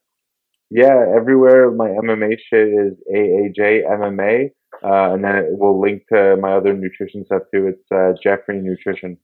Yeah, 0.73 1.03
everywhere 1.15 1.69
my 1.69 1.89
MMA 1.89 2.37
shit 2.49 2.69
is 2.69 2.93
AAJ 3.13 3.85
MMA, 3.85 4.51
uh, 4.81 5.13
and 5.13 5.23
then 5.23 5.35
it 5.35 5.59
will 5.59 5.81
link 5.81 6.03
to 6.13 6.37
my 6.37 6.53
other 6.53 6.73
nutrition 6.73 7.25
stuff 7.25 7.41
too. 7.53 7.67
It's 7.67 7.91
uh, 7.91 8.13
Jeffery 8.23 8.61
Nutrition. 8.61 9.17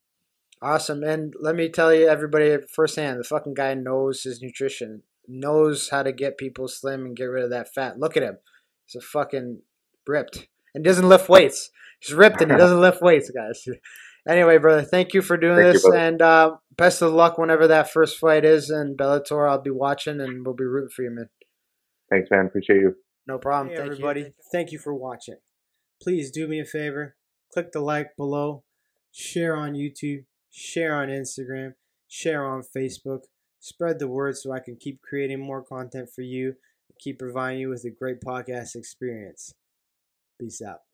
Awesome. 0.61 1.03
And 1.03 1.33
let 1.39 1.55
me 1.55 1.69
tell 1.69 1.93
you, 1.93 2.07
everybody, 2.07 2.57
firsthand, 2.73 3.19
the 3.19 3.23
fucking 3.23 3.53
guy 3.53 3.75
knows 3.75 4.23
his 4.23 4.41
nutrition, 4.41 5.03
knows 5.25 5.89
how 5.89 6.03
to 6.03 6.11
get 6.11 6.37
people 6.37 6.67
slim 6.67 7.05
and 7.05 7.15
get 7.15 7.25
rid 7.25 7.45
of 7.45 7.51
that 7.51 7.73
fat. 7.73 7.97
Look 7.97 8.17
at 8.17 8.23
him. 8.23 8.39
He's 8.85 9.01
a 9.01 9.05
fucking 9.05 9.59
ripped 10.05 10.47
and 10.75 10.83
doesn't 10.83 11.07
lift 11.07 11.29
weights. 11.29 11.69
He's 11.99 12.13
ripped 12.13 12.41
and 12.41 12.51
he 12.51 12.57
doesn't 12.57 12.81
lift 12.81 13.01
weights, 13.01 13.31
guys. 13.31 13.65
Anyway, 14.27 14.57
brother, 14.57 14.83
thank 14.83 15.13
you 15.13 15.21
for 15.21 15.37
doing 15.37 15.55
Thank 15.55 15.73
this, 15.73 15.83
brother. 15.83 15.97
and 15.97 16.21
uh, 16.21 16.55
best 16.75 17.01
of 17.01 17.13
luck 17.13 17.37
whenever 17.37 17.67
that 17.67 17.89
first 17.89 18.17
fight 18.17 18.43
is 18.43 18.69
in 18.69 18.97
Bellator. 18.97 19.49
I'll 19.49 19.61
be 19.61 19.71
watching, 19.71 20.19
and 20.19 20.45
we'll 20.45 20.53
be 20.53 20.65
rooting 20.65 20.89
for 20.89 21.03
you, 21.03 21.11
man. 21.11 21.29
Thanks, 22.09 22.29
man. 22.31 22.45
Appreciate 22.45 22.79
you. 22.79 22.95
No 23.27 23.37
problem. 23.37 23.69
Hey, 23.69 23.77
Thank 23.77 23.91
everybody. 23.91 24.21
You. 24.21 24.33
Thank 24.51 24.71
you 24.71 24.79
for 24.79 24.93
watching. 24.93 25.37
Please 26.01 26.31
do 26.31 26.47
me 26.47 26.59
a 26.59 26.65
favor. 26.65 27.15
Click 27.51 27.71
the 27.71 27.81
like 27.81 28.15
below. 28.15 28.63
Share 29.11 29.55
on 29.55 29.73
YouTube. 29.73 30.25
Share 30.51 30.95
on 30.95 31.09
Instagram. 31.09 31.73
Share 32.07 32.45
on 32.45 32.63
Facebook. 32.75 33.21
Spread 33.59 33.99
the 33.99 34.07
word 34.07 34.37
so 34.37 34.51
I 34.51 34.59
can 34.59 34.77
keep 34.77 35.01
creating 35.01 35.39
more 35.39 35.63
content 35.63 36.09
for 36.13 36.21
you 36.21 36.47
and 36.47 36.99
keep 36.99 37.19
providing 37.19 37.59
you 37.59 37.69
with 37.69 37.83
a 37.83 37.89
great 37.89 38.21
podcast 38.21 38.75
experience. 38.75 39.53
Peace 40.39 40.61
out. 40.61 40.86